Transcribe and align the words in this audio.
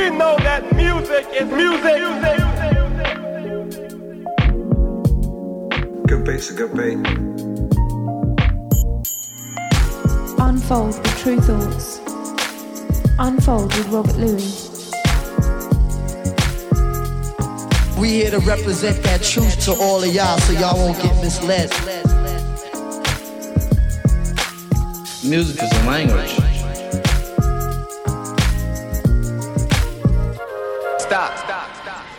We 0.00 0.08
know 0.08 0.34
that 0.38 0.62
music 0.74 1.26
is 1.34 1.46
music. 1.50 2.00
music. 2.00 2.38
Good 6.06 6.24
bass, 6.24 6.50
a 6.50 6.54
good 6.54 6.72
beat. 6.72 6.96
Unfold 10.40 10.94
the 10.94 11.12
true 11.18 11.38
thoughts. 11.42 12.00
Unfold 13.18 13.74
with 13.76 13.88
Robert 13.88 14.16
Luis. 14.16 14.70
We 17.98 18.08
here 18.08 18.30
to 18.30 18.38
represent 18.38 19.02
that 19.02 19.22
truth 19.22 19.62
to 19.66 19.72
all 19.72 20.02
of 20.02 20.14
y'all 20.14 20.38
so 20.38 20.54
y'all 20.54 20.78
won't 20.78 20.96
get 21.02 21.14
misled. 21.22 21.70
Music 25.22 25.62
is 25.62 25.70
a 25.70 25.86
language. 25.86 26.39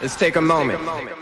Let's 0.01 0.15
take 0.15 0.35
a 0.35 0.41
moment. 0.41 0.79
Take 0.79 0.87
a 0.87 0.91
moment. 0.91 1.20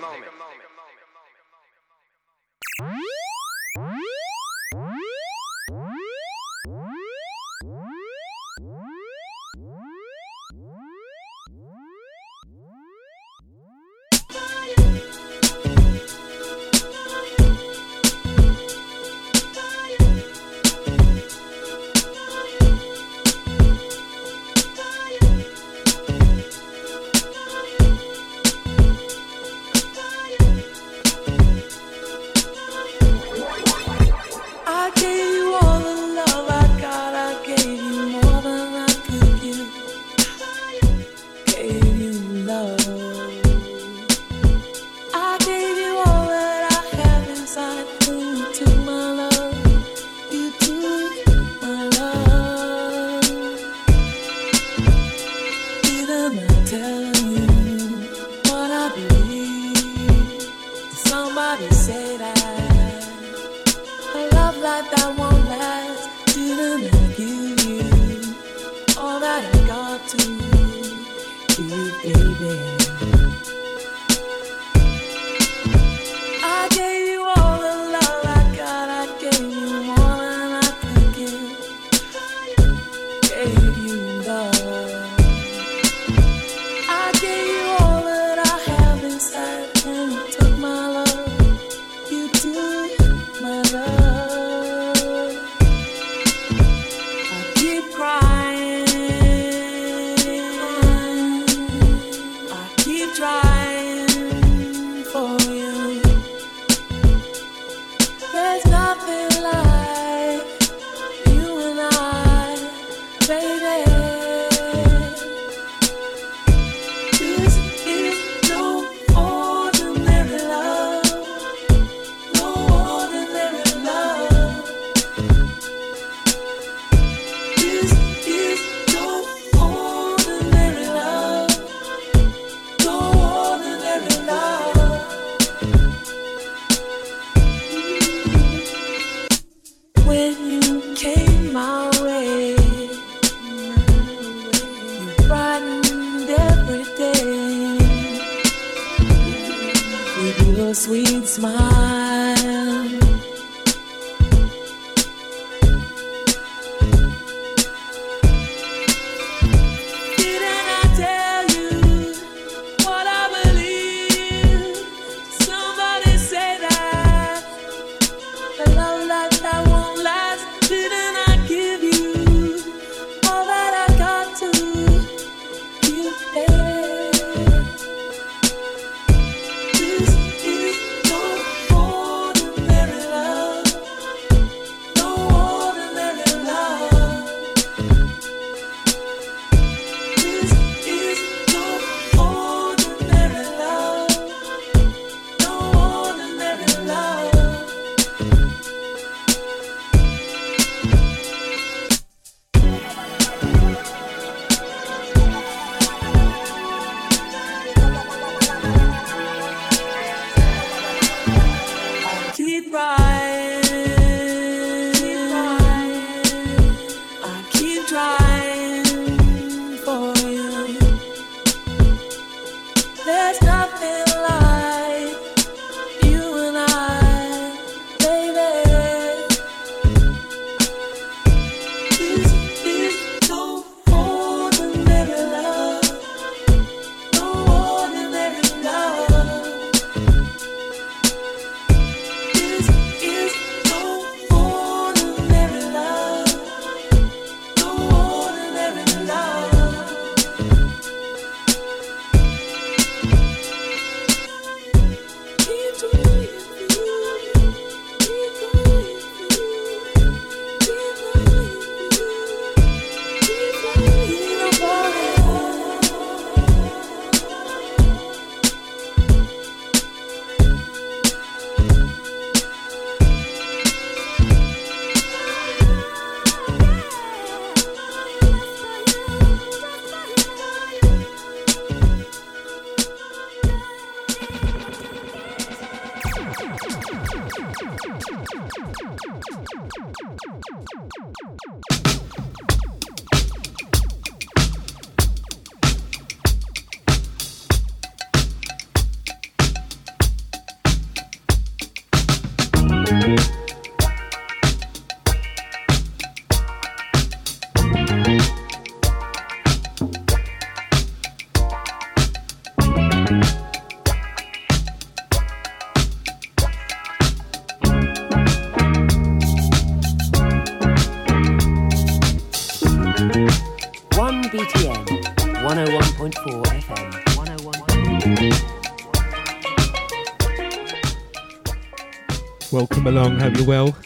Along, 332.90 333.20
hope 333.20 333.38
you're 333.38 333.46
well. 333.46 333.78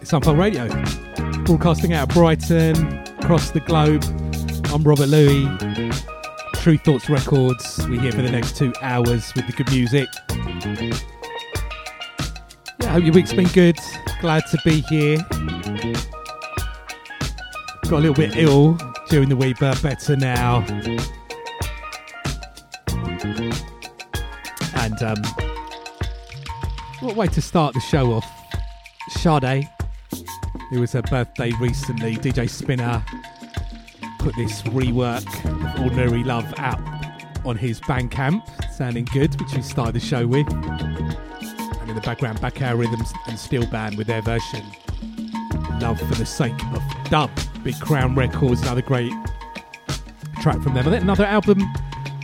It's 0.00 0.12
Unfold 0.12 0.36
Radio, 0.36 0.66
broadcasting 1.44 1.92
out 1.92 2.08
of 2.08 2.14
Brighton, 2.16 2.74
across 3.20 3.52
the 3.52 3.60
globe. 3.60 4.02
I'm 4.74 4.82
Robert 4.82 5.06
Luis, 5.06 6.02
Tru 6.54 6.76
Thoughts 6.78 7.08
Records. 7.08 7.86
We're 7.88 8.00
here 8.00 8.10
for 8.10 8.22
the 8.22 8.32
next 8.32 8.56
two 8.56 8.72
hours 8.82 9.32
with 9.36 9.46
the 9.46 9.52
good 9.52 9.70
music. 9.70 10.08
Yeah, 12.80 12.88
I 12.88 12.94
hope 12.94 13.04
your 13.04 13.14
week's 13.14 13.32
been 13.32 13.46
good. 13.46 13.78
Glad 14.20 14.42
to 14.50 14.58
be 14.64 14.80
here. 14.88 15.18
Got 17.84 17.92
a 17.92 18.00
little 18.00 18.12
bit 18.12 18.36
ill 18.36 18.76
during 19.08 19.28
the 19.28 19.36
week, 19.36 19.58
but 19.60 19.80
better 19.84 20.16
now. 20.16 20.66
And 25.00 25.18
um, 25.18 25.24
what 27.00 27.14
way 27.14 27.26
to 27.28 27.42
start 27.42 27.74
the 27.74 27.80
show 27.80 28.12
off? 28.12 28.26
Sade, 29.10 29.68
it 30.72 30.78
was 30.78 30.92
her 30.92 31.02
birthday 31.02 31.52
recently. 31.60 32.16
DJ 32.16 32.48
Spinna 32.48 33.04
put 34.18 34.34
this 34.36 34.62
rework 34.62 35.26
of 35.76 35.80
Ordinary 35.82 36.24
Love 36.24 36.52
out 36.58 36.80
on 37.44 37.56
his 37.56 37.80
Bandcamp, 37.80 38.42
sounding 38.72 39.04
good, 39.06 39.40
which 39.40 39.54
we 39.54 39.62
started 39.62 39.94
the 39.94 40.00
show 40.00 40.26
with. 40.26 40.50
And 40.52 41.90
in 41.90 41.94
the 41.94 42.02
background, 42.02 42.38
Bacao 42.38 42.76
Rhythms 42.76 43.12
and 43.28 43.38
Steel 43.38 43.66
Band 43.66 43.96
with 43.96 44.08
their 44.08 44.22
version. 44.22 44.64
Love 45.80 45.98
for 46.00 46.14
the 46.16 46.26
sake 46.26 46.60
of 46.74 46.82
dub. 47.10 47.30
Big 47.62 47.78
Crown 47.80 48.14
Records, 48.16 48.62
another 48.62 48.82
great 48.82 49.12
track 50.40 50.60
from 50.60 50.74
them. 50.74 50.88
Another 50.88 51.24
album 51.24 51.62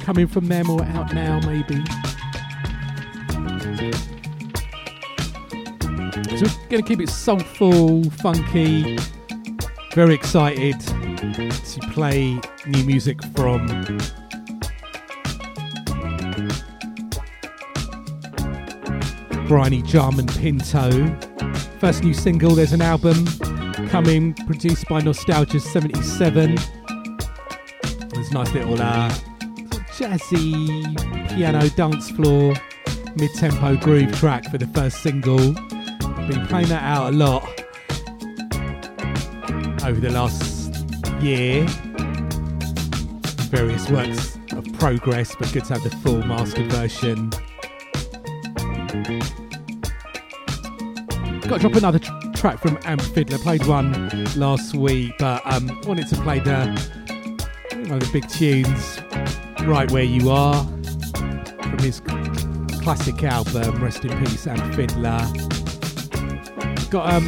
coming 0.01 0.27
from 0.27 0.47
them 0.47 0.69
or 0.69 0.83
out 0.85 1.15
now, 1.15 1.41
maybe. 1.41 1.85
So 6.37 6.47
we're 6.47 6.69
going 6.69 6.83
to 6.83 6.89
keep 6.89 7.01
it 7.01 7.09
soulful, 7.09 8.11
funky, 8.11 8.99
very 9.93 10.15
excited 10.15 10.81
to 10.81 11.81
play 11.93 12.41
new 12.67 12.85
music 12.85 13.23
from 13.37 13.69
Bryony 19.47 19.83
Jarman 19.83 20.27
Pinto. 20.27 21.17
First 21.79 22.03
new 22.03 22.13
single, 22.13 22.57
there's 22.57 22.73
an 22.73 22.83
album 22.83 23.27
coming, 23.91 24.35
produced 24.35 24.89
by 24.89 25.03
Nostalgia 25.03 25.61
77. 25.61 26.57
There's 28.09 28.31
a 28.31 28.35
nice 28.35 28.53
little 28.53 28.83
uh, 28.83 29.09
jazzy 29.93 31.37
piano 31.37 31.69
dance 31.71 32.11
floor 32.11 32.55
mid 33.15 33.33
tempo 33.35 33.77
groove 33.77 34.13
track 34.19 34.51
for 34.51 34.59
the 34.59 34.67
first 34.67 35.01
single. 35.01 35.55
Been 36.29 36.47
playing 36.47 36.69
that 36.69 36.83
out 36.83 37.13
a 37.13 37.17
lot 37.17 37.43
over 39.85 40.01
the 40.01 40.11
last 40.11 40.75
year. 41.23 41.67
Various 43.51 43.91
works 43.91 44.39
of 44.53 44.65
progress, 44.79 45.37
but 45.39 45.53
good 45.53 45.65
to 45.67 45.75
have 45.75 45.83
the 45.83 45.91
full 46.03 46.23
mastered 46.23 46.73
version. 46.73 47.29
Got 51.43 51.57
to 51.57 51.59
drop 51.59 51.75
another 51.75 51.99
tr- 51.99 52.13
track 52.35 52.59
from 52.59 52.79
Amp 52.85 53.03
Fiddler. 53.03 53.39
Played 53.39 53.67
one 53.67 54.25
last 54.35 54.75
week, 54.75 55.13
but 55.19 55.43
um, 55.45 55.79
wanted 55.87 56.09
to 56.09 56.17
play 56.23 56.41
the 56.41 56.67
one 57.71 57.93
of 57.93 58.01
the 58.01 58.11
big 58.13 58.27
tunes, 58.31 58.99
"Right 59.69 59.91
Where 59.91 60.03
You 60.05 60.31
Are," 60.31 60.65
from 60.65 61.79
his 61.81 62.01
classic 62.83 63.23
album. 63.25 63.83
Rest 63.85 64.07
in 64.07 64.25
peace, 64.25 64.47
Amp 64.47 64.75
Fiddler. 64.75 65.21
Got 66.95 67.13
um 67.13 67.27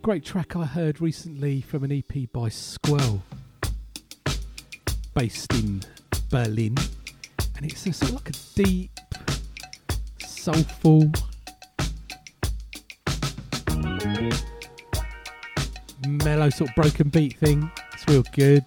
great 0.00 0.24
track 0.24 0.56
I 0.56 0.64
heard 0.64 0.98
recently 0.98 1.60
from 1.60 1.84
an 1.84 1.92
EP 1.92 2.32
by 2.32 2.48
Skwirl, 2.48 3.20
based 5.12 5.52
in 5.52 5.82
Berlin, 6.30 6.78
and 7.54 7.66
it's 7.66 7.86
a, 7.86 7.92
sort 7.92 8.12
of 8.12 8.14
like 8.14 8.30
a 8.30 8.62
deep, 8.62 8.98
soulful, 10.20 11.12
mellow 16.08 16.48
sort 16.48 16.70
of 16.70 16.76
broken 16.76 17.10
beat 17.10 17.36
thing. 17.36 17.70
It's 17.92 18.08
real 18.08 18.24
good. 18.32 18.64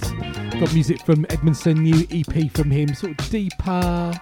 Got 0.60 0.72
music 0.72 1.04
from 1.04 1.26
Edmondson, 1.32 1.82
new 1.82 2.06
EP 2.12 2.52
from 2.52 2.70
him, 2.70 2.94
sort 2.94 3.20
of 3.20 3.30
deeper, 3.32 4.14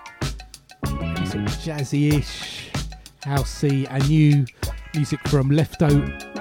sort 0.85 1.43
of 1.43 1.51
jazzy-ish, 1.59 2.72
housey, 3.23 3.87
and 3.89 4.07
new 4.09 4.45
music 4.93 5.19
from 5.27 5.49
Lefto 5.49 5.89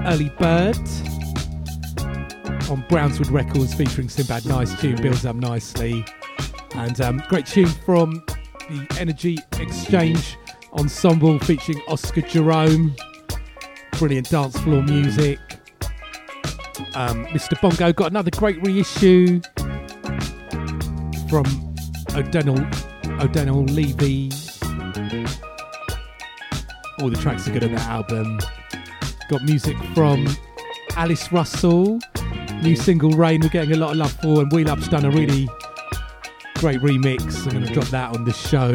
Early 0.07 0.29
Bird 0.39 0.77
on 2.71 2.83
Brownswood 2.89 3.31
Records 3.31 3.75
featuring 3.75 4.09
Simbad. 4.09 4.47
Nice 4.47 4.79
tune, 4.81 4.97
builds 4.97 5.27
up 5.27 5.37
nicely. 5.37 6.05
And 6.75 7.01
um, 7.01 7.23
great 7.29 7.47
tune 7.47 7.67
from 7.67 8.23
the 8.69 8.97
Energy 8.99 9.39
Exchange 9.59 10.37
Ensemble 10.73 11.39
featuring 11.41 11.81
Oscar 11.89 12.23
Jerome. 12.23 12.95
Brilliant 13.99 14.31
dance 14.31 14.59
floor 14.61 14.83
music. 14.83 15.39
Um, 16.95 17.27
Mr. 17.27 17.61
Bongo 17.61 17.93
got 17.93 18.11
another 18.11 18.31
great 18.31 18.65
reissue 18.67 19.41
from 21.29 21.45
O'Donnell, 22.15 22.67
O'Donnell 23.21 23.65
Levy. 23.65 24.31
All 27.03 27.11
the 27.11 27.17
tracks 27.17 27.49
are 27.49 27.51
good 27.51 27.65
on 27.65 27.73
that 27.73 27.89
album. 27.89 28.39
Got 29.29 29.43
music 29.43 29.77
from 29.93 30.25
Alice 30.97 31.33
Russell. 31.33 31.99
New 32.63 32.77
single 32.77 33.11
Rain 33.11 33.41
we're 33.41 33.49
getting 33.49 33.73
a 33.73 33.77
lot 33.77 33.91
of 33.91 33.97
love 33.97 34.13
for, 34.13 34.41
and 34.41 34.53
WheelUP's 34.53 34.87
done 34.87 35.05
a 35.05 35.11
really 35.11 35.49
great 36.59 36.79
remix. 36.81 37.45
I'm 37.45 37.55
going 37.55 37.67
to 37.67 37.73
drop 37.73 37.89
that 37.89 38.15
on 38.15 38.25
the 38.25 38.33
show. 38.33 38.73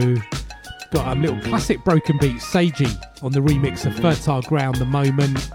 Got 0.92 1.16
a 1.16 1.20
little 1.22 1.40
classic 1.40 1.82
broken 1.86 2.18
beat, 2.18 2.42
Seiji, 2.42 2.94
on 3.24 3.32
the 3.32 3.40
remix 3.40 3.86
of 3.86 3.96
Fertile 3.96 4.42
Ground, 4.42 4.76
The 4.76 4.86
Moment. 4.86 5.50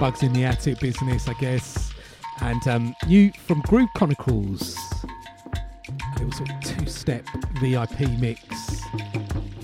Bugs 0.00 0.22
in 0.22 0.32
the 0.32 0.44
Attic 0.44 0.80
business, 0.80 1.28
I 1.28 1.34
guess. 1.34 1.92
And 2.40 2.66
um, 2.66 2.96
new 3.06 3.30
from 3.46 3.60
Groove 3.66 3.90
Chronicles. 3.94 4.74
It 6.18 6.24
was 6.24 6.40
a 6.40 6.46
two 6.62 6.86
step 6.86 7.26
VIP 7.60 8.08
mix. 8.18 8.40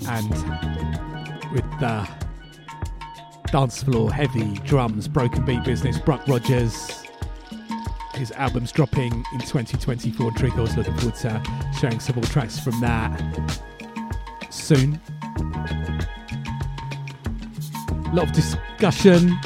And 0.07 0.29
with 1.51 1.65
the 1.79 2.07
dance 3.53 3.83
floor 3.83 4.11
heavy 4.11 4.55
drums, 4.65 5.07
broken 5.07 5.45
beat 5.45 5.63
business, 5.63 5.99
Bruck 5.99 6.27
Rogers. 6.27 7.03
His 8.15 8.31
album's 8.31 8.71
dropping 8.71 9.13
in 9.31 9.39
2024. 9.41 10.31
Trickles 10.31 10.75
looking 10.75 10.97
forward 10.97 11.13
to 11.17 11.71
sharing 11.79 11.99
some 11.99 12.19
tracks 12.23 12.59
from 12.59 12.81
that 12.81 13.15
soon. 14.49 14.99
A 18.07 18.11
lot 18.11 18.27
of 18.27 18.31
discussion 18.31 19.37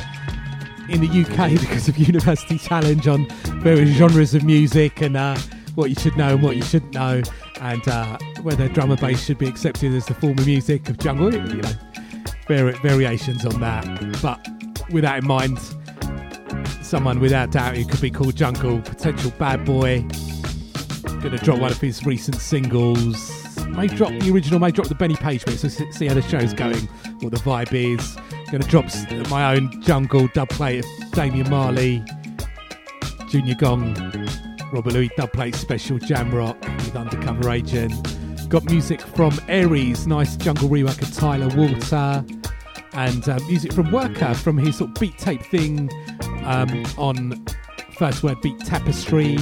in 0.88 1.02
the 1.02 1.26
UK 1.26 1.52
because 1.60 1.90
of 1.90 1.98
University 1.98 2.58
Challenge 2.58 3.10
on 3.10 3.28
various 3.62 3.90
genres 3.90 4.34
of 4.34 4.46
music 4.46 5.02
and 5.02 5.18
uh, 5.18 5.38
what 5.76 5.90
you 5.90 5.96
should 5.96 6.16
know 6.16 6.30
and 6.30 6.42
what 6.42 6.56
you 6.56 6.62
shouldn't 6.62 6.94
know, 6.94 7.22
and 7.60 7.86
uh, 7.90 8.18
whether 8.42 8.70
drum 8.70 8.90
and 8.90 9.02
bass 9.02 9.22
should 9.26 9.38
be 9.38 9.50
accepted 9.50 9.94
as 9.94 10.06
the 10.06 10.14
form 10.14 10.40
of 10.40 10.46
music 10.46 10.88
of 10.88 10.98
jungle. 10.98 11.34
You 11.34 11.62
know, 11.62 11.74
vari- 12.48 12.78
variations 12.82 13.46
on 13.46 13.60
that. 13.62 13.86
But 14.22 14.46
with 14.92 15.04
that 15.04 15.20
in 15.20 15.28
mind, 15.28 15.60
someone 16.82 17.20
without 17.20 17.52
doubt 17.52 17.76
who 17.78 17.86
could 17.86 18.02
be 18.02 18.12
called 18.12 18.36
Jungle, 18.36 18.80
Potential 18.82 19.32
Badboy. 19.32 20.04
Gonna 21.22 21.38
drop 21.38 21.60
one 21.60 21.72
of 21.72 21.82
his 21.82 22.06
recent 22.06 22.36
singles. 22.38 23.34
May 23.68 23.88
drop 23.88 24.12
the 24.12 24.32
original, 24.32 24.60
may 24.60 24.72
drop 24.72 24.88
the 24.88 24.96
Benny 24.96 25.16
Page 25.16 25.46
mix. 25.46 25.62
So 25.62 25.68
see 25.68 26.08
how 26.08 26.14
the 26.14 26.22
show's 26.22 26.54
going, 26.54 26.88
what 27.22 27.34
the 27.34 27.40
vibe 27.40 27.74
is. 27.74 28.18
Gonna 28.52 28.64
drop 28.64 28.86
my 29.30 29.56
own 29.56 29.82
Jungle 29.82 30.28
dub 30.34 30.50
plate 30.50 30.86
of 30.86 31.12
Damian 31.12 31.50
Marley, 31.50 32.04
Junior 33.30 33.56
Gong, 33.56 33.94
Robert 34.72 34.94
Luis 34.94 35.10
dub 35.18 35.34
plate 35.34 35.56
special 35.56 35.98
Jam 35.98 36.34
Rock 36.34 36.60
with 36.62 36.96
Undercover 36.96 37.50
Agent. 37.50 37.94
Got 38.50 38.64
music 38.66 39.02
from 39.02 39.38
Aries, 39.50 40.08
nice 40.08 40.38
jungle 40.38 40.70
rework 40.70 41.02
of 41.02 41.14
Tyla 41.14 41.48
Water, 41.56 42.26
and 42.94 43.28
uh, 43.28 43.40
music 43.48 43.74
from 43.74 43.92
Worker 43.92 44.34
from 44.36 44.58
his 44.58 44.78
sort 44.78 44.92
of 44.92 45.00
beat 45.02 45.18
tape 45.18 45.44
thing 45.44 45.90
um, 46.46 46.86
on 46.98 47.46
First 47.98 48.24
Word 48.24 48.40
Beat 48.42 48.60
Tapestry. 48.60 49.38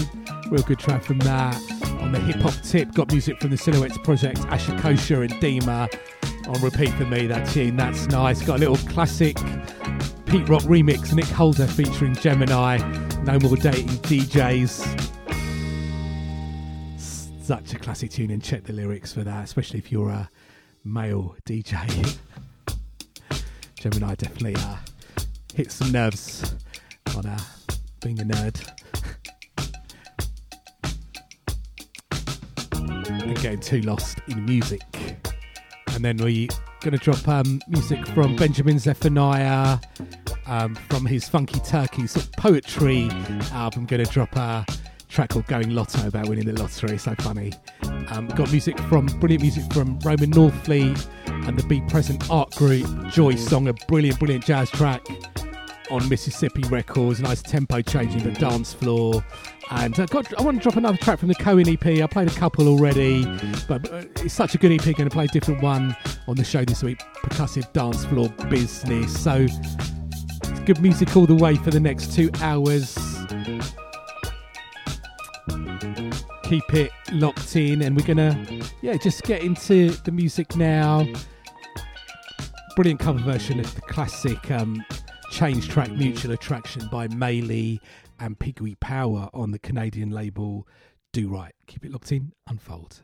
Real 0.49 0.63
good 0.63 0.79
track 0.79 1.03
from 1.03 1.19
that. 1.19 1.55
On 2.01 2.11
the 2.11 2.19
hip 2.19 2.37
hop 2.37 2.55
tip, 2.63 2.93
got 2.93 3.11
music 3.11 3.39
from 3.39 3.51
the 3.51 3.57
Silhouettes 3.57 3.97
Project, 3.99 4.39
Asha 4.47 4.79
Kosher 4.79 5.21
and 5.21 5.33
Dima 5.33 5.87
on 6.47 6.61
repeat 6.61 6.89
for 6.93 7.05
me. 7.05 7.27
That 7.27 7.47
tune, 7.49 7.75
that's 7.75 8.07
nice. 8.07 8.41
Got 8.41 8.57
a 8.57 8.59
little 8.59 8.77
classic 8.91 9.37
Pete 10.25 10.49
Rock 10.49 10.63
remix, 10.63 11.13
Nick 11.13 11.25
Holder 11.25 11.67
featuring 11.67 12.15
Jemini, 12.15 12.79
No 13.23 13.39
More 13.39 13.55
Dating 13.55 13.87
DJs. 13.87 15.14
Such 17.45 17.75
a 17.75 17.77
classic 17.77 18.09
tune, 18.09 18.31
and 18.31 18.43
check 18.43 18.63
the 18.63 18.73
lyrics 18.73 19.13
for 19.13 19.23
that, 19.23 19.43
especially 19.43 19.77
if 19.77 19.91
you're 19.91 20.09
a 20.09 20.27
male 20.83 21.35
DJ. 21.45 22.17
Jemini 23.79 24.17
definitely 24.17 24.55
uh, 24.55 24.77
hits 25.53 25.75
some 25.75 25.91
nerves 25.91 26.55
on 27.15 27.27
uh, 27.27 27.37
being 28.01 28.19
a 28.19 28.23
nerd. 28.23 28.67
and 33.21 33.35
getting 33.35 33.59
too 33.59 33.81
lost 33.81 34.17
in 34.27 34.43
music. 34.43 34.81
And 35.93 36.03
then 36.03 36.17
we're 36.17 36.47
going 36.81 36.97
to 36.97 36.97
drop 36.97 37.27
um, 37.27 37.61
music 37.67 38.07
from 38.07 38.35
Benjamin 38.35 38.79
Zephaniah 38.79 39.77
um, 40.47 40.73
from 40.89 41.05
his 41.05 41.29
Funky 41.29 41.59
Turkey 41.59 42.07
sort 42.07 42.25
of 42.25 42.31
poetry 42.31 43.07
album. 43.51 43.85
Going 43.85 44.03
to 44.03 44.11
drop 44.11 44.35
a 44.35 44.65
track 45.15 45.29
called 45.29 45.47
Going 45.47 45.69
Lotto 45.69 46.05
about 46.05 46.27
winning 46.27 46.45
the 46.45 46.61
lottery. 46.61 46.97
So 46.97 47.15
funny. 47.19 47.53
Um, 48.09 48.27
got 48.27 48.51
music 48.51 48.77
from 48.81 49.05
brilliant 49.05 49.43
music 49.43 49.63
from 49.71 49.97
Roman 49.99 50.29
Northfleet 50.31 51.07
and 51.47 51.57
the 51.57 51.65
Be 51.67 51.79
Present 51.87 52.29
Art 52.29 52.53
Group. 52.55 52.85
Joy 53.11 53.35
Song, 53.35 53.69
a 53.69 53.73
brilliant, 53.87 54.19
brilliant 54.19 54.45
jazz 54.45 54.69
track 54.69 55.05
on 55.89 56.07
Mississippi 56.09 56.63
Records. 56.63 57.21
Nice 57.21 57.41
tempo 57.41 57.81
changing 57.81 58.23
the 58.23 58.31
dance 58.31 58.73
floor. 58.73 59.23
And 59.71 59.97
uh, 59.97 60.05
got, 60.07 60.37
I 60.37 60.43
want 60.43 60.57
to 60.57 60.63
drop 60.63 60.75
another 60.75 60.97
track 60.97 61.19
from 61.19 61.29
the 61.29 61.35
Coen 61.35 61.65
EP. 61.65 62.03
I 62.03 62.07
played 62.07 62.27
a 62.27 62.35
couple 62.35 62.67
already, 62.67 63.23
but 63.69 63.89
uh, 63.93 64.03
it's 64.17 64.33
such 64.33 64.53
a 64.53 64.57
good 64.57 64.73
EP. 64.73 64.83
Going 64.83 65.09
to 65.09 65.15
play 65.15 65.25
a 65.25 65.29
different 65.29 65.61
one 65.61 65.95
on 66.27 66.35
the 66.35 66.43
show 66.43 66.65
this 66.65 66.83
week. 66.83 66.99
Percussive 67.23 67.71
dance 67.71 68.03
floor 68.03 68.27
business. 68.49 69.17
So 69.17 69.47
good 70.65 70.81
music 70.81 71.15
all 71.15 71.25
the 71.25 71.35
way 71.35 71.55
for 71.55 71.71
the 71.71 71.79
next 71.79 72.13
two 72.13 72.29
hours. 72.41 73.14
Keep 76.45 76.75
it 76.75 76.91
locked 77.11 77.55
in, 77.55 77.81
and 77.81 77.95
we're 77.97 78.05
gonna, 78.05 78.45
yeah, 78.83 78.97
just 78.97 79.23
get 79.23 79.41
into 79.41 79.89
the 80.03 80.11
music 80.11 80.55
now. 80.55 81.07
Brilliant 82.75 82.99
cover 82.99 83.17
version 83.17 83.59
of 83.59 83.73
the 83.73 83.81
classic 83.81 84.51
um, 84.51 84.85
change 85.31 85.69
track 85.69 85.89
Mutual 85.91 86.33
Attraction 86.33 86.87
by 86.91 87.07
Maylee 87.07 87.79
and 88.19 88.37
Piggy 88.37 88.75
Power 88.75 89.27
on 89.33 89.51
the 89.51 89.59
Canadian 89.59 90.11
label 90.11 90.67
Do 91.13 91.29
Right. 91.29 91.53
Keep 91.65 91.85
it 91.85 91.91
locked 91.91 92.11
in, 92.11 92.31
unfold. 92.47 93.01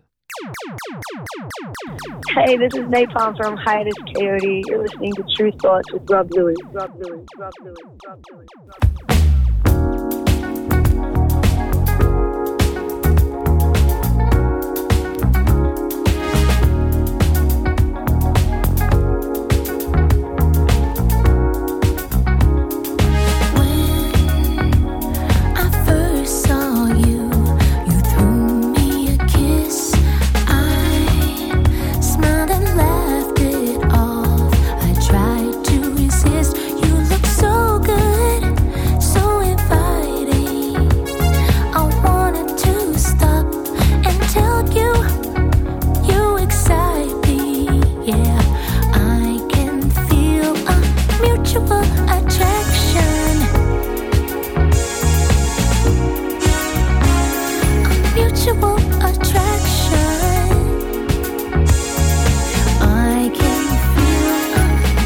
Hey, 2.29 2.57
this 2.57 2.75
is 2.75 2.87
Nai 2.89 3.07
Palm 3.07 3.35
from 3.35 3.57
Hiatus 3.57 3.95
Kaiyote. 4.15 4.61
You're 4.67 4.83
listening 4.83 5.13
to 5.13 5.23
Tru 5.35 5.51
Thoughts 5.63 5.91
with 5.91 6.07
Rob 6.11 6.29
Louie. 6.31 6.53
Rob 6.71 6.91
Louie. 6.95 7.25
Rob 7.37 7.53
Louie. 7.63 7.73
Rob 8.05 8.23
Louie. 8.31 8.45
Rob 8.53 9.25
Louie. 9.65 9.70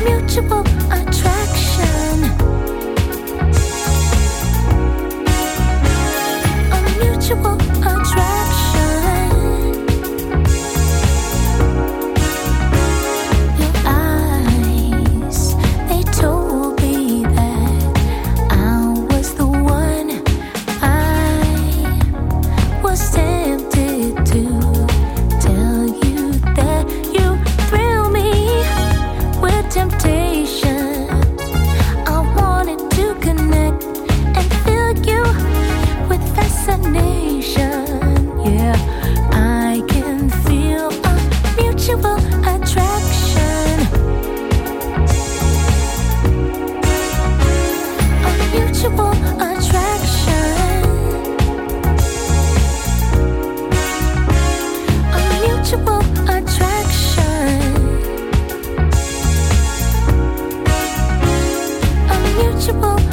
Mutual 0.04 0.75
A 62.68 63.05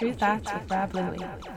Tru 0.00 0.14
Thoughts 0.14 0.50
with 0.54 0.70
Rob 0.70 0.94
Louie. 0.94 1.49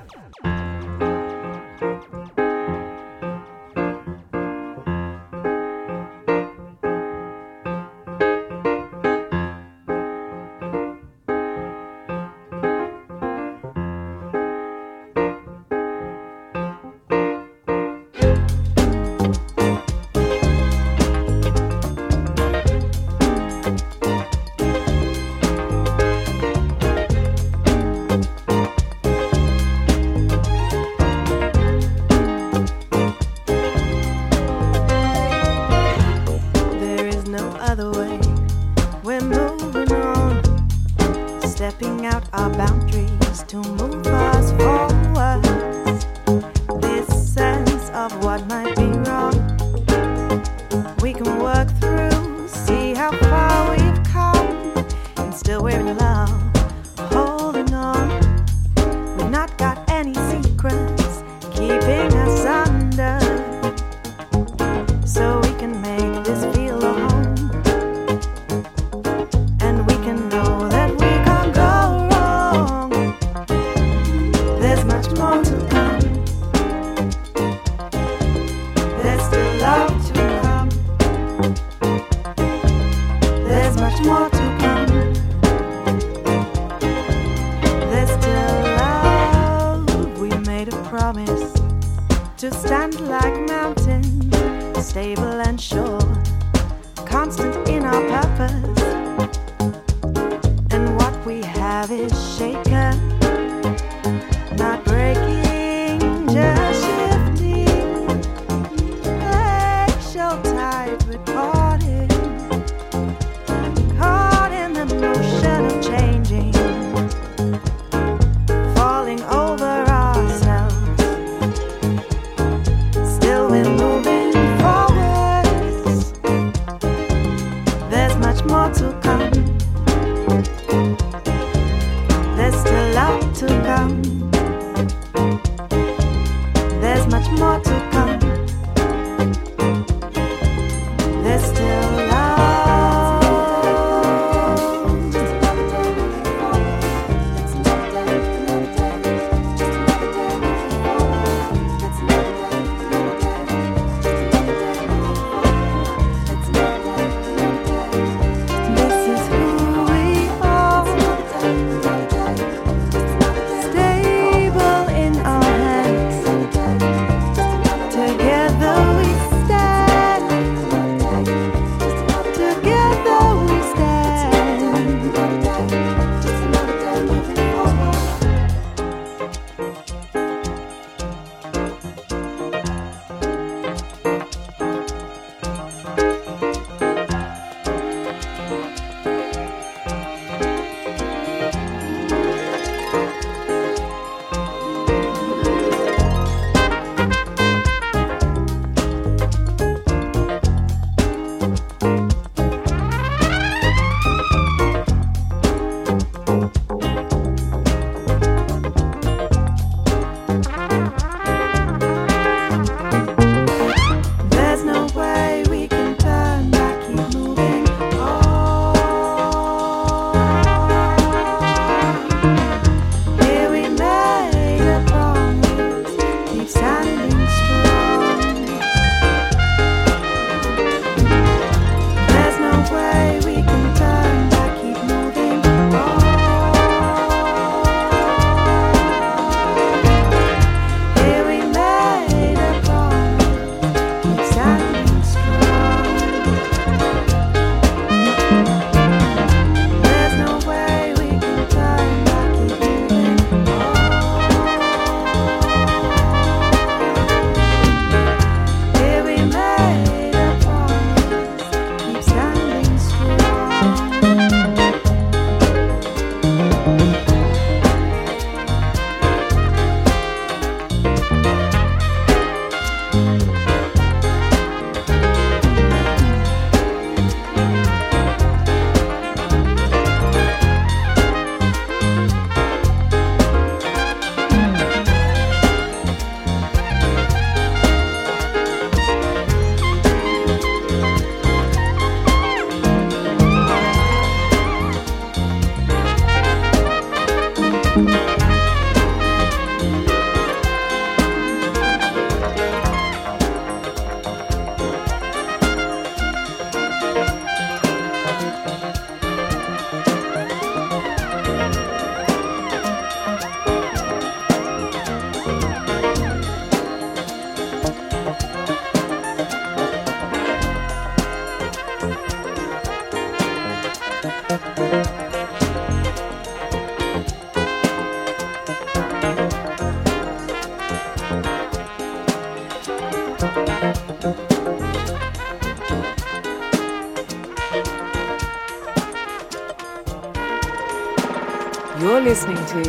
You're 341.83 341.99
listening 341.99 342.37
to 342.37 342.61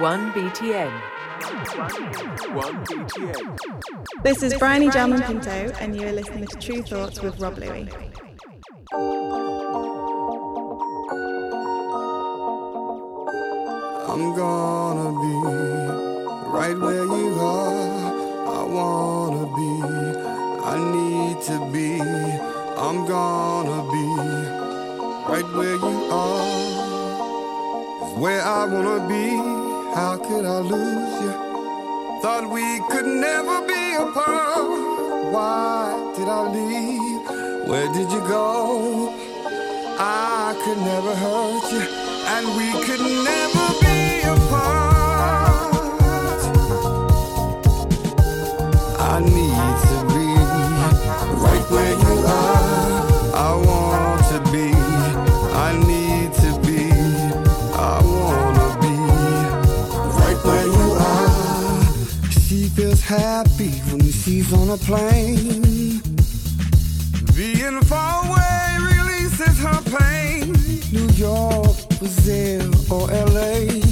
1BTN. 0.00 0.90
1BTN. 2.56 3.58
This 4.22 4.42
is 4.42 4.54
Bryony 4.54 4.88
Jarman 4.88 5.20
Pinto, 5.20 5.70
and 5.78 5.94
you 5.94 6.08
are 6.08 6.12
listening 6.12 6.46
to 6.46 6.56
Tru 6.56 6.80
Thoughts 6.80 7.20
with 7.20 7.38
Rob 7.38 7.58
Louie. 7.58 7.90
I'm 14.08 14.34
gonna 14.34 15.10
be 15.20 15.34
right 16.48 16.78
where 16.78 17.04
you 17.04 17.38
are. 17.38 18.14
I 18.48 18.62
wanna 18.62 19.44
be, 19.58 19.72
I 20.64 20.78
need 20.96 21.42
to 21.42 21.58
be. 21.70 22.00
I'm 22.78 23.04
gonna 23.04 23.82
be 23.92 24.06
right 25.30 25.48
where 25.54 25.74
you 25.74 25.84
are. 25.84 25.95
Is 25.95 25.95
where 28.16 28.42
I 28.42 28.64
wanna 28.64 29.06
be. 29.08 29.36
How 29.94 30.16
could 30.16 30.46
I 30.46 30.58
lose 30.60 31.20
you? 31.22 31.32
Thought 32.22 32.48
we 32.50 32.80
could 32.90 33.06
never 33.06 33.60
be 33.66 33.94
apart. 33.94 35.32
Why 35.34 36.12
did 36.16 36.28
I 36.28 36.40
leave? 36.56 37.68
Where 37.68 37.88
did 37.92 38.10
you 38.10 38.20
go? 38.20 39.12
I 39.98 40.54
could 40.64 40.78
never 40.78 41.14
hurt 41.14 41.64
you, 41.72 41.84
and 42.34 42.44
we 42.56 42.68
could 42.86 43.04
never 43.30 43.66
be 43.84 44.22
apart. 44.34 45.74
I 48.98 49.20
need 49.20 49.74
to 49.88 49.96
be 50.14 50.26
right 51.44 51.66
where 51.70 51.94
you 52.02 52.05
happy 63.06 63.70
when 63.92 64.02
she's 64.10 64.52
on 64.52 64.70
a 64.70 64.76
plane. 64.76 66.00
Being 67.36 67.80
far 67.82 68.26
away 68.26 68.78
releases 68.80 69.58
her 69.60 69.80
pain. 69.96 70.52
New 70.90 71.08
York, 71.14 71.76
Brazil, 72.00 72.72
or 72.92 73.06
LA. 73.06 73.85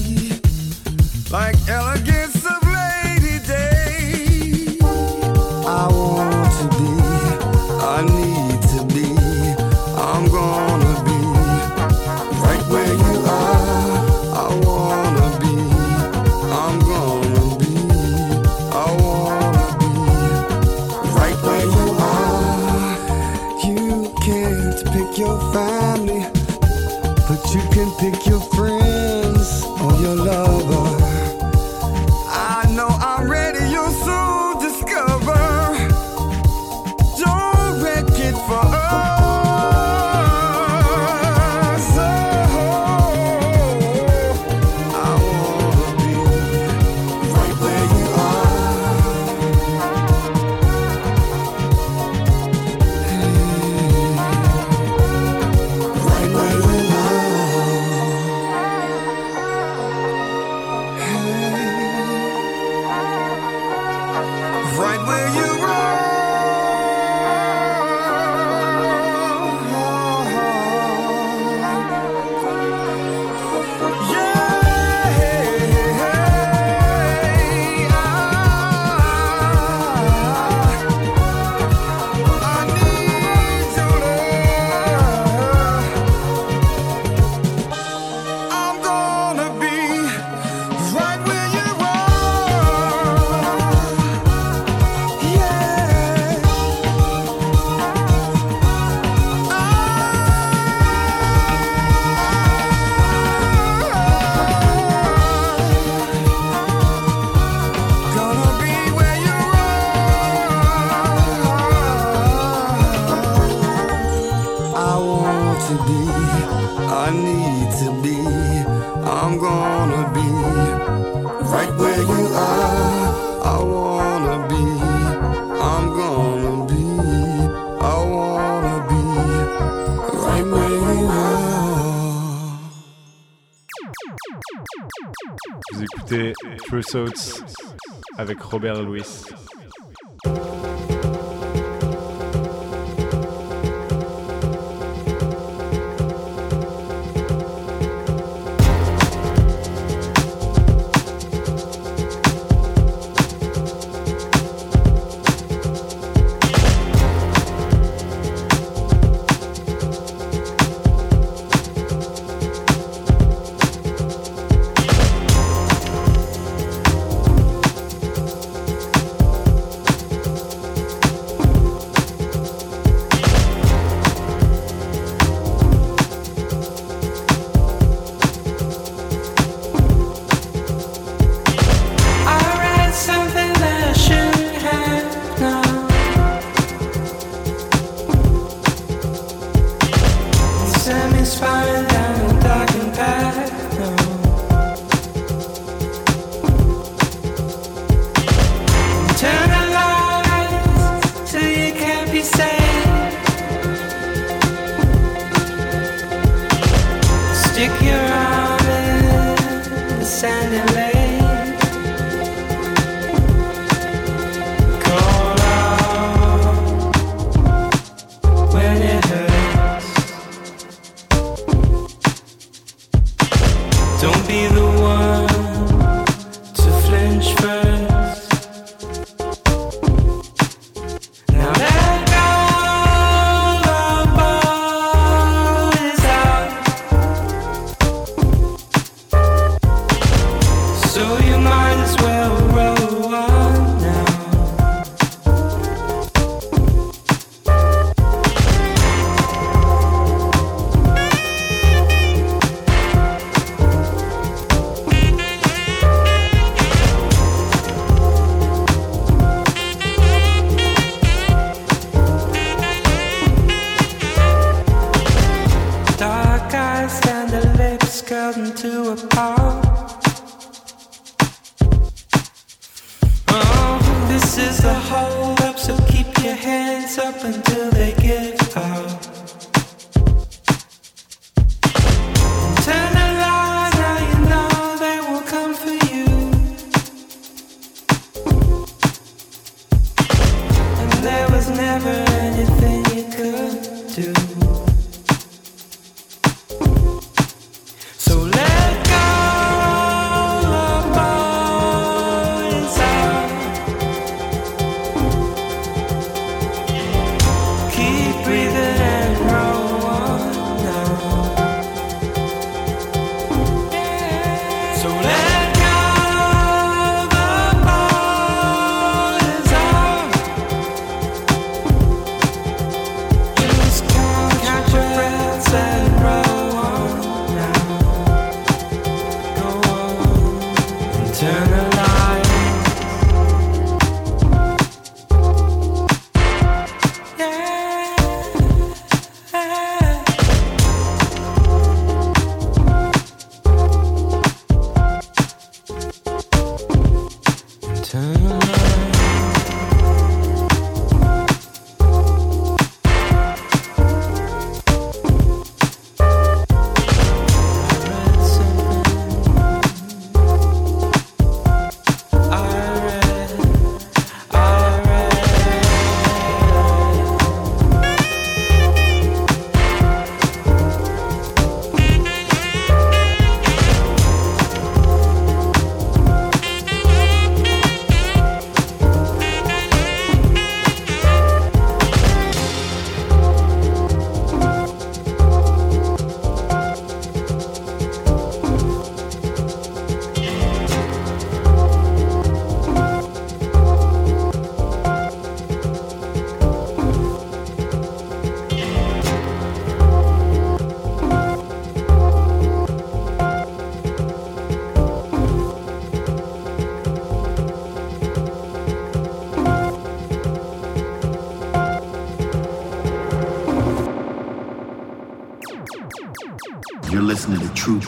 Avec 138.19 138.41
Robert 138.41 138.81
Louis. 138.81 139.03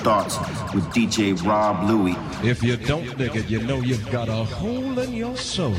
starts 0.07 0.38
with 0.73 0.85
DJ 0.95 1.35
Rob 1.45 1.90
Louie. 1.90 2.14
If 2.49 2.62
you 2.62 2.77
don't 2.77 3.19
dig 3.19 3.35
it, 3.35 3.51
you 3.51 3.61
know 3.64 3.81
you've 3.81 4.09
got 4.12 4.29
a 4.29 4.45
hole 4.45 5.01
in 5.01 5.12
your 5.12 5.37
soul. 5.37 5.75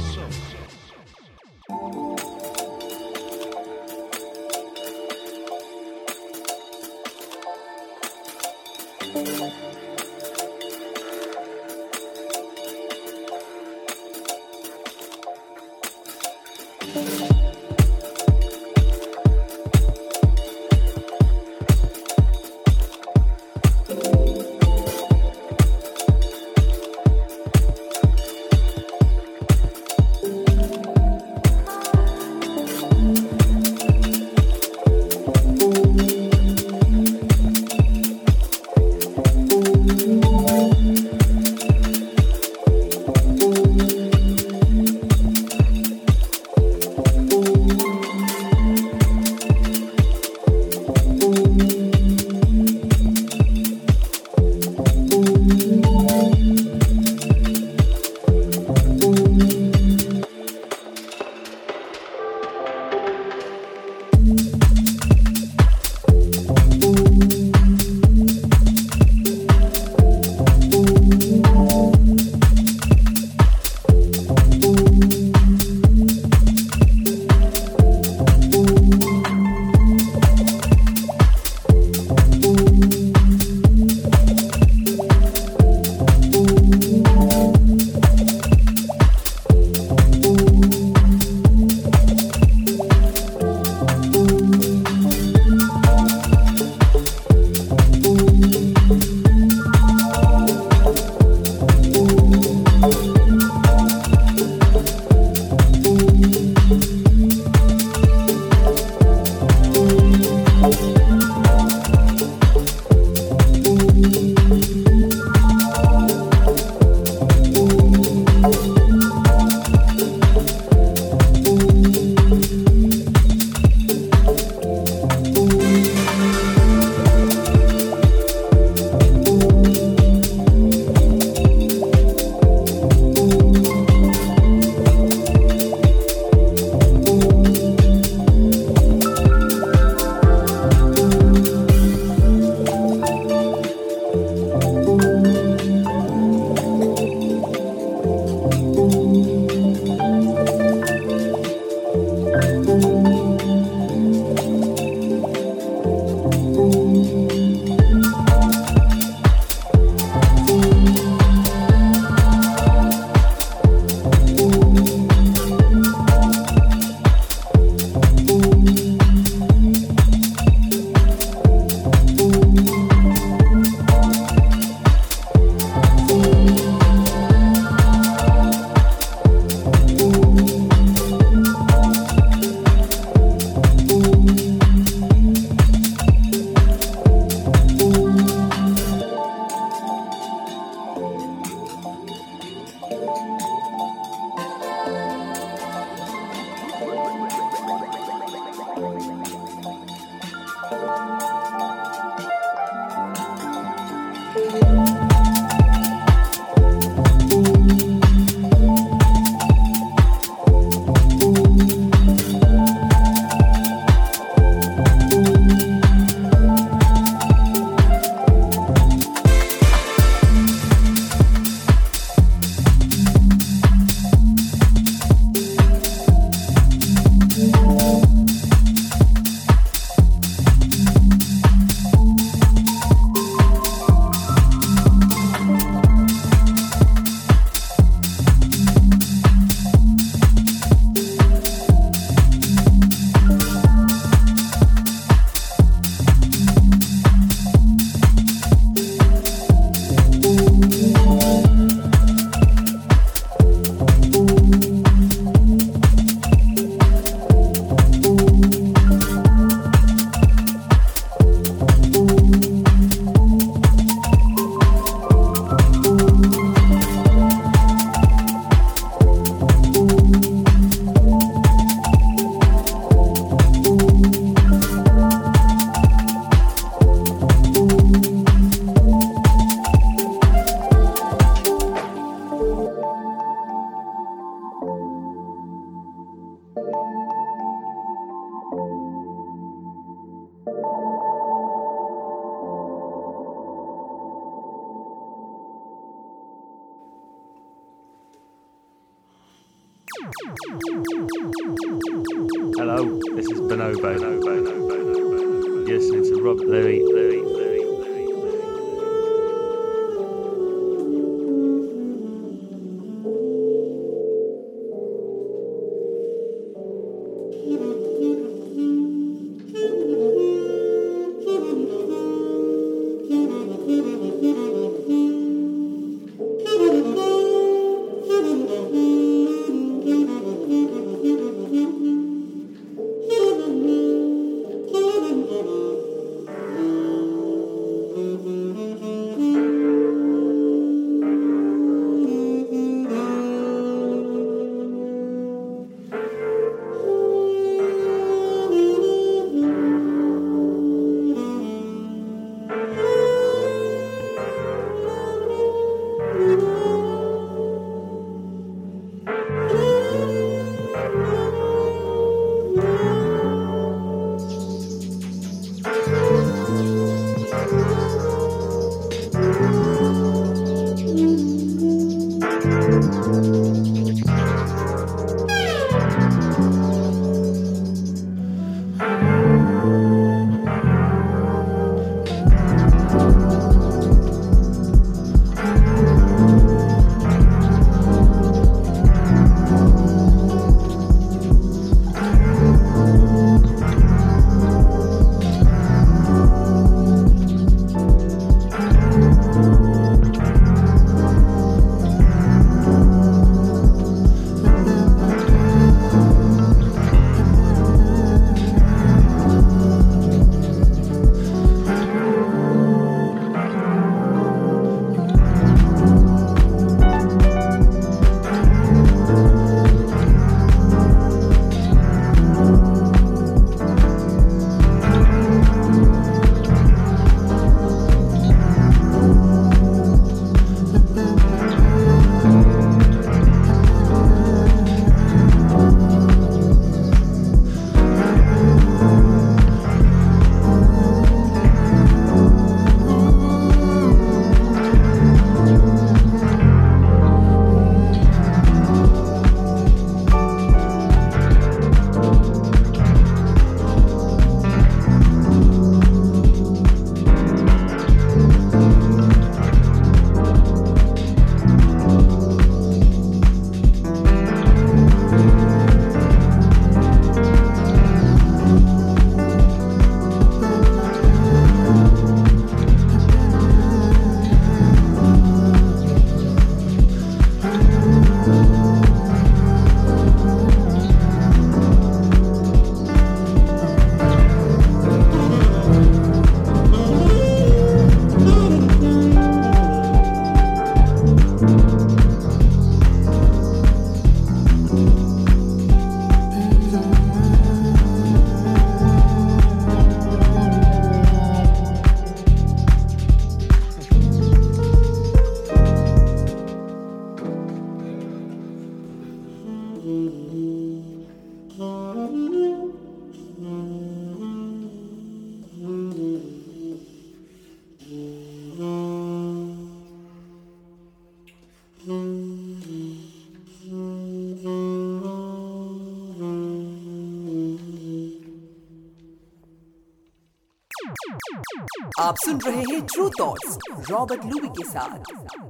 आप 532.17 532.25
सुन 532.25 532.39
रहे 532.41 532.61
हैं 532.61 532.81
true 532.85 533.09
thoughts 533.19 533.57
Robert 533.89 534.25
Luby 534.25 534.47
के 534.57 534.63
साथ। 534.69 535.46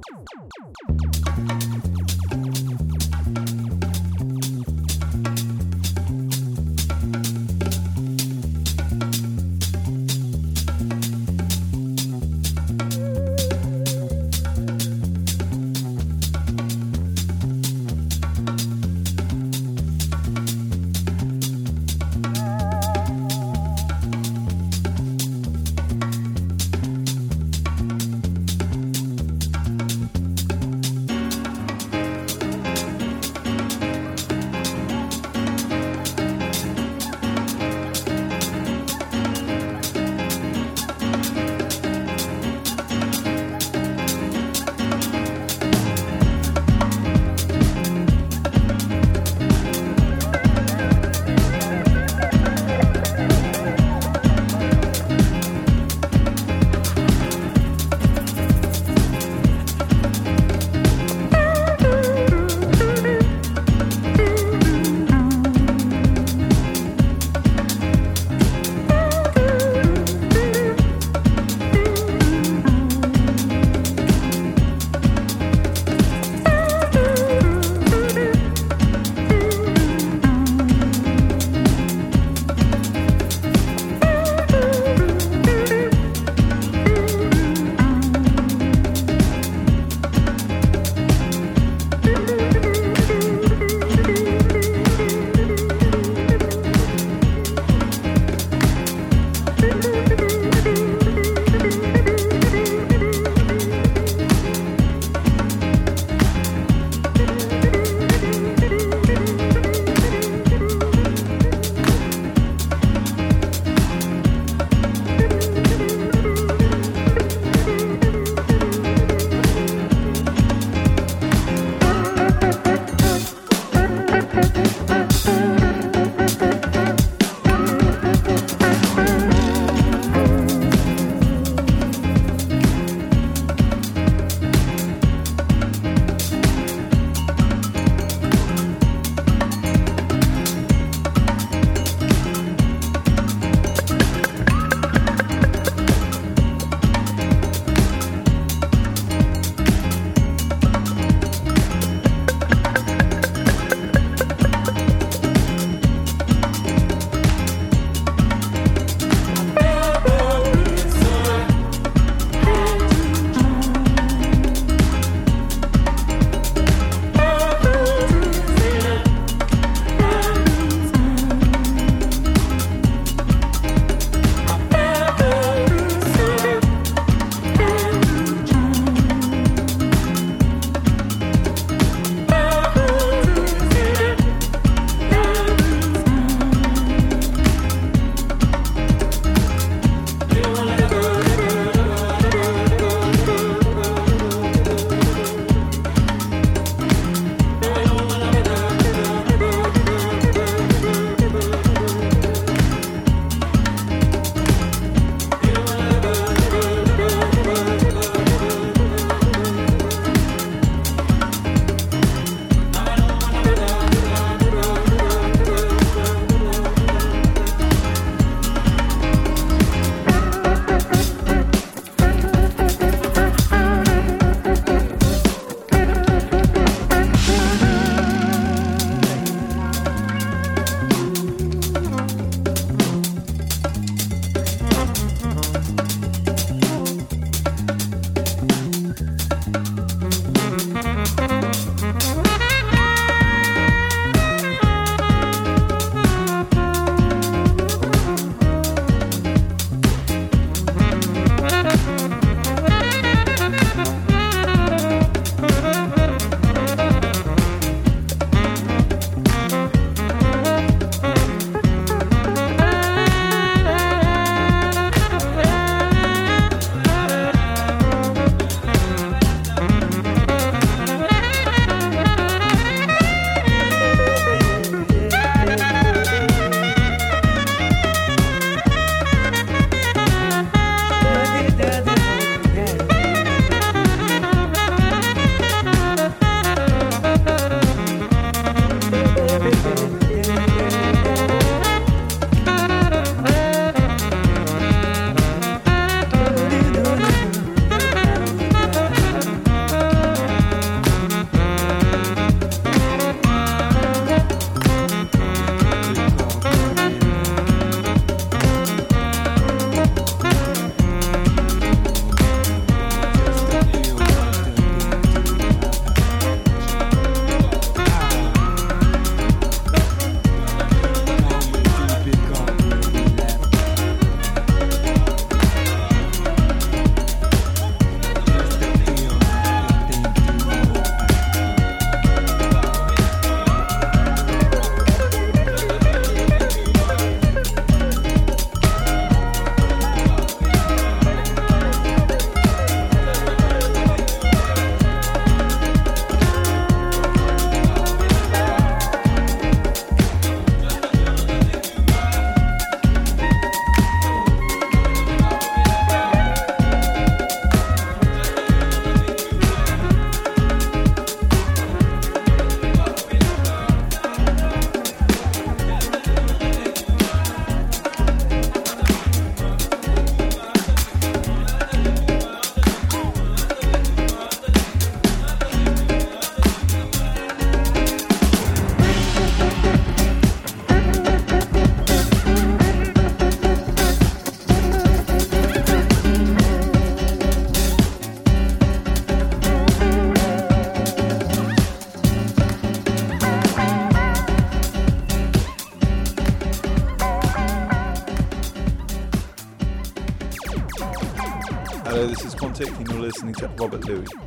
Listening 403.08 403.36
to 403.36 403.47
Robert 403.47 403.86
Luis. 403.86 404.27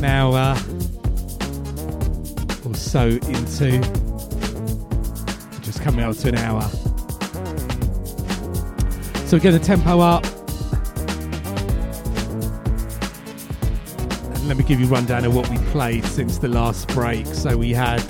Now, 0.00 0.32
uh, 0.32 0.58
we're 2.64 2.74
so 2.74 3.06
into 3.08 3.80
just 5.62 5.80
coming 5.82 6.04
out 6.04 6.16
to 6.16 6.28
an 6.28 6.36
hour. 6.36 6.62
So 9.26 9.36
we 9.36 9.40
get 9.40 9.52
the 9.52 9.58
tempo 9.58 10.00
up. 10.00 10.24
And 14.34 14.48
let 14.48 14.56
me 14.56 14.64
give 14.64 14.80
you 14.80 14.86
a 14.86 14.90
rundown 14.90 15.24
of 15.24 15.34
what 15.34 15.48
we 15.48 15.56
played 15.72 16.04
since 16.04 16.38
the 16.38 16.48
last 16.48 16.88
break. 16.88 17.26
So 17.26 17.56
we 17.56 17.72
had 17.72 18.02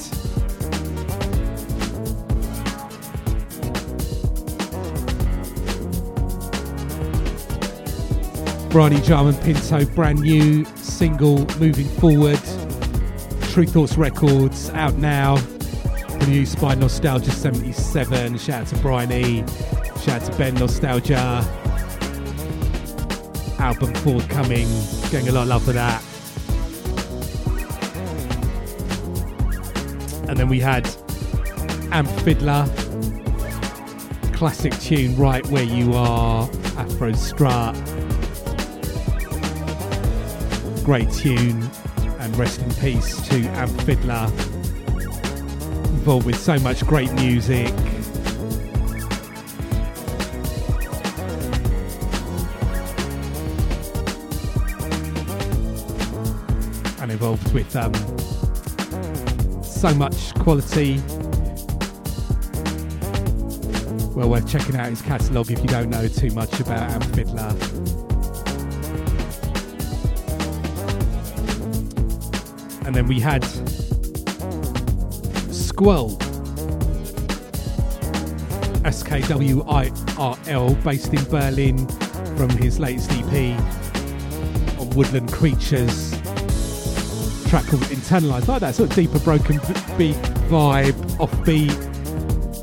Bryony 8.74 9.00
Jarman 9.02 9.36
Pinto, 9.36 9.84
brand 9.94 10.20
new 10.20 10.64
single 10.74 11.46
moving 11.60 11.86
forward. 11.86 12.40
Tru 13.52 13.66
Thoughts 13.66 13.96
Records 13.96 14.68
out 14.70 14.96
now. 14.96 15.36
Produced 16.18 16.60
by 16.60 16.74
Nostalgia 16.74 17.30
77. 17.30 18.36
Shout 18.36 18.62
out 18.62 18.66
to 18.66 18.76
Bryony. 18.78 19.44
Shout 20.02 20.22
out 20.22 20.32
to 20.32 20.36
Ben 20.38 20.54
Nostalgia. 20.54 21.46
Album 23.60 23.94
forthcoming. 23.94 24.66
Getting 25.08 25.28
a 25.28 25.32
lot 25.32 25.42
of 25.42 25.48
love 25.50 25.62
for 25.62 25.72
that. 25.72 26.02
And 30.28 30.36
then 30.36 30.48
we 30.48 30.58
had 30.58 30.84
Amp 31.92 32.10
Fiddler. 32.22 32.66
Classic 34.32 34.76
tune, 34.80 35.16
Right 35.16 35.46
Where 35.46 35.62
You 35.62 35.94
Are. 35.94 36.50
Afro 36.76 37.12
Strut 37.12 37.93
great 40.84 41.10
tune 41.10 41.62
and 42.20 42.36
rest 42.36 42.60
in 42.60 42.70
peace 42.74 43.26
to 43.26 43.40
Amp 43.52 43.80
Fiddler 43.82 44.30
involved 45.88 46.26
with 46.26 46.38
so 46.38 46.58
much 46.58 46.86
great 46.86 47.10
music. 47.14 47.68
And 57.00 57.10
involved 57.10 57.54
with 57.54 57.74
um, 57.74 57.94
so 59.62 59.94
much 59.94 60.34
quality. 60.34 61.00
Well 64.14 64.28
worth 64.28 64.46
checking 64.46 64.76
out 64.76 64.90
his 64.90 65.00
catalogue 65.00 65.50
if 65.50 65.62
you 65.62 65.68
don't 65.68 65.88
know 65.88 66.06
too 66.08 66.30
much 66.32 66.60
about 66.60 66.90
Amp 66.90 67.04
Fiddler 67.14 67.93
and 72.94 73.08
then 73.08 73.08
we 73.08 73.18
had 73.18 73.42
Squirrel, 75.52 76.16
SKWIRL, 78.84 79.64
based 80.84 81.12
in 81.12 81.24
Berlin, 81.24 81.88
from 82.36 82.50
his 82.50 82.78
latest 82.78 83.10
EP 83.10 83.58
on 84.78 84.90
Woodland 84.90 85.32
Creatures. 85.32 86.12
Track 87.48 87.66
called 87.66 87.82
Internalized, 87.90 88.46
like 88.46 88.60
that 88.60 88.76
sort 88.76 88.90
of 88.90 88.96
deeper 88.96 89.18
broken 89.18 89.56
beat 89.98 90.14
vibe, 90.46 90.92
offbeat, 91.18 91.74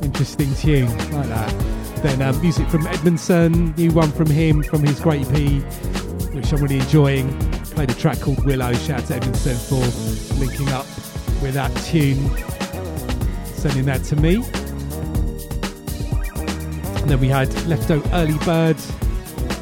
interesting 0.02 0.56
tune, 0.56 0.88
like 1.12 1.28
that. 1.28 1.54
Then 2.04 2.22
um, 2.22 2.40
music 2.40 2.70
from 2.70 2.88
Edmondson, 2.88 3.74
new 3.76 3.92
one 3.92 4.14
from 4.14 4.28
him 4.30 4.64
from 4.64 4.84
his 4.84 4.98
great 5.02 5.28
EP, 5.28 5.62
which 6.34 6.54
I'm 6.54 6.62
really 6.62 6.80
enjoying 6.80 7.51
played 7.88 7.98
a 7.98 8.00
track 8.00 8.20
called 8.20 8.46
Willow. 8.46 8.74
Shout 8.74 9.00
out 9.00 9.08
to 9.08 9.16
Edmondson 9.16 9.58
for 9.58 10.36
linking 10.36 10.70
up 10.70 10.86
with 11.42 11.56
that 11.56 11.76
tune, 11.78 12.30
sending 13.56 13.86
that 13.86 14.04
to 14.04 14.16
me. 14.18 14.36
And 17.02 17.10
then 17.10 17.20
we 17.20 17.28
had 17.28 17.48
Lefto 17.66 18.08
Early 18.14 18.38
Bird, 18.46 18.78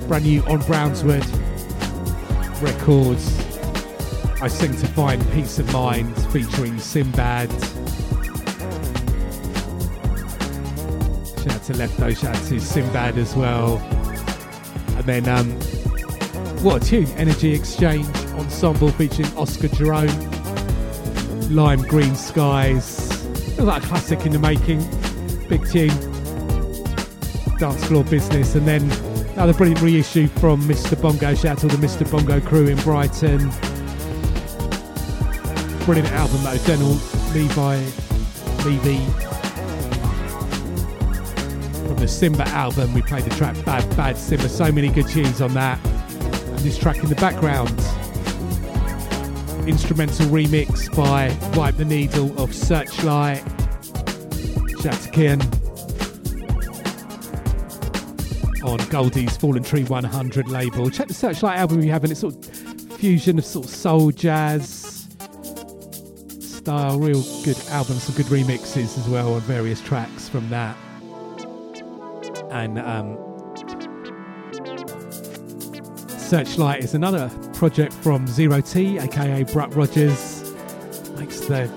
brand 0.09 0.25
new 0.25 0.41
on 0.47 0.59
Brownswood 0.63 1.23
Records. 2.61 3.39
I 4.41 4.49
Sing 4.49 4.75
to 4.75 4.87
Find 4.87 5.25
Peace 5.31 5.57
of 5.57 5.71
Mind 5.71 6.13
featuring 6.33 6.73
Simbad. 6.73 7.49
Shout 11.37 11.55
out 11.55 11.63
to 11.63 11.73
Lefto, 11.73 12.17
shout 12.17 12.35
out 12.35 12.43
to 12.47 12.55
Simbad 12.55 13.15
as 13.15 13.33
well. 13.33 13.77
And 14.97 15.05
then 15.05 15.29
um, 15.29 15.57
what 16.61 16.83
a 16.83 16.85
tune! 16.85 17.07
Energy 17.17 17.53
Exchange 17.53 18.05
Ensemble 18.33 18.91
featuring 18.91 19.31
Oscar 19.37 19.69
Jerome, 19.69 20.09
Lime 21.49 21.81
Green 21.83 22.15
Skies. 22.15 23.23
Feels 23.55 23.59
like 23.59 23.83
a 23.83 23.87
classic 23.87 24.25
in 24.25 24.33
the 24.33 24.39
making. 24.39 24.79
Big 25.47 25.65
tune. 25.69 25.89
Dance 27.57 27.85
floor 27.85 28.03
business. 28.03 28.55
And 28.55 28.67
then 28.67 28.83
another 29.33 29.53
brilliant 29.53 29.81
reissue 29.81 30.27
from 30.27 30.61
Mr. 30.63 31.01
Bongo. 31.01 31.33
Shout 31.33 31.45
out 31.45 31.57
to 31.59 31.67
the 31.67 31.77
Mr. 31.77 32.09
Bongo 32.09 32.41
crew 32.41 32.67
in 32.67 32.77
Brighton. 32.79 33.49
Brilliant 35.85 36.11
album 36.11 36.43
though. 36.43 36.57
Dental 36.65 36.97
Levi 37.33 37.77
Levy. 38.65 39.05
From 41.87 41.95
the 41.95 42.07
Simba 42.07 42.47
album, 42.49 42.93
we 42.93 43.01
played 43.01 43.23
the 43.23 43.35
track 43.35 43.55
Bad 43.63 43.95
Bad 43.95 44.17
Simba. 44.17 44.49
So 44.49 44.71
many 44.71 44.89
good 44.89 45.07
tunes 45.07 45.41
on 45.41 45.53
that 45.53 45.79
this 46.63 46.77
track 46.77 46.97
in 46.97 47.09
the 47.09 47.15
background. 47.15 47.69
Instrumental 49.67 50.25
remix 50.27 50.93
by 50.95 51.35
Wipe 51.57 51.77
the 51.77 51.85
Needle 51.85 52.37
of 52.41 52.53
Searchlight. 52.53 53.43
Shout 54.81 54.93
to 54.93 55.11
on 58.63 58.77
Goldie's 58.89 59.37
Fallen 59.37 59.63
Tree 59.63 59.83
100 59.83 60.49
label. 60.49 60.89
Check 60.89 61.07
the 61.07 61.13
Searchlight 61.13 61.57
album 61.57 61.79
we 61.79 61.87
have, 61.87 62.03
and 62.03 62.11
it's 62.11 62.21
sort 62.21 62.35
of 62.35 62.45
fusion 62.97 63.37
of 63.37 63.45
sort 63.45 63.65
of 63.65 63.71
soul 63.71 64.11
jazz 64.11 65.07
style. 66.39 66.99
Real 66.99 67.23
good 67.43 67.57
album, 67.69 67.95
some 67.95 68.15
good 68.15 68.27
remixes 68.27 68.97
as 68.97 69.07
well 69.07 69.33
on 69.33 69.41
various 69.41 69.81
tracks 69.81 70.29
from 70.29 70.49
that. 70.49 70.75
And 72.51 72.79
um, 72.79 73.17
Searchlight 76.29 76.83
is 76.83 76.93
another 76.93 77.27
project 77.53 77.91
from 77.91 78.27
Zero 78.27 78.61
T, 78.61 78.99
aka 78.99 79.41
Brutt 79.45 79.73
Rogers. 79.73 80.53
Makes 81.17 81.39
the 81.39 81.67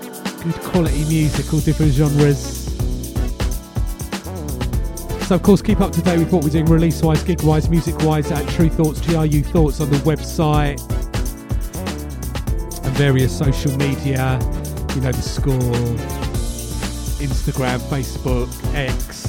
good 0.43 0.53
quality 0.65 1.03
music, 1.05 1.51
all 1.51 1.59
different 1.59 1.91
genres. 1.91 2.63
So, 5.25 5.33
of 5.33 5.41
course, 5.41 5.63
keep 5.63 5.81
up 5.81 5.91
to 5.93 6.03
date 6.03 6.19
with 6.19 6.31
what 6.31 6.43
we're 6.43 6.51
doing 6.51 6.67
release 6.67 7.01
wise, 7.01 7.23
gig 7.23 7.41
wise, 7.41 7.67
music 7.67 7.97
wise 8.03 8.31
at 8.31 8.47
Tru 8.49 8.69
Thoughts, 8.69 9.01
TRU 9.01 9.41
Thoughts 9.41 9.81
on 9.81 9.89
the 9.89 9.97
website 9.97 10.79
and 12.85 12.93
various 12.93 13.35
social 13.35 13.75
media. 13.77 14.37
You 14.93 15.01
know, 15.01 15.11
the 15.11 15.21
score, 15.23 15.55
Instagram, 17.17 17.79
Facebook, 17.89 18.49
X, 18.75 19.25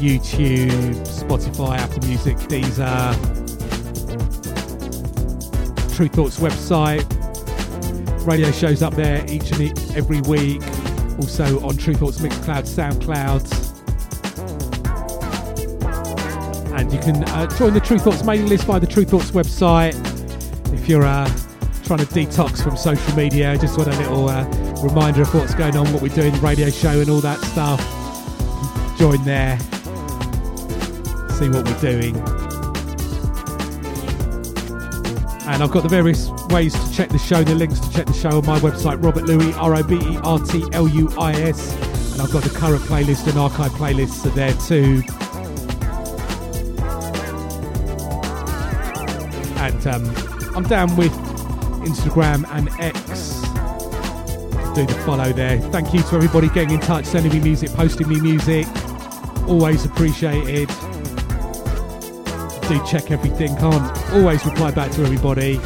YouTube, 0.00 0.94
Spotify, 1.06 1.76
Apple 1.76 2.08
Music, 2.08 2.38
Deezer. 2.48 3.37
Tru 5.98 6.06
Thoughts 6.06 6.38
website. 6.38 7.04
Radio 8.24 8.52
shows 8.52 8.84
up 8.84 8.94
there 8.94 9.24
each 9.28 9.50
and 9.50 9.76
every 9.96 10.20
week. 10.20 10.62
Also 11.18 11.58
on 11.66 11.76
Tru 11.76 11.92
Thoughts 11.92 12.18
Mixcloud, 12.18 12.68
SoundCloud. 12.68 13.42
And 16.78 16.92
you 16.92 17.00
can 17.00 17.24
uh, 17.24 17.48
join 17.58 17.74
the 17.74 17.80
Tru 17.80 17.98
Thoughts 17.98 18.22
mailing 18.22 18.46
list 18.46 18.62
via 18.66 18.78
the 18.78 18.86
Tru 18.86 19.04
Thoughts 19.04 19.32
website. 19.32 19.96
If 20.72 20.88
you're 20.88 21.02
uh, 21.02 21.26
trying 21.82 21.98
to 21.98 22.06
detox 22.06 22.62
from 22.62 22.76
social 22.76 23.16
media, 23.16 23.58
just 23.58 23.76
want 23.76 23.92
a 23.92 23.98
little 23.98 24.28
uh, 24.28 24.44
reminder 24.80 25.22
of 25.22 25.34
what's 25.34 25.56
going 25.56 25.76
on, 25.76 25.92
what 25.92 26.00
we're 26.00 26.14
doing, 26.14 26.32
the 26.32 26.38
radio 26.38 26.70
show, 26.70 27.00
and 27.00 27.10
all 27.10 27.22
that 27.22 27.40
stuff. 27.40 27.80
Join 29.00 29.24
there, 29.24 29.58
see 31.40 31.48
what 31.48 31.66
we're 31.66 31.80
doing. 31.80 32.37
And 35.48 35.62
I've 35.62 35.70
got 35.70 35.82
the 35.82 35.88
various 35.88 36.28
ways 36.50 36.74
to 36.74 36.92
check 36.92 37.08
the 37.08 37.18
show, 37.18 37.42
the 37.42 37.54
links 37.54 37.80
to 37.80 37.90
check 37.90 38.06
the 38.06 38.12
show 38.12 38.38
on 38.38 38.46
my 38.46 38.58
website, 38.60 39.02
Robert 39.02 39.24
Luis, 39.24 39.56
R 39.56 39.74
O 39.76 39.82
B 39.82 39.96
E 39.96 40.18
R 40.22 40.38
T 40.38 40.62
L 40.72 40.86
U 40.86 41.10
I 41.18 41.32
S. 41.32 41.72
And 42.12 42.20
I've 42.20 42.30
got 42.30 42.44
the 42.44 42.50
current 42.50 42.82
playlist 42.82 43.26
and 43.26 43.38
archive 43.38 43.72
playlists 43.72 44.26
are 44.26 44.30
there 44.30 44.52
too. 44.68 45.02
And 49.58 49.86
um, 49.86 50.54
I'm 50.54 50.64
down 50.64 50.94
with 50.96 51.12
Instagram 51.82 52.44
and 52.50 52.68
X 52.78 53.38
do 54.74 54.86
the 54.86 55.00
follow 55.04 55.32
there. 55.32 55.60
Thank 55.72 55.94
you 55.94 56.02
to 56.02 56.16
everybody 56.16 56.48
getting 56.50 56.72
in 56.72 56.80
touch, 56.80 57.06
sending 57.06 57.32
me 57.32 57.40
music, 57.40 57.70
posting 57.70 58.08
me 58.08 58.20
music. 58.20 58.66
Always 59.48 59.84
appreciated. 59.84 60.70
Do 62.68 62.84
check 62.84 63.10
everything. 63.10 63.56
Can't 63.56 64.12
always 64.12 64.44
reply 64.44 64.70
back 64.70 64.90
to 64.90 65.02
everybody. 65.02 65.56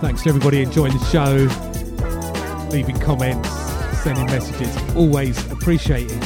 Thanks 0.00 0.24
to 0.24 0.28
everybody 0.30 0.60
enjoying 0.60 0.92
the 0.92 1.04
show, 1.04 1.34
leaving 2.72 2.98
comments, 2.98 3.48
sending 4.02 4.26
messages. 4.26 4.76
Always 4.96 5.38
appreciated. 5.52 6.20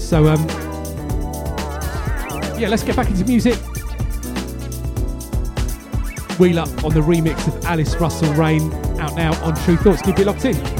So, 0.00 0.26
um, 0.26 0.44
yeah, 2.58 2.66
let's 2.68 2.82
get 2.82 2.96
back 2.96 3.08
into 3.08 3.24
music. 3.26 3.54
WheelUP 6.34 6.82
on 6.82 6.92
the 6.92 7.00
remix 7.00 7.46
of 7.46 7.64
Alice 7.64 7.94
Russell 7.94 8.34
Rain 8.34 8.72
out 8.98 9.14
now 9.14 9.40
on 9.44 9.54
Tru 9.54 9.76
Thoughts. 9.76 10.02
Keep 10.02 10.18
it 10.18 10.26
locked 10.26 10.44
in. 10.44 10.75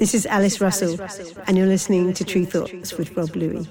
This 0.00 0.14
is 0.14 0.24
Alice 0.24 0.62
Russell, 0.62 0.98
and 1.46 1.58
you're 1.58 1.66
listening 1.66 2.14
to 2.14 2.24
Tru 2.24 2.46
Thoughts 2.46 2.94
with 2.94 3.14
Rob 3.18 3.36
Luis. 3.36 3.68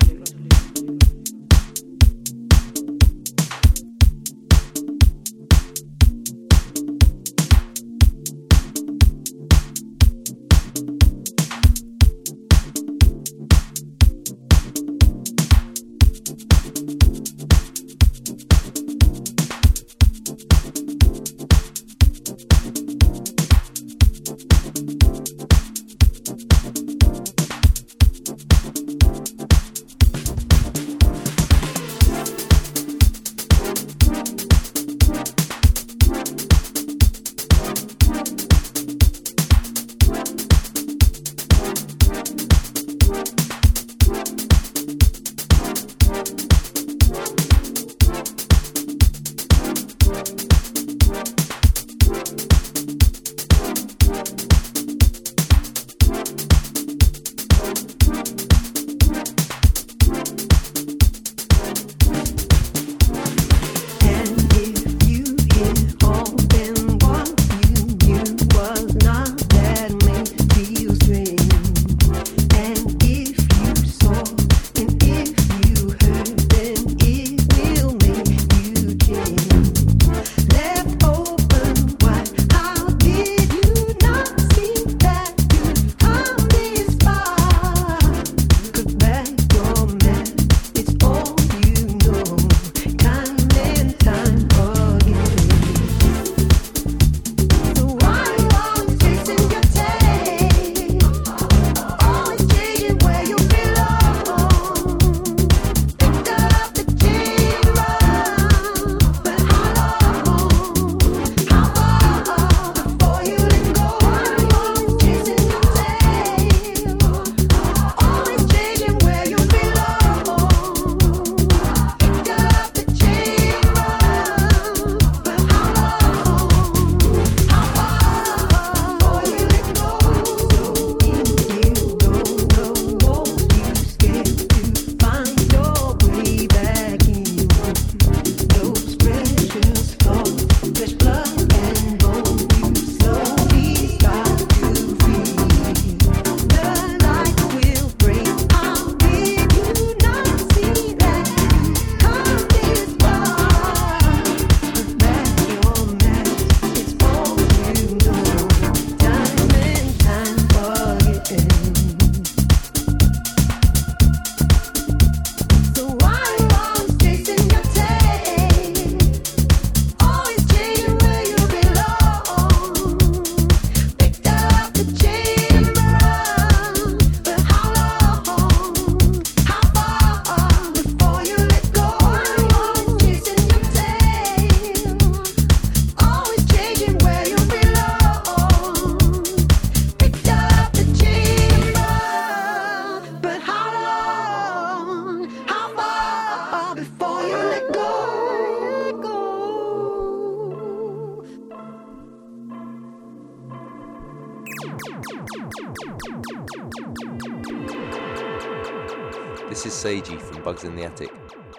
This 209.50 209.66
is 209.66 209.74
Seiji 209.74 210.22
from 210.22 210.44
Bugs 210.44 210.64
in 210.64 210.76
the 210.76 210.84
Attic. 210.84 211.10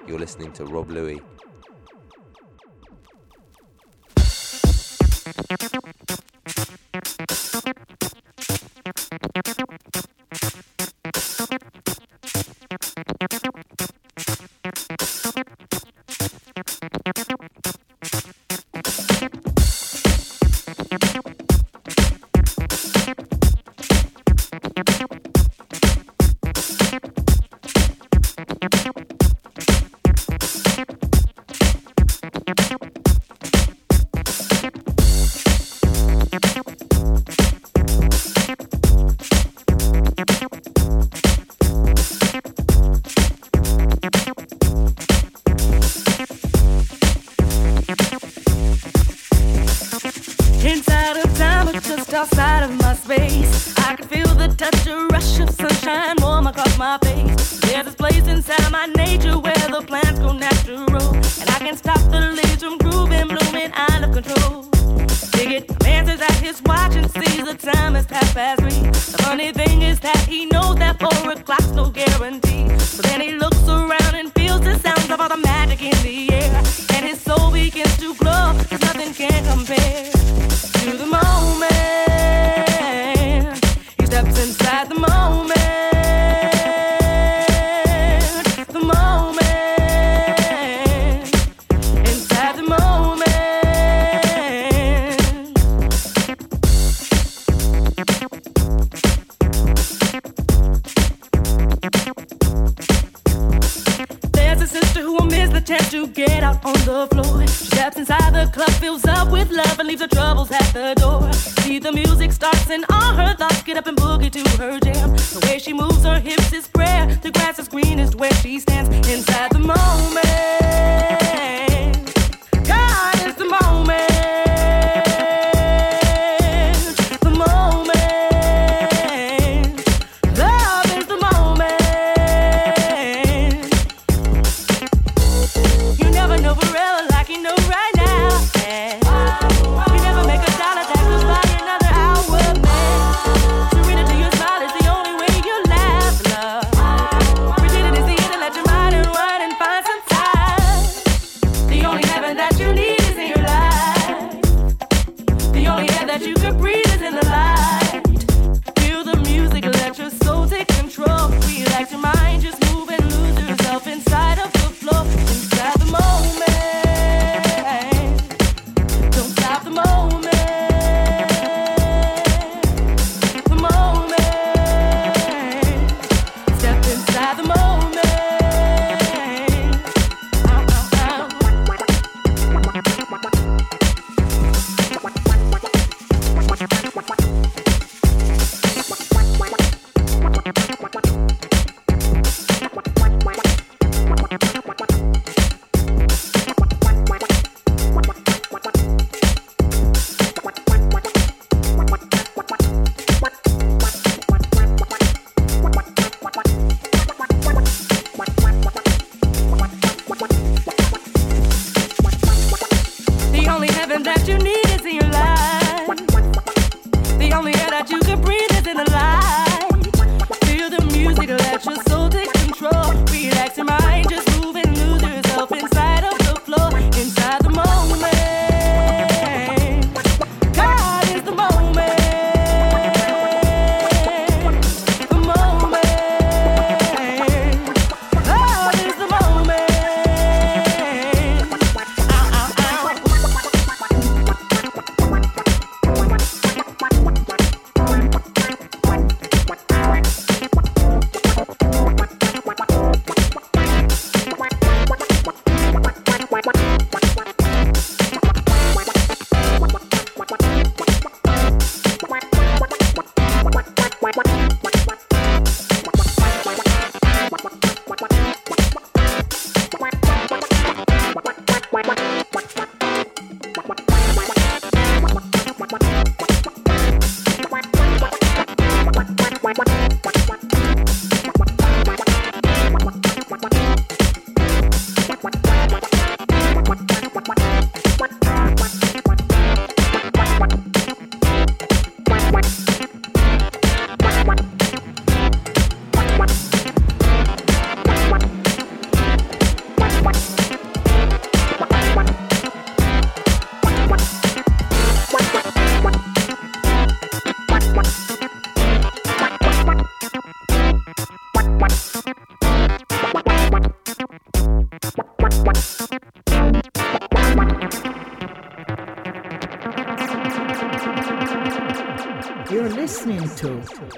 You're 0.07 0.21
listening 0.21 0.53
to 0.53 0.65
Rob 0.65 0.91
Luis. 0.91 1.19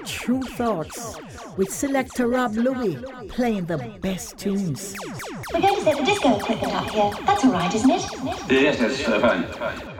Tru 0.05 0.41
Thoughts 0.41 1.17
with 1.57 1.69
selector 1.69 2.27
Rob 2.27 2.55
Luis 2.55 2.97
playing 3.29 3.65
the 3.65 3.77
best 4.01 4.37
tunes. 4.37 4.95
We're 5.53 5.61
going 5.61 5.75
to 5.75 5.81
set 5.81 5.97
the 5.97 6.05
disco 6.05 6.37
equipment 6.37 6.73
up 6.73 6.89
here. 6.89 7.11
That's 7.25 7.45
all 7.45 7.51
right, 7.51 7.73
isn't 7.73 7.89
it? 7.89 8.03
Yes, 8.49 8.77
that's 8.79 9.01
fine. 9.21 9.92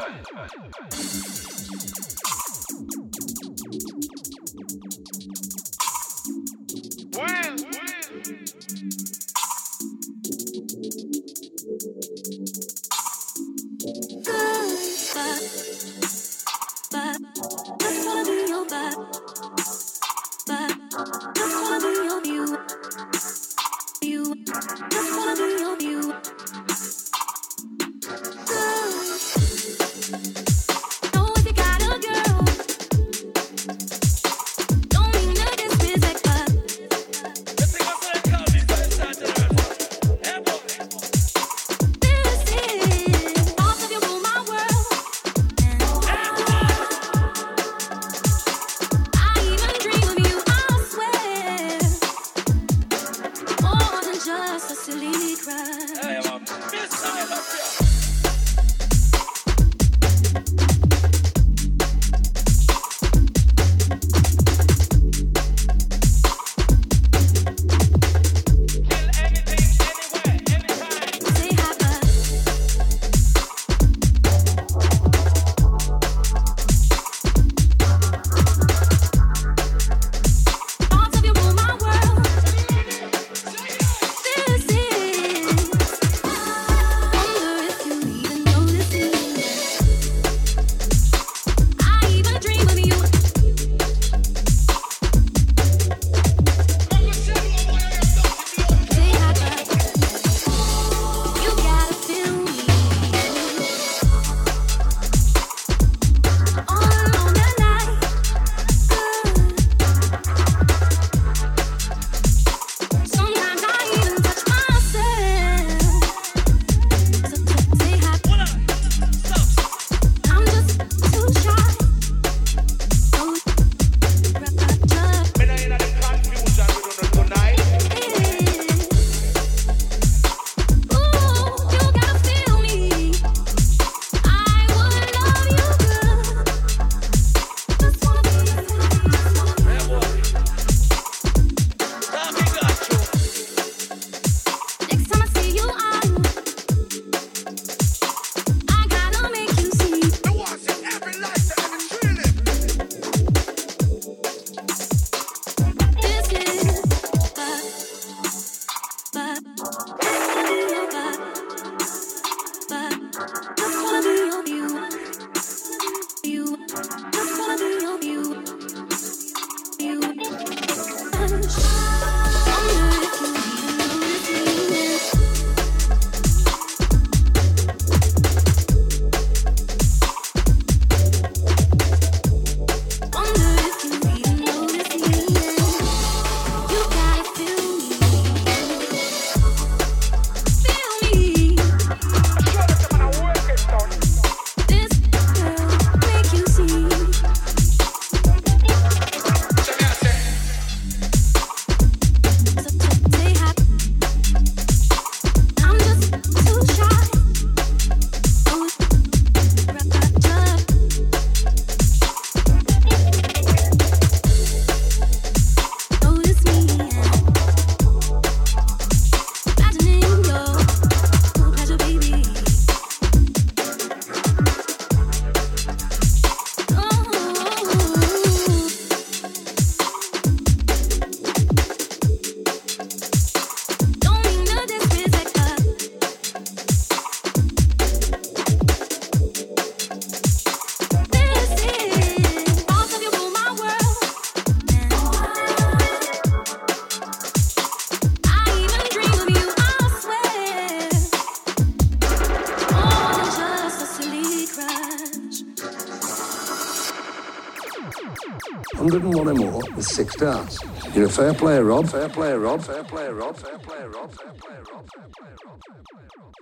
fair 261.14 261.34
play, 261.34 261.60
Rob. 261.60 261.88
Fair 261.88 262.10
play, 262.10 262.34
Rob. 262.34 262.62
Fair 262.62 262.84
play, 262.84 263.08
Rob. 263.10 263.36
Fair 263.36 263.60
play, 263.60 263.84
Rob. 263.84 264.12
Fair 264.14 264.34
play, 264.34 264.56
Rob. 264.74 264.88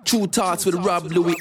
True 0.05 0.27
tarts 0.27 0.65
with 0.65 0.75
Rob 0.75 1.03
Luis 1.05 1.35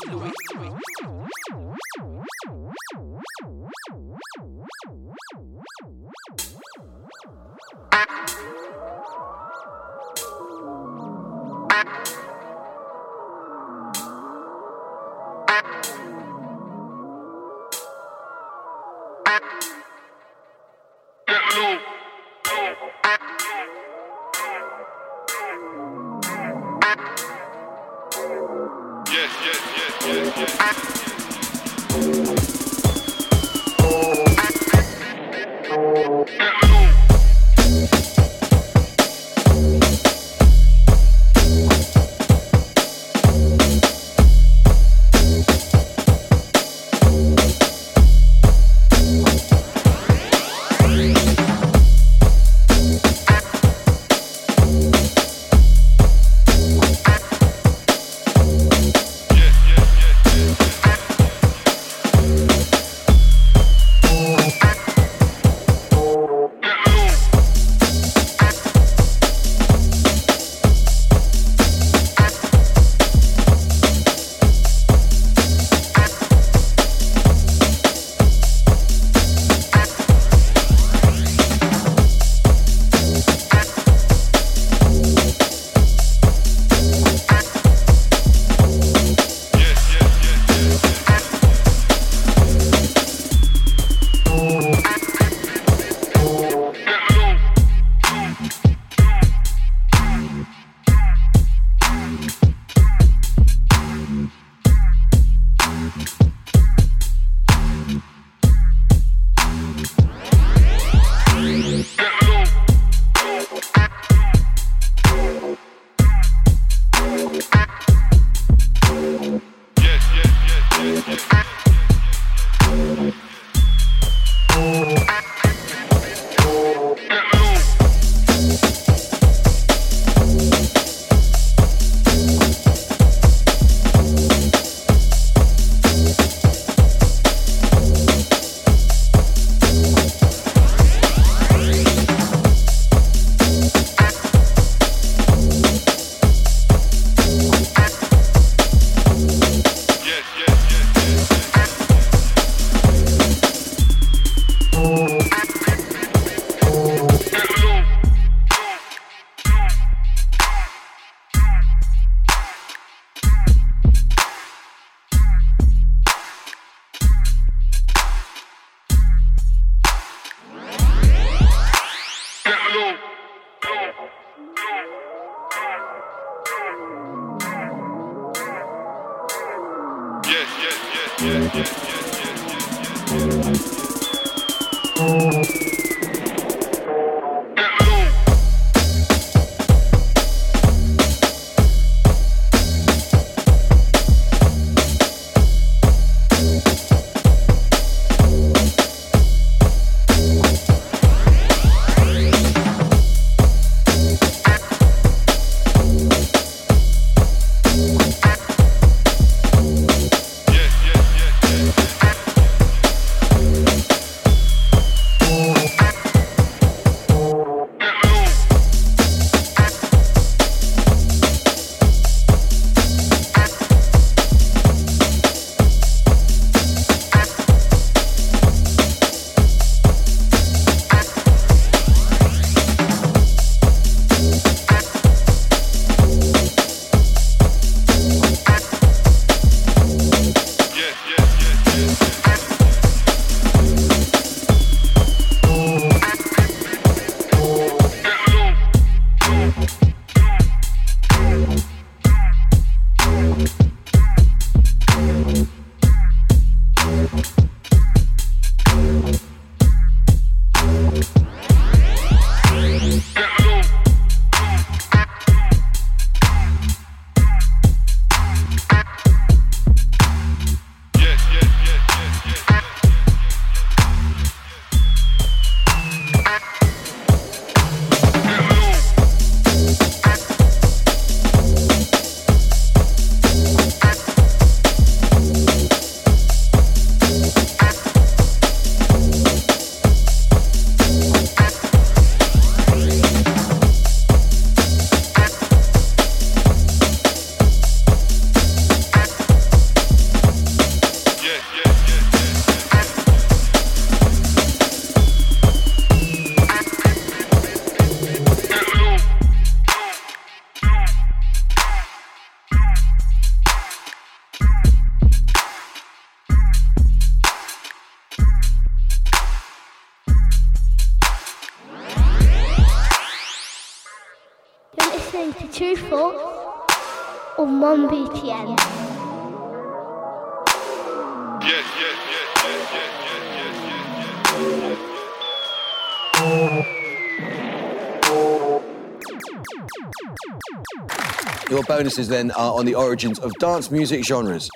bonuses 341.81 342.09
then 342.09 342.31
are 342.33 342.53
on 342.59 342.67
the 342.67 342.75
origins 342.75 343.19
of 343.21 343.33
dance 343.41 343.71
music 343.71 344.05
genres. 344.05 344.51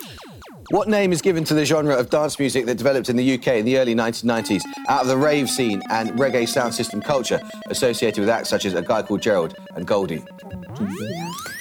What 0.68 0.88
name 0.88 1.10
is 1.10 1.22
given 1.22 1.42
to 1.44 1.54
the 1.54 1.64
genre 1.64 1.94
of 1.94 2.10
dance 2.10 2.38
music 2.38 2.66
that 2.66 2.74
developed 2.74 3.08
in 3.08 3.16
the 3.16 3.34
UK 3.38 3.46
in 3.60 3.64
the 3.64 3.78
early 3.78 3.94
1990s 3.94 4.60
out 4.90 5.00
of 5.00 5.08
the 5.08 5.16
rave 5.16 5.48
scene 5.48 5.80
and 5.88 6.10
reggae 6.18 6.46
sound 6.46 6.74
system 6.74 7.00
culture 7.00 7.40
associated 7.70 8.20
with 8.20 8.28
acts 8.28 8.50
such 8.50 8.66
as 8.66 8.74
A 8.74 8.82
Guy 8.82 9.00
Called 9.00 9.22
Gerald 9.22 9.56
and 9.74 9.86
Goldie? 9.86 10.22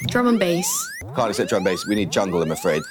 Drum 0.07 0.27
and 0.27 0.37
bass. 0.37 0.67
Can't 1.15 1.29
accept 1.29 1.47
drum 1.47 1.59
and 1.59 1.65
bass, 1.65 1.87
we 1.87 1.95
need 1.95 2.11
jungle, 2.11 2.41
I'm 2.41 2.51
afraid. 2.51 2.83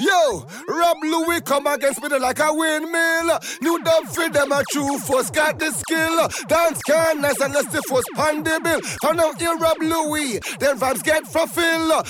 Yo, 0.00 0.46
Rob 0.68 0.96
Luis 1.02 1.40
come 1.42 1.66
against 1.66 2.02
me 2.02 2.08
like 2.18 2.40
a 2.40 2.52
windmill. 2.52 3.38
New 3.60 3.82
dub 3.82 4.06
for 4.06 4.28
them 4.28 4.52
a 4.52 4.62
true 4.70 4.98
force, 4.98 5.30
got 5.30 5.58
the 5.58 5.70
skill. 5.70 6.28
Dance 6.48 6.80
can 6.82 7.20
nice 7.20 7.40
unless 7.40 7.66
the 7.66 7.82
force 7.82 8.04
pan 8.14 8.42
the 8.42 8.60
bill. 8.62 8.80
Found 9.02 9.20
out 9.20 9.40
here 9.40 9.56
Rob 9.56 9.76
Luis, 9.80 10.40
then 10.58 10.78
vibes 10.78 11.02
get 11.02 11.26
fulfilled. 11.26 12.06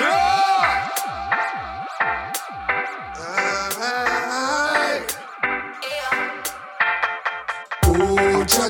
Oh, 0.00 0.87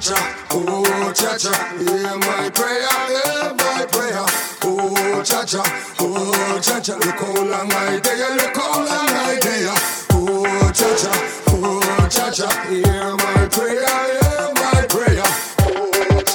cha 0.01 0.15
oh, 0.53 1.13
cha 1.13 1.37
cha, 1.37 1.53
hear 1.79 2.17
my 2.19 2.51
prayer, 2.51 2.89
hear 3.09 3.55
my 3.55 3.87
prayer. 3.91 4.25
Oh, 4.65 5.23
cha 5.25 5.45
cha, 5.45 5.63
oh, 6.01 6.61
cha 6.63 6.81
cha, 6.81 6.95
look 6.95 7.15
how 7.19 7.43
long 7.43 7.73
I 7.73 7.99
day, 8.01 8.37
look 8.37 8.57
how 8.57 8.77
long 8.79 9.09
I 9.09 9.39
day. 9.41 9.67
Oh, 10.13 10.71
cha 10.73 10.95
cha, 10.97 11.13
oh, 11.49 12.09
cha 12.11 12.31
cha, 12.31 12.49
hear 12.69 13.17
my 13.17 13.49
prayer, 13.49 13.87
hear 13.87 14.55
my 14.55 14.87
prayer. 14.89 16.29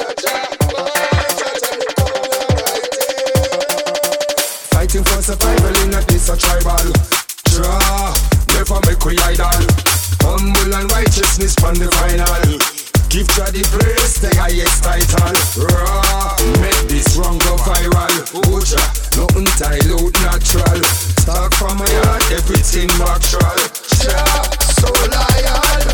Fighting 4.71 5.03
for 5.03 5.21
survival 5.21 5.75
in 5.83 5.93
a 5.93 6.01
this 6.07 6.29
a 6.29 6.35
tribal. 6.37 6.91
Draw, 7.45 8.15
never 8.55 8.79
make 8.87 9.03
we 9.05 9.17
idle. 9.19 9.67
Humble 10.21 10.73
and 10.75 10.91
righteousness 10.91 11.55
from 11.55 11.75
the 11.75 11.89
final. 11.91 12.42
Give 13.23 13.35
to 13.35 13.51
the 13.55 13.63
praise, 13.71 14.19
the 14.19 14.35
highest 14.35 14.83
title. 14.83 15.31
Raw, 15.63 16.35
make 16.59 16.91
this 16.91 17.15
wrong 17.15 17.39
go 17.39 17.55
viral. 17.63 18.11
Ocha, 18.51 18.83
nothing 19.15 19.47
dilute 19.55 20.11
natural. 20.27 20.83
Start 21.23 21.53
from 21.55 21.79
my 21.79 21.87
heart, 22.03 22.19
everything 22.35 22.91
natural. 22.99 23.63
Cha, 23.95 24.27
so 24.59 24.91
loyal. 25.07 25.87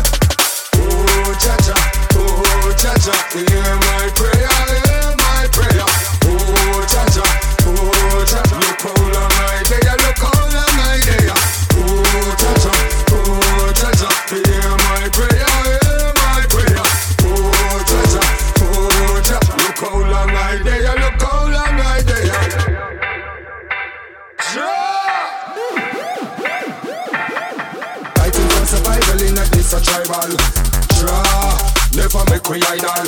Oh, 0.74 1.30
cha 1.38 1.54
cha, 1.62 1.78
oh, 2.18 2.74
cha 2.74 2.98
cha, 2.98 3.14
hear 3.30 3.78
we 32.50 32.58
idle. 32.66 33.06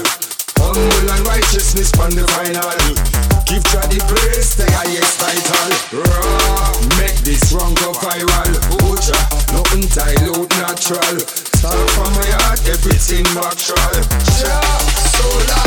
Humble 0.62 1.10
and 1.10 1.26
righteousness 1.26 1.90
from 1.90 2.10
the 2.14 2.22
final. 2.30 2.70
Give 3.42 3.64
to 3.74 3.80
the 3.90 3.98
praise, 4.06 4.54
the 4.54 4.70
highest 4.70 5.18
title. 5.18 5.98
Raw, 5.98 6.70
make 7.02 7.18
this 7.26 7.52
wrong 7.52 7.74
go 7.74 7.90
viral. 7.92 8.54
Ocha, 8.86 9.18
nothing 9.50 9.90
dilute 9.90 10.48
natural. 10.62 11.18
Start 11.58 11.90
from 11.90 12.12
my 12.14 12.30
heart, 12.46 12.62
everything 12.68 13.26
natural. 13.34 13.98
Ja, 14.38 14.60
so 15.10 15.26
loyal. 15.26 15.61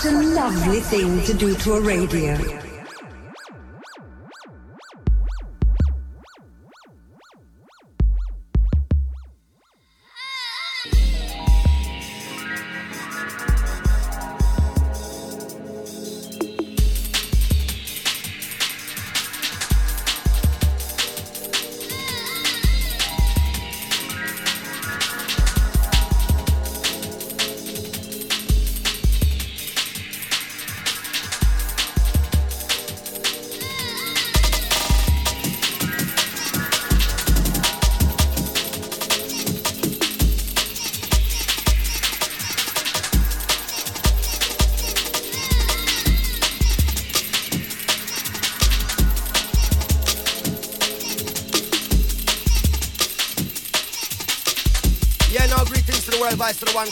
What 0.00 0.14
a 0.14 0.16
lovely 0.16 0.80
thing 0.80 1.22
to 1.24 1.34
do 1.34 1.54
to 1.56 1.74
a 1.74 1.80
radio. 1.82 2.69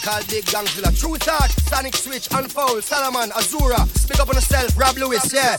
called 0.08 0.26
Big 0.28 0.44
Gangzilla. 0.44 0.90
True 0.98 1.16
Talk, 1.18 1.50
Sonic 1.68 1.94
Switch, 1.94 2.28
Unfold, 2.32 2.82
Salaman, 2.82 3.30
Azura. 3.30 3.86
Speak 3.96 4.20
up 4.20 4.28
on 4.28 4.36
yourself, 4.36 4.78
Rob 4.78 4.96
Luis, 4.96 5.32
yeah. 5.32 5.56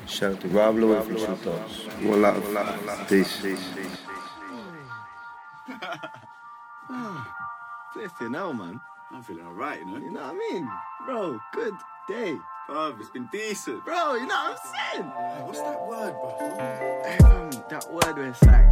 Shout 0.06 0.34
out 0.34 0.42
to 0.42 0.48
Rob 0.50 0.76
Luis 0.76 1.08
from 1.08 1.16
Tru 1.16 1.36
Thoughts. 1.38 1.86
One 2.04 2.22
love. 2.22 3.08
Peace. 3.10 3.40
Flipping 7.94 8.34
hell, 8.36 8.54
man. 8.54 8.80
I'm 9.12 9.24
feeling 9.24 9.48
alright, 9.48 9.80
you 9.80 9.86
know? 9.86 9.98
You 9.98 10.12
know 10.12 10.22
what 10.22 10.36
I 10.36 10.54
mean? 10.54 10.70
Bro, 11.08 11.40
good 11.52 11.74
day. 12.08 12.38
Bro, 12.68 12.98
it's 13.00 13.10
been 13.10 13.28
decent. 13.32 13.84
Bro, 13.84 14.18
you 14.18 14.28
know 14.28 14.36
what 14.36 14.60
I'm 14.64 14.94
saying? 14.94 15.10
What's 15.48 15.62
that 15.62 15.82
word, 15.88 16.14
bro? 16.14 16.30
Um, 17.28 17.50
that 17.72 17.92
word 17.92 18.18
where 18.18 18.28
it's 18.28 18.44
like... 18.44 18.68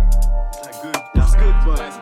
It's 0.50 0.66
like 0.66 0.82
good. 0.84 0.96
That's 1.16 1.36
good, 1.36 1.56
but 1.66 1.99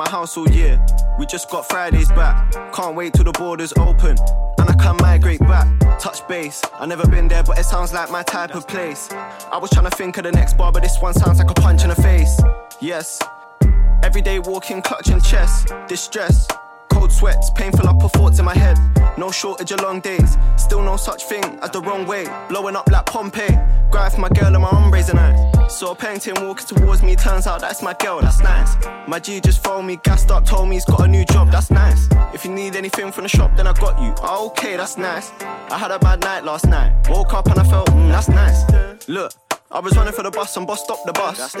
my 0.00 0.08
house 0.08 0.34
all 0.38 0.48
year. 0.48 0.80
We 1.18 1.26
just 1.26 1.50
got 1.50 1.68
Fridays 1.68 2.08
back. 2.08 2.52
Can't 2.72 2.96
wait 2.96 3.12
till 3.12 3.24
the 3.24 3.32
borders 3.32 3.74
open. 3.76 4.16
And 4.58 4.70
I 4.70 4.72
can 4.72 4.96
migrate 4.96 5.40
back. 5.40 5.68
Touch 5.98 6.26
base. 6.26 6.62
I 6.72 6.86
never 6.86 7.06
been 7.06 7.28
there, 7.28 7.42
but 7.42 7.58
it 7.58 7.64
sounds 7.64 7.92
like 7.92 8.10
my 8.10 8.22
type 8.22 8.54
of 8.54 8.66
place. 8.66 9.12
I 9.12 9.58
was 9.58 9.68
trying 9.70 9.90
to 9.90 9.94
think 9.94 10.16
of 10.16 10.24
the 10.24 10.32
next 10.32 10.56
bar, 10.56 10.72
but 10.72 10.82
this 10.82 10.96
one 11.02 11.12
sounds 11.12 11.38
like 11.38 11.50
a 11.50 11.54
punch 11.54 11.82
in 11.82 11.90
the 11.90 11.96
face. 11.96 12.40
Yes. 12.80 13.20
Everyday 14.02 14.38
walking, 14.38 14.80
clutching 14.80 15.20
chest. 15.20 15.70
Distress. 15.86 16.48
Cold 16.88 17.12
sweats, 17.12 17.50
painful 17.50 17.86
upper 17.86 18.08
thoughts 18.08 18.38
in 18.38 18.46
my 18.46 18.54
head. 18.54 18.78
No 19.18 19.30
shortage 19.30 19.70
of 19.72 19.82
long 19.82 20.00
days. 20.00 20.38
Still 20.56 20.82
no 20.82 20.96
such 20.96 21.24
thing 21.24 21.44
as 21.60 21.70
the 21.72 21.82
wrong 21.82 22.06
way. 22.06 22.24
Blowing 22.48 22.74
up 22.74 22.90
like 22.90 23.04
Pompeii. 23.04 23.54
Grind 23.90 24.14
for 24.14 24.20
my 24.20 24.30
girl 24.30 24.54
and 24.54 24.62
my 24.62 24.68
hombres 24.68 25.10
and 25.10 25.18
I. 25.18 25.59
Saw 25.70 25.92
a 25.92 25.94
painting 25.94 26.34
walking 26.44 26.66
towards 26.66 27.02
me. 27.02 27.14
Turns 27.14 27.46
out 27.46 27.60
that's 27.60 27.80
my 27.80 27.94
girl, 27.94 28.20
that's 28.20 28.40
nice. 28.40 28.76
My 29.06 29.20
G 29.20 29.40
just 29.40 29.62
phoned 29.62 29.86
me, 29.86 29.98
gassed 30.02 30.30
up, 30.30 30.44
told 30.44 30.68
me 30.68 30.76
he's 30.76 30.84
got 30.84 31.00
a 31.00 31.08
new 31.08 31.24
job, 31.24 31.50
that's 31.50 31.70
nice. 31.70 32.08
If 32.34 32.44
you 32.44 32.50
need 32.50 32.74
anything 32.74 33.12
from 33.12 33.22
the 33.22 33.28
shop, 33.28 33.56
then 33.56 33.66
I 33.66 33.72
got 33.72 34.00
you. 34.02 34.12
Oh, 34.20 34.48
okay, 34.48 34.76
that's 34.76 34.98
nice. 34.98 35.30
I 35.40 35.78
had 35.78 35.92
a 35.92 35.98
bad 35.98 36.20
night 36.20 36.44
last 36.44 36.66
night. 36.66 37.08
Woke 37.08 37.32
up 37.34 37.46
and 37.46 37.58
I 37.58 37.64
felt, 37.64 37.88
mm, 37.90 38.08
that's 38.08 38.28
nice. 38.28 39.08
Look, 39.08 39.32
I 39.70 39.78
was 39.78 39.96
running 39.96 40.12
for 40.12 40.24
the 40.24 40.30
bus 40.30 40.56
and 40.56 40.66
boss 40.66 40.82
stopped 40.82 41.06
the 41.06 41.12
bus. 41.12 41.54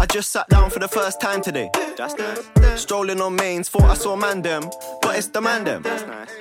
I 0.00 0.06
just 0.06 0.32
sat 0.32 0.48
down 0.48 0.70
for 0.70 0.78
the 0.78 0.88
first 0.88 1.20
time 1.20 1.42
today. 1.42 1.70
Strolling 2.74 3.20
on 3.20 3.36
mains, 3.36 3.68
thought 3.68 3.82
I 3.82 3.92
saw 3.92 4.16
man 4.16 4.40
them, 4.40 4.62
but 5.02 5.14
it's 5.18 5.26
the 5.26 5.42
man 5.42 5.64
them. 5.64 5.84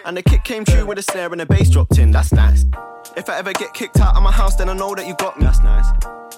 And 0.05 0.15
the 0.15 0.23
kick 0.23 0.45
came 0.45 0.63
true 0.63 0.85
with 0.85 0.97
a 0.97 1.01
snare 1.01 1.29
and 1.29 1.41
the 1.41 1.45
bass 1.45 1.69
dropped 1.69 1.97
in. 1.97 2.09
That's 2.11 2.31
nice. 2.31 2.63
If 3.17 3.29
I 3.29 3.37
ever 3.37 3.51
get 3.51 3.73
kicked 3.73 3.99
out 3.99 4.15
of 4.15 4.23
my 4.23 4.31
house, 4.31 4.55
then 4.55 4.69
I 4.69 4.73
know 4.73 4.95
that 4.95 5.05
you 5.05 5.13
got 5.15 5.37
me. 5.37 5.43
That's 5.43 5.59
nice. 5.59 5.87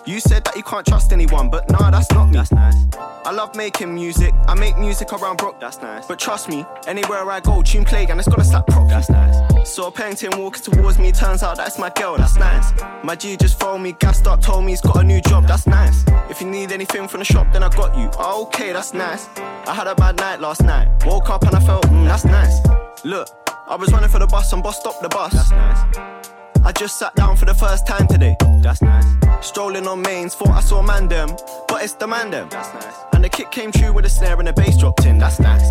You 0.07 0.19
said 0.19 0.43
that 0.45 0.55
you 0.55 0.63
can't 0.63 0.83
trust 0.83 1.13
anyone, 1.13 1.51
but 1.51 1.69
nah, 1.69 1.91
that's 1.91 2.09
not 2.11 2.25
me. 2.25 2.37
That's 2.37 2.51
nice. 2.51 2.75
I 3.23 3.29
love 3.29 3.55
making 3.55 3.93
music. 3.93 4.33
I 4.47 4.55
make 4.55 4.75
music 4.79 5.13
around 5.13 5.37
Brook. 5.37 5.59
That's 5.59 5.79
nice. 5.79 6.07
But 6.07 6.17
trust 6.17 6.49
me, 6.49 6.65
anywhere 6.87 7.29
I 7.29 7.39
go, 7.39 7.61
tune 7.61 7.85
play 7.85 8.07
and 8.07 8.19
it's 8.19 8.27
gonna 8.27 8.43
slap 8.43 8.65
prop. 8.65 8.89
That's 8.89 9.11
nice. 9.11 9.69
Saw 9.71 9.89
a 9.89 9.91
painting 9.91 10.31
walking 10.39 10.63
towards 10.63 10.97
me, 10.97 11.11
turns 11.11 11.43
out 11.43 11.57
that's 11.57 11.77
my 11.77 11.91
girl. 11.91 12.17
That's 12.17 12.35
nice. 12.35 12.73
My 13.03 13.15
G 13.15 13.37
just 13.37 13.59
phoned 13.59 13.83
me, 13.83 13.91
gassed 13.99 14.25
up, 14.25 14.41
told 14.41 14.65
me 14.65 14.71
he's 14.71 14.81
got 14.81 14.97
a 14.97 15.03
new 15.03 15.21
job. 15.21 15.47
That's 15.47 15.67
nice. 15.67 16.03
If 16.31 16.41
you 16.41 16.47
need 16.47 16.71
anything 16.71 17.07
from 17.11 17.19
the 17.19 17.25
shop, 17.25 17.51
then 17.51 17.61
I 17.61 17.69
got 17.69 17.95
you. 17.97 18.09
Oh, 18.17 18.43
okay, 18.43 18.71
that's 18.71 18.93
nice. 18.93 19.27
I 19.37 19.73
had 19.73 19.85
a 19.85 19.93
bad 19.93 20.15
night 20.15 20.39
last 20.39 20.63
night. 20.63 20.87
Woke 21.05 21.29
up 21.29 21.43
and 21.43 21.53
I 21.53 21.59
felt, 21.59 21.83
mm, 21.87 22.07
that's 22.07 22.23
nice. 22.23 22.59
Look, 23.03 23.27
I 23.67 23.75
was 23.75 23.91
running 23.91 24.09
for 24.09 24.19
the 24.19 24.27
bus 24.27 24.51
and 24.53 24.63
boss 24.63 24.79
stopped 24.79 25.01
the 25.01 25.09
bus. 25.09 25.33
That's 25.33 25.51
nice. 25.51 26.21
I 26.63 26.71
just 26.71 26.97
sat 26.97 27.13
down 27.15 27.35
for 27.35 27.45
the 27.45 27.53
first 27.53 27.85
time 27.85 28.07
today. 28.07 28.37
That's 28.61 28.81
nice. 28.81 29.05
Strolling 29.41 29.87
on 29.87 30.01
mains, 30.01 30.35
thought 30.35 30.51
I 30.51 30.61
saw 30.61 30.81
man 30.81 31.09
them, 31.09 31.29
but 31.67 31.83
it's 31.83 31.93
the 31.93 32.07
man 32.07 32.31
them. 32.31 32.47
That's 32.49 32.73
nice. 32.73 32.95
And 33.13 33.23
the 33.23 33.29
kick 33.29 33.51
came 33.51 33.71
true 33.71 33.91
with 33.91 34.05
a 34.05 34.09
snare 34.09 34.37
and 34.39 34.47
the 34.47 34.53
bass 34.53 34.77
dropped 34.77 35.05
in. 35.05 35.17
That's 35.17 35.39
nice. 35.39 35.69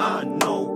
I 0.00 0.24
know 0.24 0.69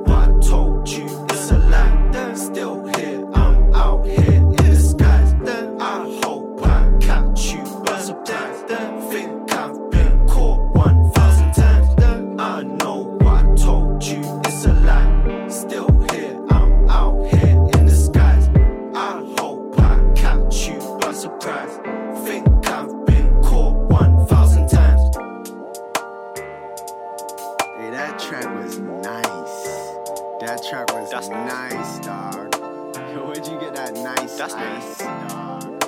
This 30.65 31.11
That's 31.11 31.29
nice, 31.29 31.75
nice, 31.75 31.99
dog. 32.07 32.55
Yo, 32.55 33.27
where'd 33.27 33.47
you 33.47 33.61
get 33.61 33.75
that 33.75 33.93
nice? 33.93 34.39
That's 34.39 34.55
nice, 34.55 34.99
dog. 34.99 35.63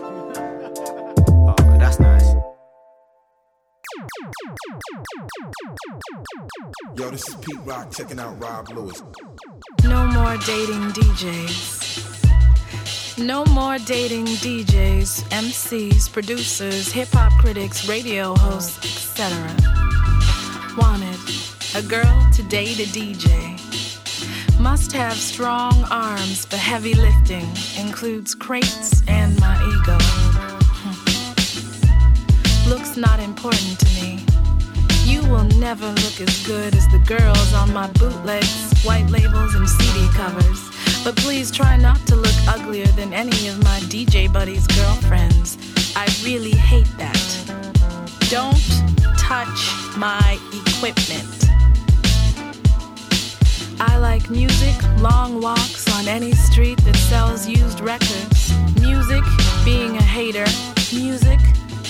oh, 1.30 1.54
that's 1.78 1.98
nice. 1.98 2.34
Yo, 6.94 7.10
this 7.10 7.26
is 7.26 7.36
Pete 7.36 7.56
Rock 7.64 7.90
checking 7.90 8.20
out 8.20 8.38
Rob 8.38 8.68
Luis. 8.68 9.02
No 9.84 10.08
more 10.08 10.36
dating 10.44 10.92
DJs. 10.92 11.96
No 13.24 13.46
more 13.46 13.78
dating 13.78 14.26
DJs, 14.26 15.22
MCs, 15.30 16.12
producers, 16.12 16.92
hip 16.92 17.08
hop 17.12 17.32
critics, 17.40 17.88
radio 17.88 18.34
hosts, 18.36 18.76
etc. 19.16 19.56
Wanted 20.76 21.18
a 21.74 21.80
girl 21.88 22.28
to 22.34 22.42
date 22.42 22.78
a 22.78 22.84
DJ. 22.92 23.55
Must 24.70 24.90
have 24.90 25.14
strong 25.14 25.84
arms 25.92 26.44
for 26.44 26.56
heavy 26.56 26.94
lifting, 26.94 27.46
includes 27.78 28.34
crates 28.34 29.00
and 29.06 29.38
my 29.38 29.54
ego. 29.62 29.96
Hmm. 30.82 30.94
Looks 32.68 32.96
not 32.96 33.20
important 33.20 33.78
to 33.78 33.86
me. 33.94 34.24
You 35.04 35.22
will 35.30 35.44
never 35.60 35.86
look 35.86 36.20
as 36.20 36.44
good 36.44 36.74
as 36.74 36.84
the 36.88 36.98
girls 37.06 37.54
on 37.54 37.72
my 37.72 37.86
bootlegs, 37.92 38.82
white 38.82 39.08
labels, 39.08 39.54
and 39.54 39.68
CD 39.68 40.08
covers. 40.14 40.60
But 41.04 41.14
please 41.14 41.52
try 41.52 41.76
not 41.76 42.04
to 42.08 42.16
look 42.16 42.36
uglier 42.48 42.88
than 42.98 43.12
any 43.12 43.46
of 43.46 43.62
my 43.62 43.78
DJ 43.86 44.30
buddies' 44.32 44.66
girlfriends. 44.66 45.58
I 45.94 46.06
really 46.24 46.56
hate 46.56 46.90
that. 46.98 47.22
Don't 48.30 48.66
touch 49.16 49.70
my 49.96 50.40
equipment. 50.52 51.45
I 53.78 53.98
like 53.98 54.30
music, 54.30 54.74
long 55.00 55.40
walks 55.40 55.86
on 55.94 56.08
any 56.08 56.32
street 56.32 56.78
that 56.84 56.96
sells 56.96 57.46
used 57.46 57.80
records. 57.80 58.52
Music, 58.80 59.22
being 59.64 59.96
a 59.96 60.02
hater, 60.02 60.46
music, 60.92 61.38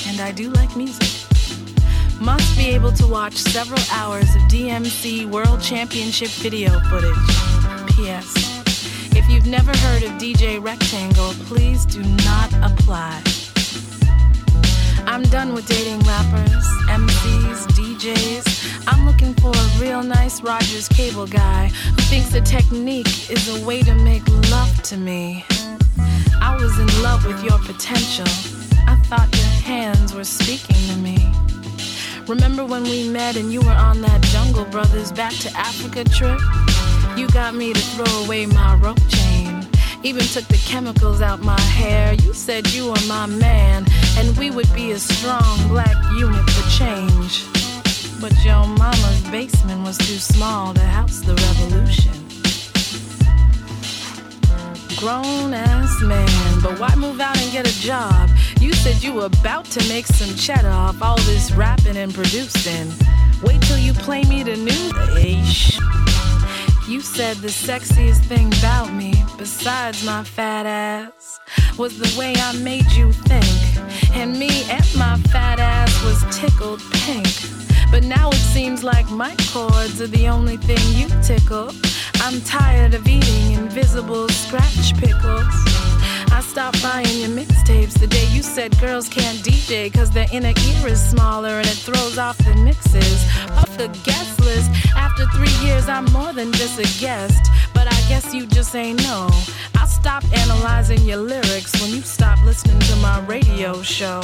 and 0.06 0.20
I 0.20 0.32
do 0.32 0.50
like 0.50 0.74
music. 0.76 1.08
Must 2.20 2.56
be 2.56 2.66
able 2.70 2.92
to 2.92 3.06
watch 3.06 3.34
several 3.34 3.80
hours 3.92 4.28
of 4.34 4.42
DMC 4.42 5.30
World 5.30 5.60
Championship 5.60 6.28
video 6.28 6.80
footage. 6.90 7.14
P.S. 7.94 8.34
If 9.14 9.28
you've 9.28 9.46
never 9.46 9.76
heard 9.76 10.02
of 10.02 10.10
DJ 10.12 10.62
Rectangle, 10.62 11.34
please 11.46 11.86
do 11.86 12.02
not 12.02 12.52
apply. 12.62 13.22
I'm 15.16 15.22
done 15.30 15.54
with 15.54 15.66
dating 15.66 16.00
rappers, 16.00 16.66
MCs, 16.90 17.68
DJs. 17.68 18.84
I'm 18.86 19.06
looking 19.06 19.32
for 19.32 19.48
a 19.48 19.80
real 19.80 20.02
nice 20.02 20.42
Rogers 20.42 20.88
cable 20.88 21.26
guy 21.26 21.68
who 21.68 22.02
thinks 22.02 22.28
the 22.28 22.42
technique 22.42 23.30
is 23.30 23.48
a 23.48 23.64
way 23.64 23.80
to 23.80 23.94
make 23.94 24.28
love 24.50 24.82
to 24.82 24.98
me. 24.98 25.42
I 26.42 26.54
was 26.60 26.78
in 26.78 27.02
love 27.02 27.24
with 27.24 27.42
your 27.42 27.58
potential. 27.60 28.26
I 28.86 28.96
thought 29.06 29.34
your 29.34 29.46
hands 29.64 30.12
were 30.12 30.22
speaking 30.22 30.76
to 30.90 30.96
me. 30.98 31.16
Remember 32.28 32.66
when 32.66 32.82
we 32.82 33.08
met 33.08 33.36
and 33.36 33.50
you 33.50 33.62
were 33.62 33.70
on 33.88 34.02
that 34.02 34.20
Jungle 34.24 34.66
Brothers 34.66 35.12
Back 35.12 35.32
to 35.36 35.50
Africa 35.56 36.04
trip? 36.04 36.38
You 37.16 37.26
got 37.28 37.54
me 37.54 37.72
to 37.72 37.80
throw 37.80 38.24
away 38.24 38.44
my 38.44 38.76
rope 38.76 39.00
chain. 39.08 39.66
Even 40.02 40.24
took 40.24 40.44
the 40.44 40.60
chemicals 40.66 41.22
out 41.22 41.40
my 41.40 41.58
hair. 41.60 42.05
Said 42.46 42.72
you 42.72 42.86
were 42.86 43.06
my 43.08 43.26
man, 43.26 43.84
and 44.16 44.38
we 44.38 44.52
would 44.52 44.72
be 44.72 44.92
a 44.92 45.00
strong 45.00 45.66
black 45.66 45.96
unit 46.16 46.48
for 46.50 46.70
change. 46.78 47.44
But 48.20 48.32
your 48.44 48.64
mama's 48.68 49.20
basement 49.32 49.82
was 49.82 49.98
too 49.98 50.18
small 50.18 50.72
to 50.72 50.80
house 50.80 51.22
the 51.22 51.34
revolution. 51.34 52.12
Grown 54.96 55.54
ass 55.54 56.00
man, 56.02 56.60
but 56.62 56.78
why 56.78 56.94
move 56.94 57.18
out 57.18 57.36
and 57.36 57.50
get 57.50 57.66
a 57.66 57.80
job? 57.80 58.30
You 58.60 58.72
said 58.74 59.02
you 59.02 59.14
were 59.14 59.26
about 59.26 59.64
to 59.64 59.88
make 59.88 60.06
some 60.06 60.32
cheddar 60.36 60.68
off 60.68 61.02
all 61.02 61.18
this 61.22 61.50
rapping 61.50 61.96
and 61.96 62.14
producing. 62.14 62.92
Wait 63.42 63.60
till 63.62 63.78
you 63.78 63.92
play 63.92 64.22
me 64.22 64.44
the 64.44 64.54
new 64.54 65.16
ish. 65.18 65.80
You 66.88 67.00
said 67.00 67.38
the 67.38 67.48
sexiest 67.48 68.20
thing 68.26 68.46
about 68.58 68.92
me, 68.92 69.12
besides 69.36 70.04
my 70.04 70.22
fat 70.22 70.66
ass, 70.66 71.40
was 71.76 71.98
the 71.98 72.16
way 72.16 72.32
I 72.36 72.52
made 72.58 72.88
you 72.92 73.10
think. 73.12 74.14
And 74.14 74.38
me 74.38 74.62
and 74.70 74.86
my 74.96 75.16
fat 75.32 75.58
ass 75.58 75.92
was 76.04 76.22
tickled 76.38 76.80
pink. 76.92 77.26
But 77.90 78.04
now 78.04 78.28
it 78.30 78.44
seems 78.54 78.84
like 78.84 79.10
my 79.10 79.34
chords 79.50 80.00
are 80.00 80.06
the 80.06 80.28
only 80.28 80.58
thing 80.58 80.78
you 80.94 81.08
tickle. 81.24 81.72
I'm 82.20 82.40
tired 82.42 82.94
of 82.94 83.04
eating 83.08 83.52
invisible 83.54 84.28
scratch 84.28 84.96
pickles. 84.96 85.75
I 86.36 86.40
stopped 86.40 86.82
buying 86.82 87.18
your 87.18 87.30
mixtapes 87.30 87.98
the 87.98 88.06
day 88.06 88.26
you 88.26 88.42
said 88.42 88.78
girls 88.78 89.08
can't 89.08 89.38
DJ 89.38 89.90
cause 89.90 90.10
their 90.10 90.26
inner 90.30 90.48
ear 90.50 90.88
is 90.88 91.02
smaller 91.02 91.48
and 91.48 91.66
it 91.66 91.78
throws 91.78 92.18
off 92.18 92.36
the 92.36 92.54
mixes. 92.56 93.24
Off 93.52 93.74
the 93.78 93.88
guest 94.04 94.38
list, 94.40 94.70
after 94.94 95.24
three 95.28 95.66
years, 95.66 95.88
I'm 95.88 96.04
more 96.12 96.34
than 96.34 96.52
just 96.52 96.78
a 96.78 97.00
guest. 97.00 97.50
But 97.72 97.86
I 97.86 97.98
guess 98.10 98.34
you 98.34 98.46
just 98.46 98.76
ain't 98.76 99.02
know. 99.02 99.30
I 99.76 99.86
stopped 99.86 100.30
analyzing 100.36 101.00
your 101.02 101.16
lyrics 101.16 101.72
when 101.80 101.90
you 101.90 102.02
stopped 102.02 102.44
listening 102.44 102.80
to 102.80 102.96
my 102.96 103.18
radio 103.20 103.80
show. 103.80 104.20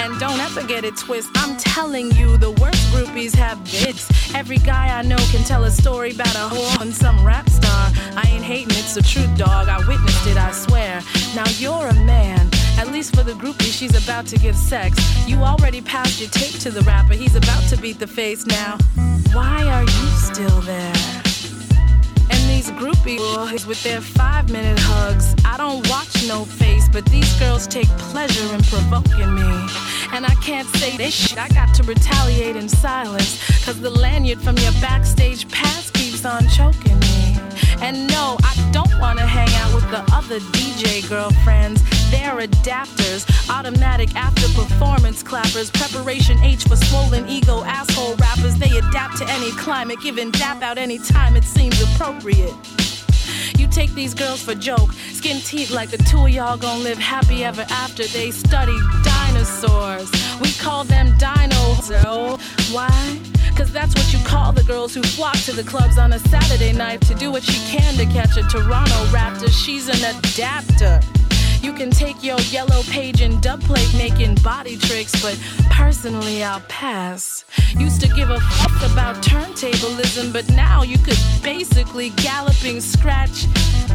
And 0.00 0.18
don't 0.18 0.40
ever 0.40 0.64
get 0.64 0.84
it 0.84 0.96
twist. 0.96 1.30
I'm 1.36 1.56
telling 1.56 2.10
you, 2.12 2.36
the 2.36 2.50
worst 2.52 2.82
groupies 2.92 3.34
have 3.34 3.62
bits. 3.64 4.08
Every 4.34 4.58
guy 4.58 4.96
I 4.96 5.02
know 5.02 5.16
can 5.30 5.44
tell 5.44 5.64
a 5.64 5.70
story 5.70 6.12
about 6.12 6.34
a 6.34 6.54
whore 6.54 6.82
and 6.82 6.94
some 6.94 7.24
rap 7.24 7.48
star. 7.48 7.90
I 8.16 8.28
ain't 8.28 8.44
hating, 8.44 8.70
it's 8.70 8.94
the 8.94 9.02
truth, 9.02 9.36
dog. 9.36 9.68
I 9.68 9.78
witnessed 9.86 10.26
it, 10.26 10.36
I 10.36 10.52
swear. 10.52 11.00
Now 11.34 11.48
you're 11.58 11.88
a 11.88 11.94
man. 12.04 12.48
At 12.78 12.88
least 12.88 13.14
for 13.14 13.22
the 13.22 13.32
groupie, 13.32 13.72
she's 13.72 13.96
about 14.02 14.26
to 14.28 14.38
give 14.38 14.56
sex. 14.56 14.96
You 15.28 15.38
already 15.38 15.80
passed 15.80 16.20
your 16.20 16.30
tape 16.30 16.60
to 16.60 16.70
the 16.70 16.80
rapper. 16.82 17.14
He's 17.14 17.34
about 17.34 17.62
to 17.68 17.76
beat 17.76 17.98
the 17.98 18.06
face 18.06 18.46
now. 18.46 18.78
Why 19.32 19.64
are 19.64 19.82
you 19.82 20.08
still 20.16 20.60
there? 20.62 20.94
And 22.30 22.48
these 22.48 22.70
groupie 22.70 23.18
boys 23.34 23.66
with 23.66 23.82
their 23.82 24.00
five 24.00 24.50
minute 24.50 24.78
hugs. 24.78 25.34
I 25.44 25.56
don't 25.56 25.88
watch 25.90 26.26
no 26.26 26.44
face, 26.44 26.88
but 26.88 27.04
these 27.06 27.32
girls 27.38 27.66
take 27.66 27.88
pleasure 28.10 28.54
in 28.54 28.62
provoking 28.62 29.34
me. 29.34 29.68
And 30.12 30.24
I 30.24 30.34
can't 30.42 30.68
say 30.76 30.96
this 30.96 31.14
shit, 31.14 31.38
I 31.38 31.48
got 31.48 31.74
to 31.74 31.82
retaliate 31.82 32.56
in 32.56 32.68
silence. 32.68 33.38
Cause 33.64 33.80
the 33.80 33.90
lanyard 33.90 34.40
from 34.40 34.56
your 34.58 34.72
backstage 34.80 35.48
pass 35.50 35.90
keeps 35.90 36.24
on 36.24 36.48
choking 36.48 36.98
me. 37.00 37.36
And 37.80 38.06
no, 38.08 38.36
I 38.42 38.67
wanna 39.00 39.26
hang 39.26 39.48
out 39.62 39.74
with 39.74 39.88
the 39.90 40.02
other 40.12 40.40
DJ 40.52 41.08
girlfriends. 41.08 41.82
They're 42.10 42.36
adapters, 42.36 43.26
automatic 43.50 44.14
after 44.16 44.46
performance 44.48 45.22
clappers, 45.22 45.70
preparation 45.70 46.38
H 46.42 46.64
for 46.64 46.76
swollen 46.76 47.28
ego 47.28 47.62
asshole 47.64 48.16
rappers. 48.16 48.56
They 48.56 48.76
adapt 48.78 49.18
to 49.18 49.28
any 49.28 49.50
climate, 49.52 49.98
giving 50.02 50.30
dap 50.32 50.62
out 50.62 50.78
any 50.78 50.98
time 50.98 51.36
it 51.36 51.44
seems 51.44 51.80
appropriate. 51.82 52.54
You 53.56 53.68
take 53.68 53.92
these 53.94 54.14
girls 54.14 54.42
for 54.42 54.54
joke, 54.54 54.92
skin 55.12 55.40
teeth 55.40 55.70
like 55.70 55.90
the 55.90 55.98
two 55.98 56.24
of 56.24 56.30
y'all 56.30 56.56
gon' 56.56 56.82
live 56.82 56.98
happy 56.98 57.44
ever 57.44 57.66
after. 57.70 58.06
They 58.06 58.30
study 58.30 58.76
dinosaurs. 59.02 60.10
We 60.40 60.52
call 60.52 60.84
them 60.84 61.08
dinos. 61.18 61.90
Why? 62.72 63.37
Cause 63.58 63.72
that's 63.72 63.92
what 63.96 64.12
you 64.12 64.20
call 64.24 64.52
the 64.52 64.62
girls 64.62 64.94
who 64.94 65.02
flock 65.02 65.36
to 65.38 65.52
the 65.52 65.64
clubs 65.64 65.98
on 65.98 66.12
a 66.12 66.18
Saturday 66.20 66.72
night 66.72 67.00
to 67.00 67.14
do 67.16 67.32
what 67.32 67.42
she 67.42 67.58
can 67.66 67.94
to 67.94 68.06
catch 68.06 68.36
a 68.36 68.42
Toronto 68.44 68.94
Raptor. 69.06 69.50
She's 69.50 69.88
an 69.88 70.16
adapter. 70.16 71.00
You 71.60 71.72
can 71.72 71.90
take 71.90 72.22
your 72.22 72.38
yellow 72.52 72.84
page 72.84 73.20
and 73.20 73.42
dub 73.42 73.60
plate 73.62 73.92
making 73.94 74.36
body 74.36 74.76
tricks, 74.76 75.20
but 75.20 75.36
personally 75.72 76.44
I'll 76.44 76.60
pass. 76.68 77.44
Used 77.76 78.00
to 78.02 78.06
give 78.06 78.30
a 78.30 78.38
fuck 78.38 78.92
about 78.92 79.16
turntablism, 79.24 80.32
but 80.32 80.48
now 80.50 80.84
you 80.84 80.96
could 80.98 81.18
basically 81.42 82.10
galloping 82.10 82.80
scratch 82.80 83.46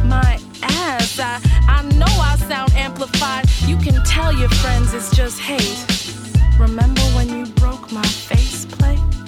my 0.04 0.38
ass. 0.62 1.18
I, 1.18 1.40
I 1.68 1.82
know 1.96 2.04
I 2.04 2.36
sound 2.48 2.74
amplified. 2.74 3.48
You 3.62 3.78
can 3.78 4.04
tell 4.04 4.30
your 4.30 4.50
friends 4.50 4.92
it's 4.92 5.16
just 5.16 5.40
hate. 5.40 5.86
Remember 6.58 7.00
when 7.16 7.30
you 7.30 7.46
broke 7.54 7.90
my 7.90 8.04
faceplate? 8.04 9.23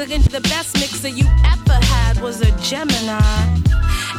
Look 0.00 0.08
the 0.08 0.40
best 0.40 0.76
mixer 0.76 1.08
you 1.08 1.26
ever 1.44 1.74
had 1.74 2.22
was 2.22 2.40
a 2.40 2.50
Gemini. 2.62 3.20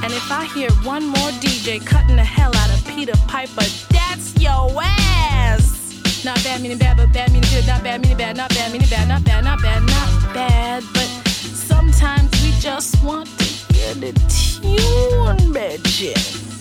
And 0.04 0.14
if 0.14 0.32
I 0.32 0.46
hear 0.54 0.70
one 0.86 1.08
more 1.08 1.32
DJ 1.42 1.84
cutting 1.84 2.18
the 2.18 2.24
hell 2.24 2.56
out 2.56 2.70
of 2.70 2.86
Peter 2.86 3.14
Piper, 3.28 3.66
that's 3.90 4.40
your 4.40 4.72
ass. 4.80 6.24
Not 6.24 6.36
bad 6.44 6.62
meaning 6.62 6.78
bad, 6.78 6.98
but 6.98 7.12
bad 7.12 7.32
meaning 7.32 7.50
good. 7.50 7.66
Not 7.66 7.84
bad 7.84 8.00
meaning 8.00 8.16
bad, 8.16 8.38
not 8.38 8.50
bad 8.50 8.72
meaning 8.72 8.90
bad, 8.90 9.08
not 9.08 9.24
bad, 9.24 9.44
not 9.44 9.60
bad, 9.64 9.82
not 9.82 10.34
bad. 10.36 10.84
But 10.94 11.08
sometimes 11.56 12.30
we 12.44 12.52
just 12.60 13.04
want 13.04 13.28
to 13.40 13.74
hear 13.74 13.96
the 13.96 14.12
tune, 14.30 15.52
bitch. 15.52 16.61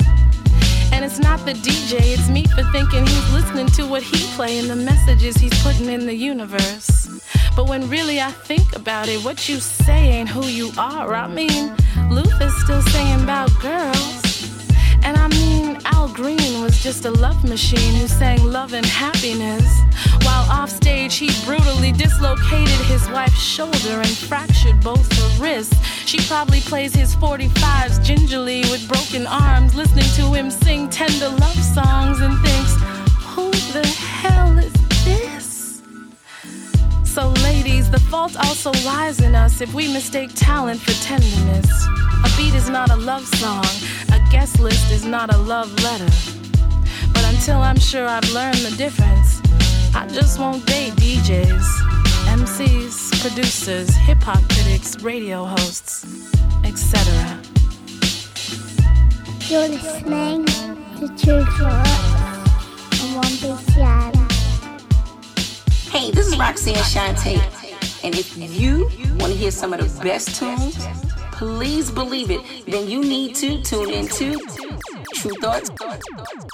And 0.93 1.05
it's 1.05 1.19
not 1.19 1.45
the 1.45 1.53
DJ, 1.53 2.15
it's 2.15 2.29
me 2.29 2.45
for 2.45 2.63
thinking 2.73 3.07
he's 3.07 3.33
listening 3.33 3.67
to 3.69 3.87
what 3.87 4.03
he 4.03 4.19
play 4.35 4.59
and 4.59 4.69
the 4.69 4.77
messages 4.77 5.37
he's 5.37 5.63
putting 5.63 5.89
in 5.89 6.07
the 6.07 6.15
universe. 6.15 7.09
But 7.57 7.69
when 7.69 7.89
really 7.89 8.21
I 8.21 8.31
think 8.31 8.77
about 8.77 9.09
it, 9.09 9.25
what 9.25 9.49
you 9.49 9.61
say 9.61 10.11
ain't 10.11 10.29
who 10.29 10.47
you 10.47 10.71
are. 10.79 11.15
I 11.15 11.27
mean, 11.29 11.75
Luther's 12.11 12.55
still 12.63 12.83
singing 12.83 13.23
about 13.23 13.51
girls. 13.61 14.30
And 15.03 15.17
I 15.17 15.29
mean, 15.29 15.79
Al 15.85 16.09
Green 16.09 16.61
was 16.61 16.83
just 16.83 17.05
a 17.05 17.11
love 17.11 17.43
machine 17.45 17.95
who 17.95 18.07
sang 18.07 18.45
love 18.45 18.73
and 18.73 18.87
happiness. 18.87 19.81
While 20.23 20.51
offstage, 20.51 21.17
he 21.17 21.31
brutally 21.45 21.93
dislocated 21.93 22.81
his 22.87 23.09
wife's 23.11 23.41
shoulder 23.41 23.97
and 23.99 24.09
fractured 24.09 24.81
both 24.81 25.11
her 25.13 25.43
wrists. 25.43 25.77
She 26.07 26.19
probably 26.27 26.61
plays 26.61 26.95
his 26.95 27.15
45s 27.17 28.05
gingerly 28.05 28.61
with 28.71 28.87
broken 28.89 29.27
arms, 29.27 29.75
listening 29.75 30.11
to 30.17 30.33
him 30.35 30.51
sing 30.51 30.89
tender 30.89 31.29
love 31.29 31.63
songs 31.63 32.21
and 32.21 32.39
thinks, 32.41 32.75
Who 33.35 33.51
the 33.73 33.87
hell 33.87 34.59
is? 34.59 34.80
So, 37.11 37.31
ladies, 37.43 37.91
the 37.91 37.99
fault 37.99 38.37
also 38.37 38.71
lies 38.87 39.21
in 39.21 39.35
us 39.35 39.61
if 39.61 39.75
we 39.75 39.93
mistake 39.93 40.31
talent 40.37 40.81
for 40.81 40.93
tenderness. 41.03 41.69
A 42.25 42.31
beat 42.37 42.55
is 42.55 42.71
not 42.71 42.89
a 42.89 42.95
love 42.95 43.27
song, 43.27 43.67
a 44.13 44.21
guest 44.31 44.61
list 44.61 44.93
is 44.93 45.05
not 45.05 45.35
a 45.35 45.37
love 45.37 45.75
letter. 45.83 46.09
But 47.13 47.25
until 47.25 47.59
I'm 47.63 47.81
sure 47.81 48.07
I've 48.07 48.31
learned 48.31 48.59
the 48.59 48.77
difference, 48.77 49.41
I 49.93 50.07
just 50.07 50.39
won't 50.39 50.65
date 50.67 50.93
DJs, 50.93 51.67
MCs, 52.39 53.21
producers, 53.21 53.93
hip 53.97 54.23
hop 54.23 54.49
critics, 54.49 55.03
radio 55.03 55.47
hosts, 55.47 56.07
etc. 56.65 57.43
You're 59.49 59.67
listening 59.67 60.47
to 60.47 61.09
Tru 61.19 61.45
Thoughts 61.59 63.03
on 63.03 63.15
One 63.17 63.35
BCM. 63.43 64.10
Hey, 66.01 66.11
this 66.11 66.29
is 66.29 66.39
Roxanne 66.39 66.77
Shante. 66.77 67.37
And 68.03 68.15
if 68.15 68.35
you 68.35 68.85
want 69.19 69.35
to 69.35 69.39
hear 69.39 69.51
some 69.51 69.75
of 69.75 69.81
the 69.81 70.03
best 70.03 70.35
tunes, 70.35 70.87
please 71.31 71.91
believe 71.91 72.31
it, 72.31 72.41
then 72.67 72.89
you 72.89 73.03
need 73.03 73.35
to 73.35 73.61
tune 73.63 73.91
into 73.91 74.39
Tru 75.17 75.31
Thoughts 75.43 75.69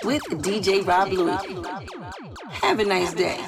with 0.02 0.24
DJ 0.42 0.84
Rob 0.84 1.12
Louie. 1.12 1.62
Have 2.60 2.80
a 2.80 2.84
nice 2.84 3.14
day. 3.14 3.38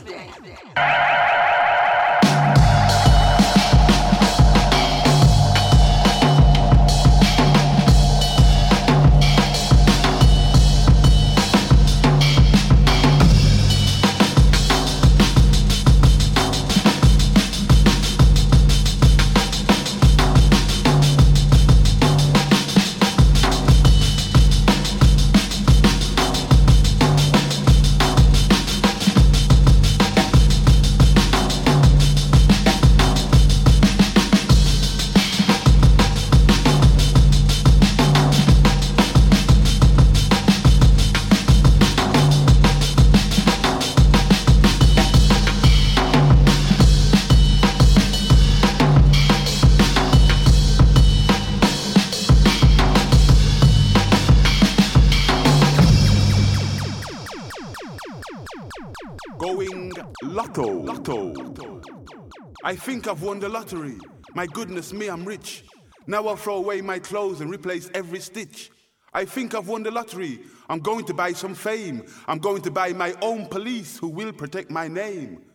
I 62.69 62.77
think 62.77 63.09
I've 63.09 63.23
won 63.23 63.41
the 63.41 63.49
lottery. 63.49 63.97
My 64.35 64.45
goodness 64.45 64.93
me, 64.93 65.09
I'm 65.09 65.25
rich. 65.25 65.65
Now 66.07 66.29
I'll 66.29 66.37
throw 66.37 66.57
away 66.57 66.83
my 66.83 66.99
clothes 66.99 67.41
and 67.41 67.51
replace 67.51 67.89
every 67.95 68.21
stitch. 68.21 68.71
I 69.15 69.25
think 69.25 69.55
I've 69.55 69.69
won 69.69 69.85
the 69.85 69.91
lottery. 69.91 70.41
I'm 70.69 70.81
going 70.81 71.07
to 71.07 71.15
buy 71.15 71.33
some 71.33 71.55
fame. 71.55 72.05
I'm 72.27 72.37
going 72.37 72.61
to 72.61 72.71
buy 72.71 72.93
my 72.93 73.15
own 73.23 73.47
police 73.47 73.97
who 73.97 74.09
will 74.09 74.35
protect 74.35 74.71
my 74.71 74.87
name. 74.87 75.47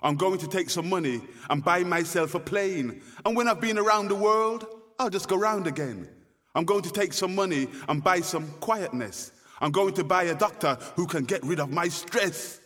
I'm 0.00 0.14
going 0.14 0.38
to 0.38 0.46
take 0.46 0.70
some 0.70 0.88
money 0.88 1.20
and 1.50 1.64
buy 1.64 1.82
myself 1.82 2.36
a 2.36 2.38
plane. 2.38 3.02
And 3.26 3.36
when 3.36 3.48
I've 3.48 3.60
been 3.60 3.76
around 3.76 4.06
the 4.06 4.14
world, 4.14 4.64
I'll 5.00 5.10
just 5.10 5.28
go 5.28 5.36
round 5.36 5.66
again. 5.66 6.08
I'm 6.54 6.64
going 6.64 6.82
to 6.82 6.92
take 6.92 7.14
some 7.14 7.34
money 7.34 7.66
and 7.88 8.00
buy 8.00 8.20
some 8.20 8.48
quietness. 8.60 9.32
I'm 9.60 9.72
going 9.72 9.94
to 9.94 10.04
buy 10.04 10.22
a 10.22 10.36
doctor 10.36 10.78
who 10.94 11.08
can 11.08 11.24
get 11.24 11.42
rid 11.42 11.58
of 11.58 11.70
my 11.72 11.88
stress. 11.88 12.59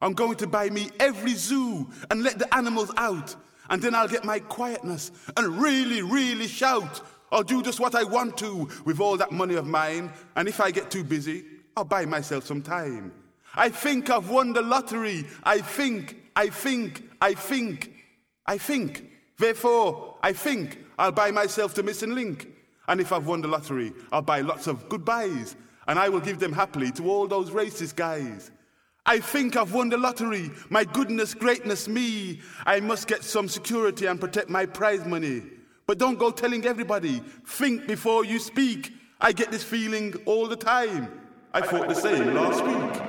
I'm 0.00 0.14
going 0.14 0.36
to 0.36 0.46
buy 0.46 0.70
me 0.70 0.90
every 0.98 1.34
zoo 1.34 1.90
and 2.10 2.22
let 2.22 2.38
the 2.38 2.52
animals 2.54 2.90
out. 2.96 3.34
And 3.68 3.80
then 3.80 3.94
I'll 3.94 4.08
get 4.08 4.24
my 4.24 4.38
quietness 4.38 5.12
and 5.36 5.60
really, 5.60 6.02
really 6.02 6.48
shout. 6.48 7.02
I'll 7.30 7.44
do 7.44 7.62
just 7.62 7.78
what 7.78 7.94
I 7.94 8.02
want 8.02 8.36
to 8.38 8.68
with 8.84 8.98
all 8.98 9.16
that 9.16 9.30
money 9.30 9.54
of 9.54 9.66
mine. 9.66 10.12
And 10.34 10.48
if 10.48 10.60
I 10.60 10.70
get 10.70 10.90
too 10.90 11.04
busy, 11.04 11.44
I'll 11.76 11.84
buy 11.84 12.04
myself 12.04 12.44
some 12.44 12.62
time. 12.62 13.12
I 13.54 13.68
think 13.68 14.10
I've 14.10 14.28
won 14.28 14.52
the 14.52 14.62
lottery. 14.62 15.24
I 15.44 15.58
think, 15.58 16.16
I 16.34 16.48
think, 16.48 17.02
I 17.20 17.34
think, 17.34 17.92
I 18.46 18.58
think. 18.58 19.06
Therefore, 19.38 20.16
I 20.22 20.32
think 20.32 20.78
I'll 20.98 21.12
buy 21.12 21.30
myself 21.30 21.74
the 21.74 21.82
missing 21.82 22.14
link. 22.14 22.48
And 22.88 23.00
if 23.00 23.12
I've 23.12 23.26
won 23.26 23.40
the 23.40 23.48
lottery, 23.48 23.92
I'll 24.10 24.22
buy 24.22 24.40
lots 24.40 24.66
of 24.66 24.88
goodbyes. 24.88 25.54
And 25.86 25.98
I 25.98 26.08
will 26.08 26.20
give 26.20 26.40
them 26.40 26.52
happily 26.52 26.90
to 26.92 27.08
all 27.08 27.28
those 27.28 27.50
racist 27.50 27.94
guys. 27.94 28.50
I 29.10 29.18
think 29.18 29.56
I've 29.56 29.72
won 29.72 29.88
the 29.88 29.98
lottery. 29.98 30.52
My 30.68 30.84
goodness, 30.84 31.34
greatness, 31.34 31.88
me. 31.88 32.38
I 32.64 32.78
must 32.78 33.08
get 33.08 33.24
some 33.24 33.48
security 33.48 34.06
and 34.06 34.20
protect 34.20 34.48
my 34.48 34.66
prize 34.66 35.04
money. 35.04 35.42
But 35.88 35.98
don't 35.98 36.16
go 36.16 36.30
telling 36.30 36.64
everybody. 36.64 37.20
Think 37.44 37.88
before 37.88 38.24
you 38.24 38.38
speak. 38.38 38.92
I 39.20 39.32
get 39.32 39.50
this 39.50 39.64
feeling 39.64 40.14
all 40.26 40.46
the 40.46 40.54
time. 40.54 41.10
I 41.52 41.60
thought 41.60 41.88
the 41.88 41.94
same 41.94 42.34
last 42.34 42.64
week. 42.64 43.02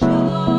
Joy, 0.00 0.51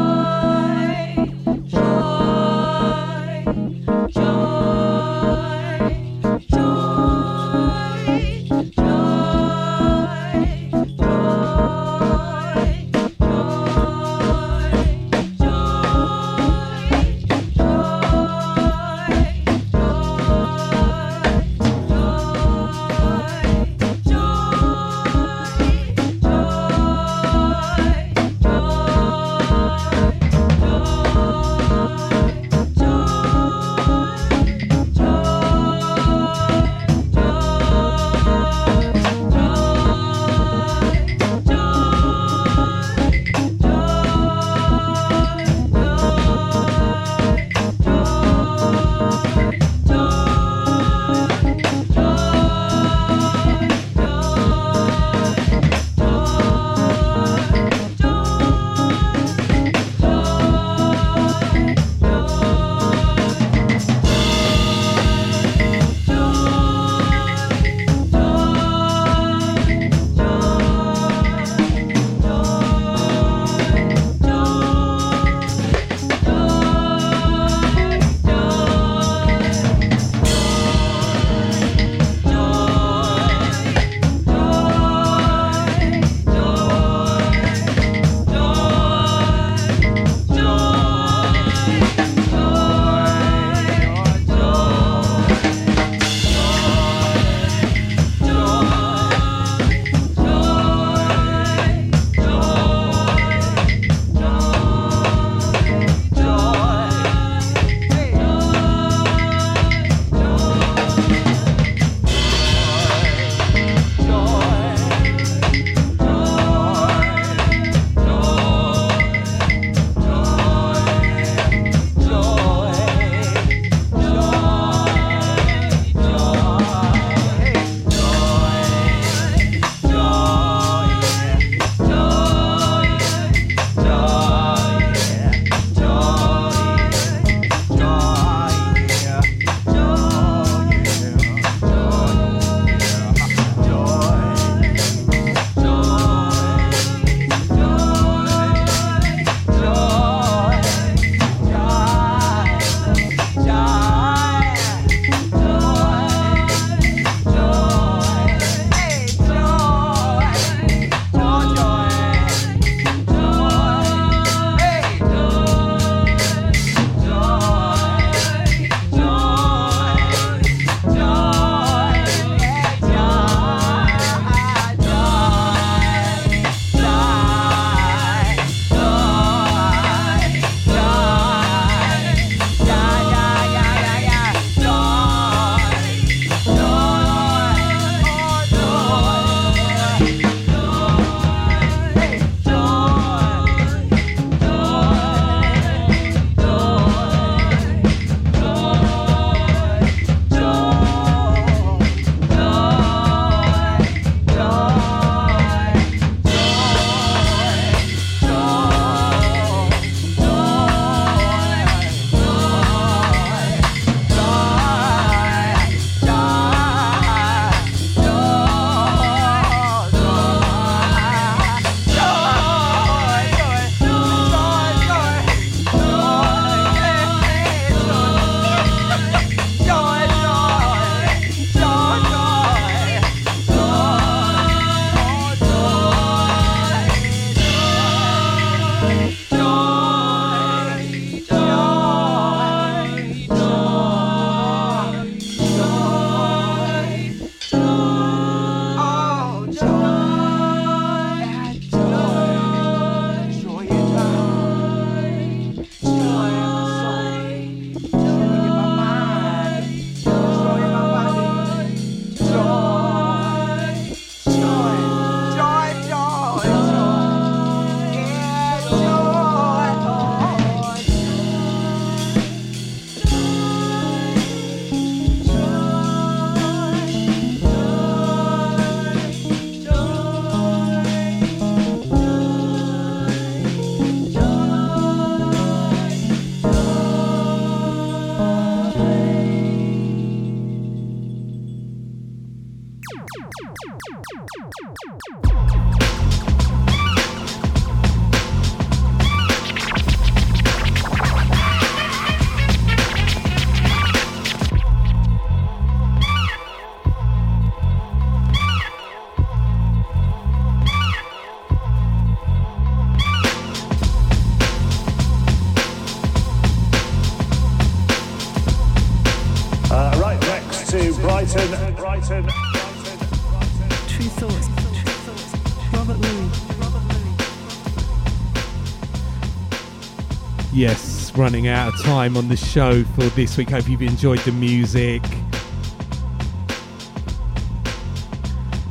running 331.24 331.48
out 331.48 331.74
of 331.74 331.82
time 331.82 332.18
on 332.18 332.28
the 332.28 332.36
show 332.36 332.84
for 332.84 333.04
this 333.04 333.38
week. 333.38 333.50
Hope 333.50 333.70
you've 333.70 333.82
enjoyed 333.82 334.20
the 334.20 334.32
music. 334.34 335.02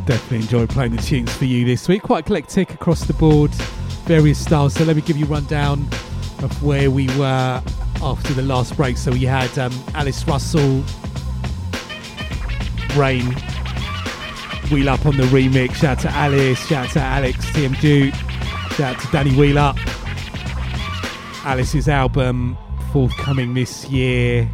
Definitely 0.04 0.36
enjoyed 0.36 0.68
playing 0.68 0.94
the 0.94 1.00
tunes 1.00 1.34
for 1.34 1.46
you 1.46 1.64
this 1.64 1.88
week. 1.88 2.02
Quite 2.02 2.26
eclectic 2.26 2.74
across 2.74 3.04
the 3.04 3.14
board, 3.14 3.50
various 4.04 4.38
styles. 4.38 4.74
So 4.74 4.84
let 4.84 4.96
me 4.96 5.00
give 5.00 5.16
you 5.16 5.24
a 5.24 5.28
rundown 5.30 5.88
of 6.42 6.62
where 6.62 6.90
we 6.90 7.06
were 7.18 7.62
after 8.02 8.34
the 8.34 8.42
last 8.42 8.76
break. 8.76 8.98
So 8.98 9.12
we 9.12 9.22
had 9.22 9.58
um, 9.58 9.72
Alice 9.94 10.28
Russell, 10.28 10.84
Rain, 12.98 13.32
WheelUP 14.68 15.06
on 15.06 15.16
the 15.16 15.24
remix. 15.30 15.76
Shout 15.76 15.84
out 15.84 16.00
to 16.00 16.10
Alice, 16.10 16.66
shout 16.66 16.84
out 16.84 16.92
to 16.92 17.00
Alex, 17.00 17.46
TM 17.52 17.74
Juke, 17.76 18.14
shout 18.74 18.96
out 18.96 19.00
to 19.00 19.10
Danny 19.10 19.30
WheelUP. 19.30 19.91
Alice's 21.44 21.88
album 21.88 22.56
forthcoming 22.92 23.54
this 23.54 23.88
year 23.88 24.48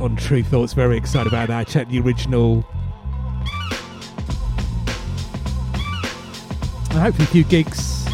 on 0.00 0.16
Tru 0.16 0.42
Thoughts. 0.42 0.72
Very 0.72 0.96
excited 0.96 1.26
about 1.26 1.48
that. 1.48 1.68
Check 1.68 1.88
the 1.88 2.00
original. 2.00 2.64
And 6.90 6.98
hopefully 6.98 7.24
a 7.24 7.28
few 7.28 7.44
gigs. 7.44 8.06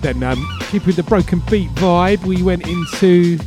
Then 0.00 0.22
um, 0.22 0.44
keeping 0.70 0.94
the 0.94 1.02
broken 1.02 1.40
beat 1.50 1.70
vibe, 1.72 2.24
we 2.24 2.42
went 2.42 2.66
into 2.66 3.38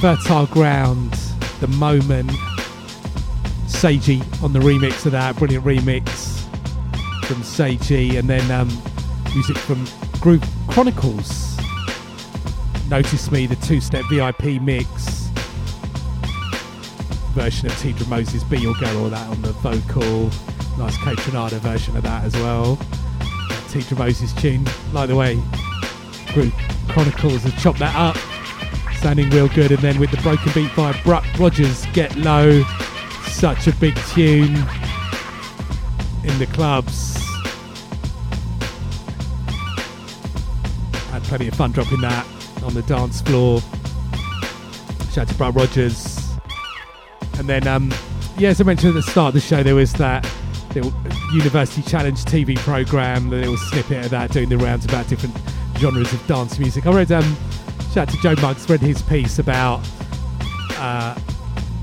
Fertile 0.00 0.46
Ground, 0.46 1.12
The 1.60 1.66
Moment, 1.68 2.30
Seiji 3.66 4.22
on 4.42 4.52
the 4.52 4.60
remix 4.60 5.06
of 5.06 5.12
that, 5.12 5.36
brilliant 5.36 5.64
remix 5.64 6.08
from 7.24 7.38
Seiji, 7.38 8.18
and 8.18 8.28
then 8.28 8.48
um, 8.50 8.68
music 9.34 9.56
from 9.58 9.86
Groove 10.20 10.44
Chronicles. 10.68 11.56
Notice 12.88 13.30
Me, 13.30 13.46
the 13.46 13.56
two 13.56 13.80
step 13.80 14.04
VIP 14.10 14.60
mix 14.60 15.22
version 17.32 17.66
of 17.66 17.72
Teedra 17.72 18.06
Moses, 18.08 18.44
Be 18.44 18.58
Your 18.58 18.74
Girl, 18.74 19.04
all 19.04 19.08
that 19.08 19.26
on 19.28 19.40
the 19.40 19.52
vocal. 19.52 20.24
Nice 20.78 20.96
Kaytranada 20.98 21.58
version 21.60 21.96
of 21.96 22.02
that 22.02 22.24
as 22.24 22.34
well. 22.34 22.76
Teedra 23.68 23.96
Moses 23.98 24.32
tune, 24.34 24.66
like 24.92 25.08
the 25.08 25.16
way 25.16 25.40
Groove 26.34 26.52
Chronicles 26.88 27.42
have 27.44 27.58
chopped 27.58 27.78
that 27.78 27.94
up, 27.94 28.16
sounding 28.96 29.30
real 29.30 29.48
good. 29.48 29.72
And 29.72 29.80
then 29.80 29.98
with 29.98 30.10
the 30.10 30.18
broken 30.18 30.52
beat 30.52 30.74
by 30.76 30.92
Bruck 31.02 31.24
Rogers, 31.38 31.86
Get 31.94 32.14
Low, 32.16 32.62
such 33.24 33.66
a 33.66 33.72
big 33.76 33.96
tune 34.10 34.56
in 36.24 36.38
the 36.38 36.48
clubs. 36.52 37.21
Plenty 41.32 41.48
of 41.48 41.54
fun 41.54 41.72
dropping 41.72 42.02
that 42.02 42.26
on 42.62 42.74
the 42.74 42.82
dance 42.82 43.22
floor. 43.22 43.58
Shout 45.12 45.20
out 45.20 45.28
to 45.28 45.34
Bruck 45.36 45.54
Rogers. 45.54 46.30
And 47.38 47.48
then, 47.48 47.66
um, 47.66 47.90
yeah, 48.36 48.50
as 48.50 48.60
I 48.60 48.64
mentioned 48.64 48.90
at 48.90 48.96
the 48.96 49.10
start 49.10 49.28
of 49.28 49.34
the 49.34 49.40
show, 49.40 49.62
there 49.62 49.74
was 49.74 49.94
that 49.94 50.30
little 50.74 50.92
University 51.32 51.80
Challenge 51.88 52.22
TV 52.26 52.58
program, 52.58 53.30
the 53.30 53.36
little 53.36 53.56
snippet 53.56 54.04
of 54.04 54.10
that 54.10 54.30
doing 54.30 54.50
the 54.50 54.58
rounds 54.58 54.84
about 54.84 55.08
different 55.08 55.34
genres 55.78 56.12
of 56.12 56.26
dance 56.26 56.58
music. 56.58 56.84
I 56.86 56.92
read, 56.92 57.10
um, 57.10 57.34
shout 57.94 58.08
out 58.08 58.10
to 58.10 58.18
Joe 58.20 58.34
Muggs, 58.42 58.68
read 58.68 58.82
his 58.82 59.00
piece 59.00 59.38
about 59.38 59.80
uh, 60.72 61.18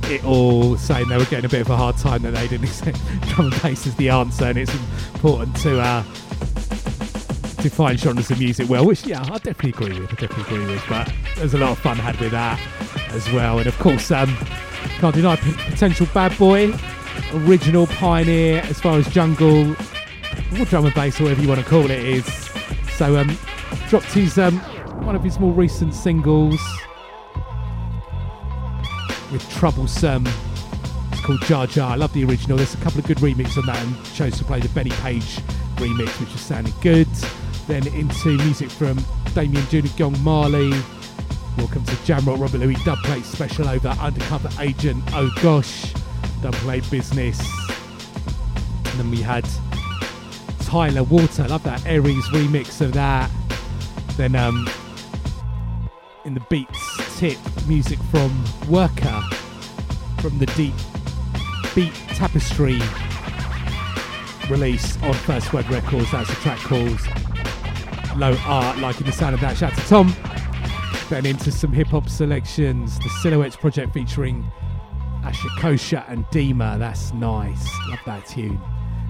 it 0.03 0.23
all, 0.25 0.77
saying 0.77 1.09
they 1.09 1.17
were 1.17 1.25
getting 1.25 1.45
a 1.45 1.49
bit 1.49 1.61
of 1.61 1.71
a 1.71 1.75
hard 1.75 1.97
time 1.97 2.21
that 2.21 2.35
they 2.35 2.47
didn't 2.47 2.65
accept 2.67 2.99
drum 3.29 3.51
and 3.51 3.61
bass 3.63 3.87
as 3.87 3.95
the 3.95 4.09
answer, 4.09 4.45
and 4.45 4.59
it's 4.59 4.75
important 5.15 5.55
to 5.55 5.81
uh, 5.81 6.03
define 7.61 7.97
genres 7.97 8.31
of 8.31 8.39
music 8.39 8.69
well, 8.69 8.85
which, 8.85 9.05
yeah, 9.05 9.21
I 9.21 9.37
definitely 9.37 9.69
agree 9.69 9.99
with. 9.99 10.11
I 10.11 10.15
definitely 10.15 10.43
agree 10.43 10.73
with, 10.73 10.83
but 10.87 11.11
there's 11.35 11.53
a 11.53 11.57
lot 11.57 11.71
of 11.71 11.79
fun 11.79 11.97
had 11.97 12.19
with 12.19 12.31
that 12.31 12.59
as 13.09 13.29
well. 13.31 13.59
And 13.59 13.67
of 13.67 13.77
course, 13.79 14.11
um, 14.11 14.35
can't 14.99 15.15
deny 15.15 15.35
Potential 15.35 16.05
Badboy, 16.07 16.77
original 17.47 17.87
pioneer 17.87 18.61
as 18.65 18.79
far 18.79 18.97
as 18.97 19.07
jungle, 19.09 19.71
or 19.71 20.65
drum 20.65 20.85
and 20.85 20.93
bass, 20.93 21.19
or 21.19 21.23
whatever 21.23 21.41
you 21.41 21.47
want 21.47 21.61
to 21.61 21.65
call 21.65 21.85
it, 21.85 21.91
is. 21.91 22.25
So, 22.93 23.17
um, 23.17 23.37
dropped 23.87 24.11
his 24.13 24.37
um, 24.37 24.59
one 25.05 25.15
of 25.15 25.23
his 25.23 25.39
more 25.39 25.53
recent 25.53 25.93
singles 25.93 26.59
with 29.31 29.47
Troublesome. 29.51 30.27
It's 31.11 31.21
called 31.21 31.41
Jar 31.41 31.67
Jar. 31.67 31.91
I 31.91 31.95
love 31.95 32.13
the 32.13 32.23
original. 32.23 32.57
There's 32.57 32.73
a 32.73 32.77
couple 32.77 32.99
of 32.99 33.05
good 33.05 33.17
remixes 33.17 33.57
on 33.57 33.65
that, 33.67 33.83
and 33.85 34.05
chose 34.13 34.37
to 34.37 34.43
play 34.43 34.59
the 34.59 34.69
Benny 34.69 34.91
Page 34.91 35.37
remix, 35.75 36.19
which 36.19 36.33
is 36.33 36.41
sounding 36.41 36.73
good. 36.81 37.07
Then 37.69 37.85
into 37.93 38.29
music 38.29 38.71
from 38.71 38.97
Damien 39.35 39.63
Junior 39.67 39.91
Gong 39.95 40.19
Marley. 40.23 40.71
Welcome 41.55 41.83
to 41.85 41.95
Jamrock 41.97 42.41
Robert 42.41 42.57
Luis 42.57 42.79
dubplate 42.79 43.23
special 43.23 43.69
over 43.69 43.89
Undercover 43.89 44.49
Agent. 44.59 45.03
Oh 45.13 45.31
gosh, 45.43 45.93
dubplate 46.41 46.89
business. 46.89 47.39
And 48.85 48.99
then 48.99 49.11
we 49.11 49.21
had 49.21 49.47
Tyla 50.61 51.03
Water. 51.03 51.47
Love 51.47 51.61
that 51.61 51.85
Aries 51.85 52.25
remix 52.29 52.81
of 52.81 52.91
that. 52.93 53.29
Then 54.17 54.35
um, 54.35 54.67
in 56.25 56.33
the 56.33 56.43
beats 56.49 57.19
tip, 57.19 57.37
music 57.67 57.99
from 58.09 58.43
Worker 58.67 59.21
from 60.21 60.39
the 60.39 60.47
Deep 60.57 60.73
Beat 61.75 61.93
Tapestry 62.15 62.79
release 64.49 64.99
on 65.03 65.13
First 65.13 65.53
Word 65.53 65.69
Records. 65.69 66.11
That's 66.11 66.31
a 66.31 66.35
track 66.37 66.57
called 66.57 66.99
Low 68.17 68.35
Art. 68.45 68.77
Liking 68.79 69.05
the 69.05 69.11
sound 69.11 69.35
of 69.35 69.41
that. 69.41 69.57
Shout 69.57 69.73
out 69.73 69.77
to 69.77 69.87
Tom. 69.87 70.15
Then 71.09 71.25
into 71.25 71.51
some 71.51 71.71
hip 71.71 71.87
hop 71.87 72.09
selections. 72.09 72.97
The 72.99 73.09
Silhouettes 73.21 73.55
project 73.55 73.93
featuring 73.93 74.49
Ashakosha 75.23 76.09
and 76.09 76.25
Dima. 76.27 76.77
That's 76.79 77.13
nice. 77.13 77.67
Love 77.87 77.99
that 78.05 78.25
tune. 78.27 78.59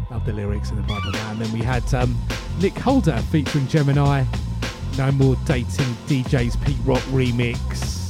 Love 0.09 0.25
the 0.25 0.33
lyrics 0.33 0.69
and 0.69 0.79
the 0.79 0.83
vibe 0.83 1.05
of 1.05 1.13
that. 1.13 1.31
And 1.31 1.41
then 1.41 1.51
we 1.51 1.59
had 1.59 1.93
um, 1.93 2.17
Nick 2.59 2.77
Holder 2.77 3.17
featuring 3.31 3.67
Jemini. 3.67 4.25
No 4.97 5.11
More 5.11 5.35
Dating 5.45 5.85
DJs 6.07 6.65
Pete 6.65 6.77
Rock 6.83 7.01
remix. 7.03 8.09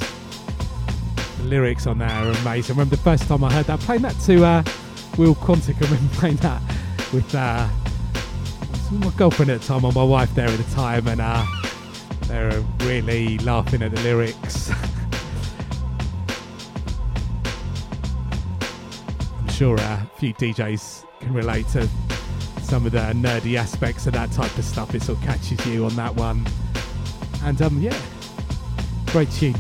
The 1.38 1.44
lyrics 1.44 1.88
on 1.88 2.00
that 2.00 2.26
are 2.26 2.32
amazing. 2.42 2.76
Remember 2.76 2.96
the 2.96 3.02
first 3.02 3.28
time 3.28 3.44
I 3.44 3.52
heard 3.52 3.66
that, 3.66 3.80
playing 3.82 4.02
that 4.04 4.20
to 4.22 4.44
uh, 4.44 4.64
Will 5.18 5.36
Quantic. 5.36 5.76
I 5.82 5.86
remember 5.86 6.14
playing 6.16 6.38
that 6.38 6.62
with 7.14 7.36
uh, 7.36 7.68
my 8.92 9.12
girlfriend 9.12 9.52
at 9.52 9.62
the 9.62 9.68
time, 9.68 9.86
or 9.86 9.92
my 9.92 10.04
wife 10.04 10.34
there 10.34 10.48
at 10.48 10.58
the 10.58 10.76
time, 10.76 11.08
and 11.08 11.22
uh, 11.22 11.46
they 12.28 12.44
were 12.44 12.64
really 12.80 13.38
laughing 13.40 13.84
at 13.84 13.92
the 13.92 14.02
lyrics. 14.02 14.72
I'm 19.38 19.48
sure 19.50 19.80
uh, 19.80 20.02
a 20.04 20.10
few 20.18 20.34
DJs 20.34 21.06
can 21.20 21.34
relate 21.34 21.68
to 21.70 21.88
some 22.64 22.86
of 22.86 22.92
the 22.92 23.00
nerdy 23.00 23.56
aspects 23.58 24.08
of 24.08 24.14
that 24.14 24.32
type 24.32 24.58
of 24.58 24.66
stuff. 24.66 24.96
It 24.96 25.04
sort 25.04 25.20
of 25.20 25.24
catches 25.24 25.64
you 25.68 25.86
on 25.86 25.96
that 25.96 26.16
one. 26.16 26.46
And 27.44 27.62
um, 27.62 27.80
yeah, 27.80 28.00
great 29.08 29.30
tune. 29.32 29.56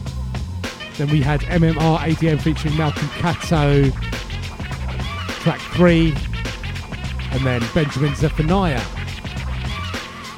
Then 0.97 1.09
we 1.09 1.21
had 1.21 1.41
MMR 1.41 1.99
ADM 1.99 2.41
featuring 2.41 2.75
Malcolm 2.77 3.07
Cato, 3.09 3.89
track 5.41 5.59
three, 5.73 6.15
and 7.31 7.45
then 7.45 7.61
Benjamin 7.73 8.15
Zephaniah 8.15 8.81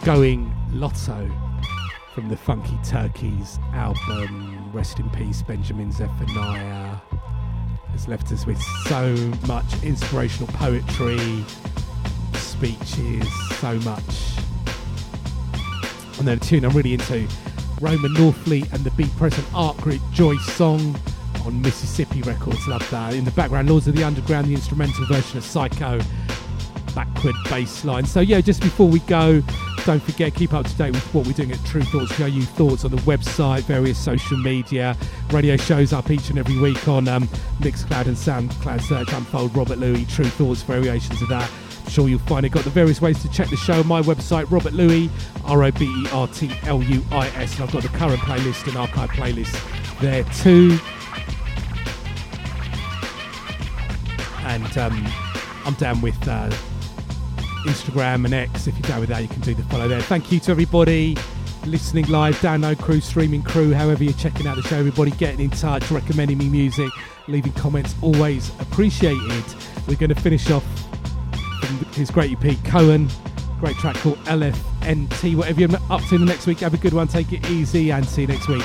going 0.04 0.52
Lotto 0.72 1.30
from 2.16 2.28
the 2.28 2.38
Funky 2.38 2.78
Turkeys 2.84 3.60
album. 3.74 4.72
Rest 4.74 5.00
in 5.00 5.10
peace, 5.12 5.44
Benjamin 5.44 5.92
Zephaniah. 5.92 6.96
Has 7.92 8.08
left 8.08 8.32
us 8.32 8.46
with 8.46 8.62
so 8.88 9.16
much 9.48 9.66
inspirational 9.84 10.48
poetry, 10.54 11.46
speeches, 12.34 13.28
so 13.58 13.76
much. 13.80 14.38
And 16.18 16.28
then 16.28 16.38
a 16.38 16.40
tune 16.40 16.66
I'm 16.66 16.72
really 16.72 16.94
into 16.94 17.28
Roman 17.80 18.14
Norfleet 18.16 18.72
and 18.74 18.84
the 18.84 18.92
Be 18.92 19.06
Present 19.18 19.46
Art 19.54 19.78
Group 19.78 20.02
Joy 20.12 20.38
Song 20.38 20.96
on 21.46 21.62
Mississippi 21.62 22.22
Records. 22.24 22.68
Love 22.68 22.88
that. 22.92 23.14
In 23.14 23.24
the 23.24 23.32
background, 23.32 23.70
Lords 23.70 23.88
of 23.88 23.96
the 23.96 24.04
Underground, 24.04 24.48
the 24.48 24.56
instrumental 24.56 25.06
version 25.06 25.38
of 25.38 25.44
Psycho, 25.44 26.00
backward 26.96 27.36
bass 27.50 27.86
line. 27.86 28.06
So, 28.06 28.20
yeah, 28.22 28.42
just 28.42 28.62
before 28.62 28.88
we 28.88 29.00
go, 29.02 29.42
don't 29.86 30.02
forget, 30.02 30.34
keep 30.36 30.54
up 30.54 30.66
to 30.66 30.76
date 30.76 30.92
with 30.92 31.14
what 31.14 31.26
we're 31.26 31.34
doing 31.34 31.52
at 31.52 31.64
Tru 31.66 31.82
Thoughts. 31.82 32.14
Show 32.16 32.26
you 32.26 32.44
thoughts 32.44 32.86
on 32.86 32.92
the 32.92 32.98
website, 32.98 33.62
various 33.62 33.98
social 33.98 34.38
media, 34.38 34.96
radio 35.32 35.58
shows 35.58 35.94
up 35.94 36.10
each 36.12 36.30
and 36.30 36.38
every 36.38 36.58
week 36.58 36.88
on 36.88 37.08
um, 37.08 37.28
Mixcloud 37.60 38.06
and 38.08 38.16
SoundCloud. 38.16 38.82
Search 38.82 39.12
Unfold 39.14 39.56
Robert 39.56 39.80
Luis, 39.80 40.14
Tru 40.14 40.26
Thoughts, 40.26 40.62
variations 40.62 41.22
of 41.22 41.30
that. 41.30 41.50
I'm 41.84 41.90
sure 41.90 42.08
you'll 42.08 42.20
find 42.20 42.46
it. 42.46 42.50
Got 42.50 42.64
the 42.64 42.70
various 42.70 43.02
ways 43.02 43.22
to 43.24 43.30
check 43.32 43.50
the 43.50 43.58
show 43.58 43.84
my 43.84 44.02
website, 44.02 44.50
Robert 44.52 44.74
Luis, 44.74 45.10
R 45.46 45.64
O 45.64 45.72
B 45.72 45.86
E 45.86 46.08
R 46.12 46.28
T 46.28 46.52
L 46.64 46.82
U 46.84 47.04
I 47.12 47.28
S. 47.30 47.56
And 47.56 47.64
I've 47.64 47.72
got 47.72 47.82
the 47.82 47.90
current 47.90 48.20
playlist 48.20 48.68
and 48.68 48.78
archive 48.78 49.10
playlist 49.10 50.00
there 50.00 50.24
too. 50.36 50.78
And 54.46 54.78
um, 54.78 55.08
I'm 55.66 55.74
down 55.76 56.02
with 56.02 56.28
uh, 56.28 56.52
Instagram 57.66 58.26
and 58.26 58.34
X. 58.34 58.68
If 58.68 58.78
you're 58.80 58.88
down 58.88 59.00
with 59.00 59.10
that, 59.10 59.22
you 59.22 59.28
can 59.28 59.42
do 59.42 59.54
the 59.54 59.64
follow 59.64 59.88
there. 59.88 60.02
Thank 60.02 60.32
you 60.32 60.40
to 60.42 60.52
everybody 60.52 61.16
listening 61.66 62.08
live, 62.08 62.36
download 62.38 62.80
crew, 62.80 63.00
streaming 63.00 63.44
crew, 63.44 63.72
however 63.72 64.04
you're 64.04 64.14
checking 64.14 64.48
out 64.48 64.56
the 64.56 64.64
show. 64.64 64.78
Everybody 64.78 65.12
getting 65.12 65.42
in 65.42 65.50
touch, 65.52 65.90
recommending 65.92 66.38
me 66.38 66.50
music, 66.50 66.90
leaving 67.28 67.52
comments, 67.54 67.96
always 68.02 68.50
appreciated. 68.60 69.44
We're 69.88 69.98
going 69.98 70.14
to 70.14 70.20
finish 70.20 70.50
off 70.50 70.66
his 71.94 72.12
great 72.12 72.32
EP, 72.32 72.56
Coen. 72.64 73.10
Great 73.60 73.76
track 73.78 73.96
called 73.98 74.18
LFNT. 74.26 75.36
Whatever 75.36 75.60
you're 75.62 75.70
up 75.90 76.02
to 76.06 76.16
in 76.16 76.22
the 76.22 76.28
next 76.28 76.48
week, 76.48 76.60
have 76.60 76.74
a 76.74 76.78
good 76.78 76.94
one. 76.94 77.08
Take 77.08 77.32
it 77.32 77.48
easy 77.50 77.92
and 77.92 78.06
see 78.06 78.22
you 78.22 78.28
next 78.28 78.48
week. 78.48 78.64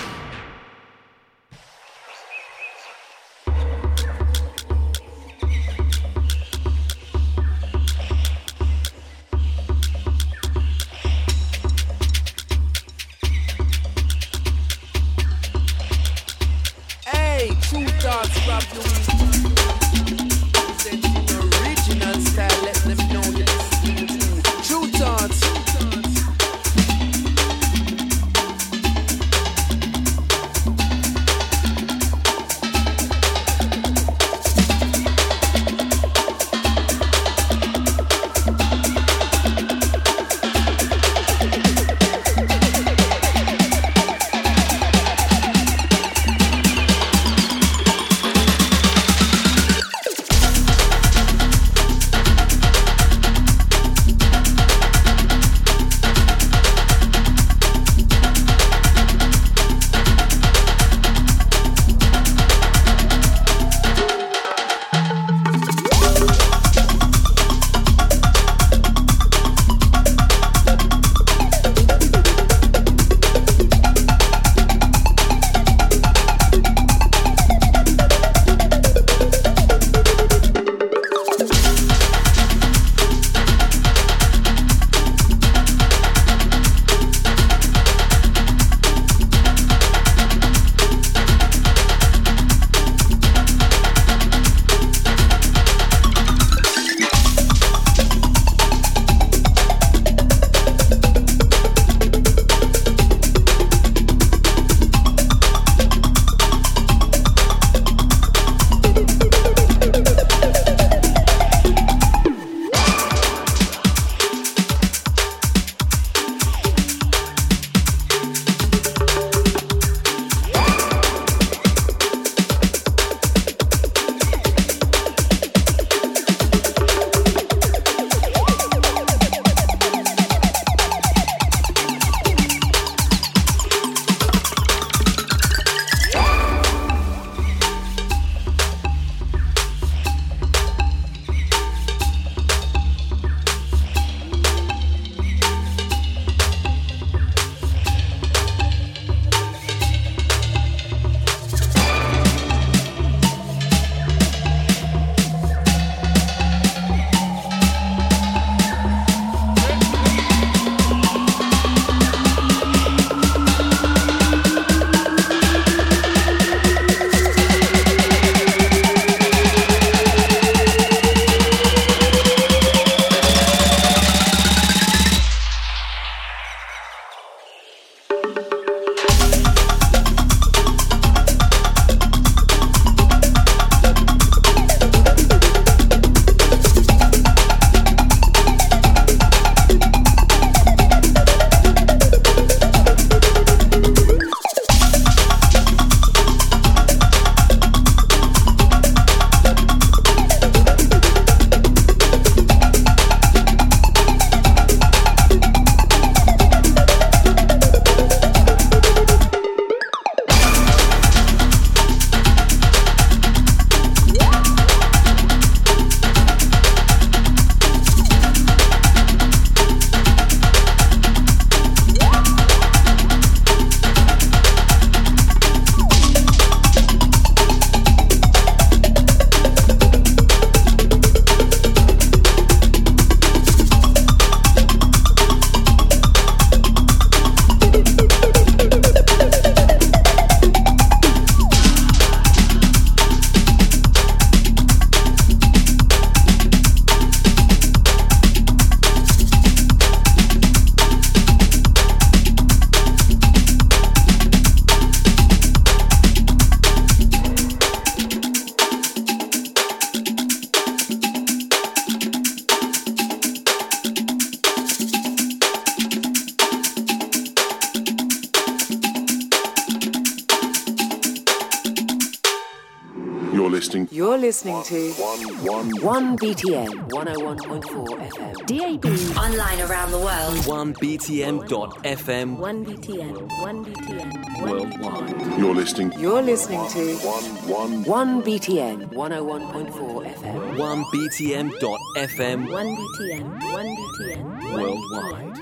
To 274.66 274.90
1 274.90 276.18
BTN 276.18 276.90
101.4 276.90 277.86
FM. 278.10 278.34
DAB. 278.51 278.84
Online 279.16 279.60
around 279.60 279.93
the 279.93 279.98
world. 279.98 280.34
1btn.fm 280.43 282.36
1BTN. 282.36 283.14
1BTN. 283.28 284.43
worldwide. 284.43 285.38
You're 285.38 285.55
listening. 285.55 285.93
You're 286.01 286.20
listening 286.20 286.66
to 286.70 286.97
1 286.97 288.22
BTN 288.24 288.88
101.4 288.93 290.14
FM. 290.16 290.56
1btn.fm 290.56 292.48
1BTN. 292.48 293.24
1BTN. 293.38 294.52
worldwide. 294.52 294.52
Worldwide. 294.52 294.52
Worldwide. 294.52 295.12
Worldwide. 295.12 295.36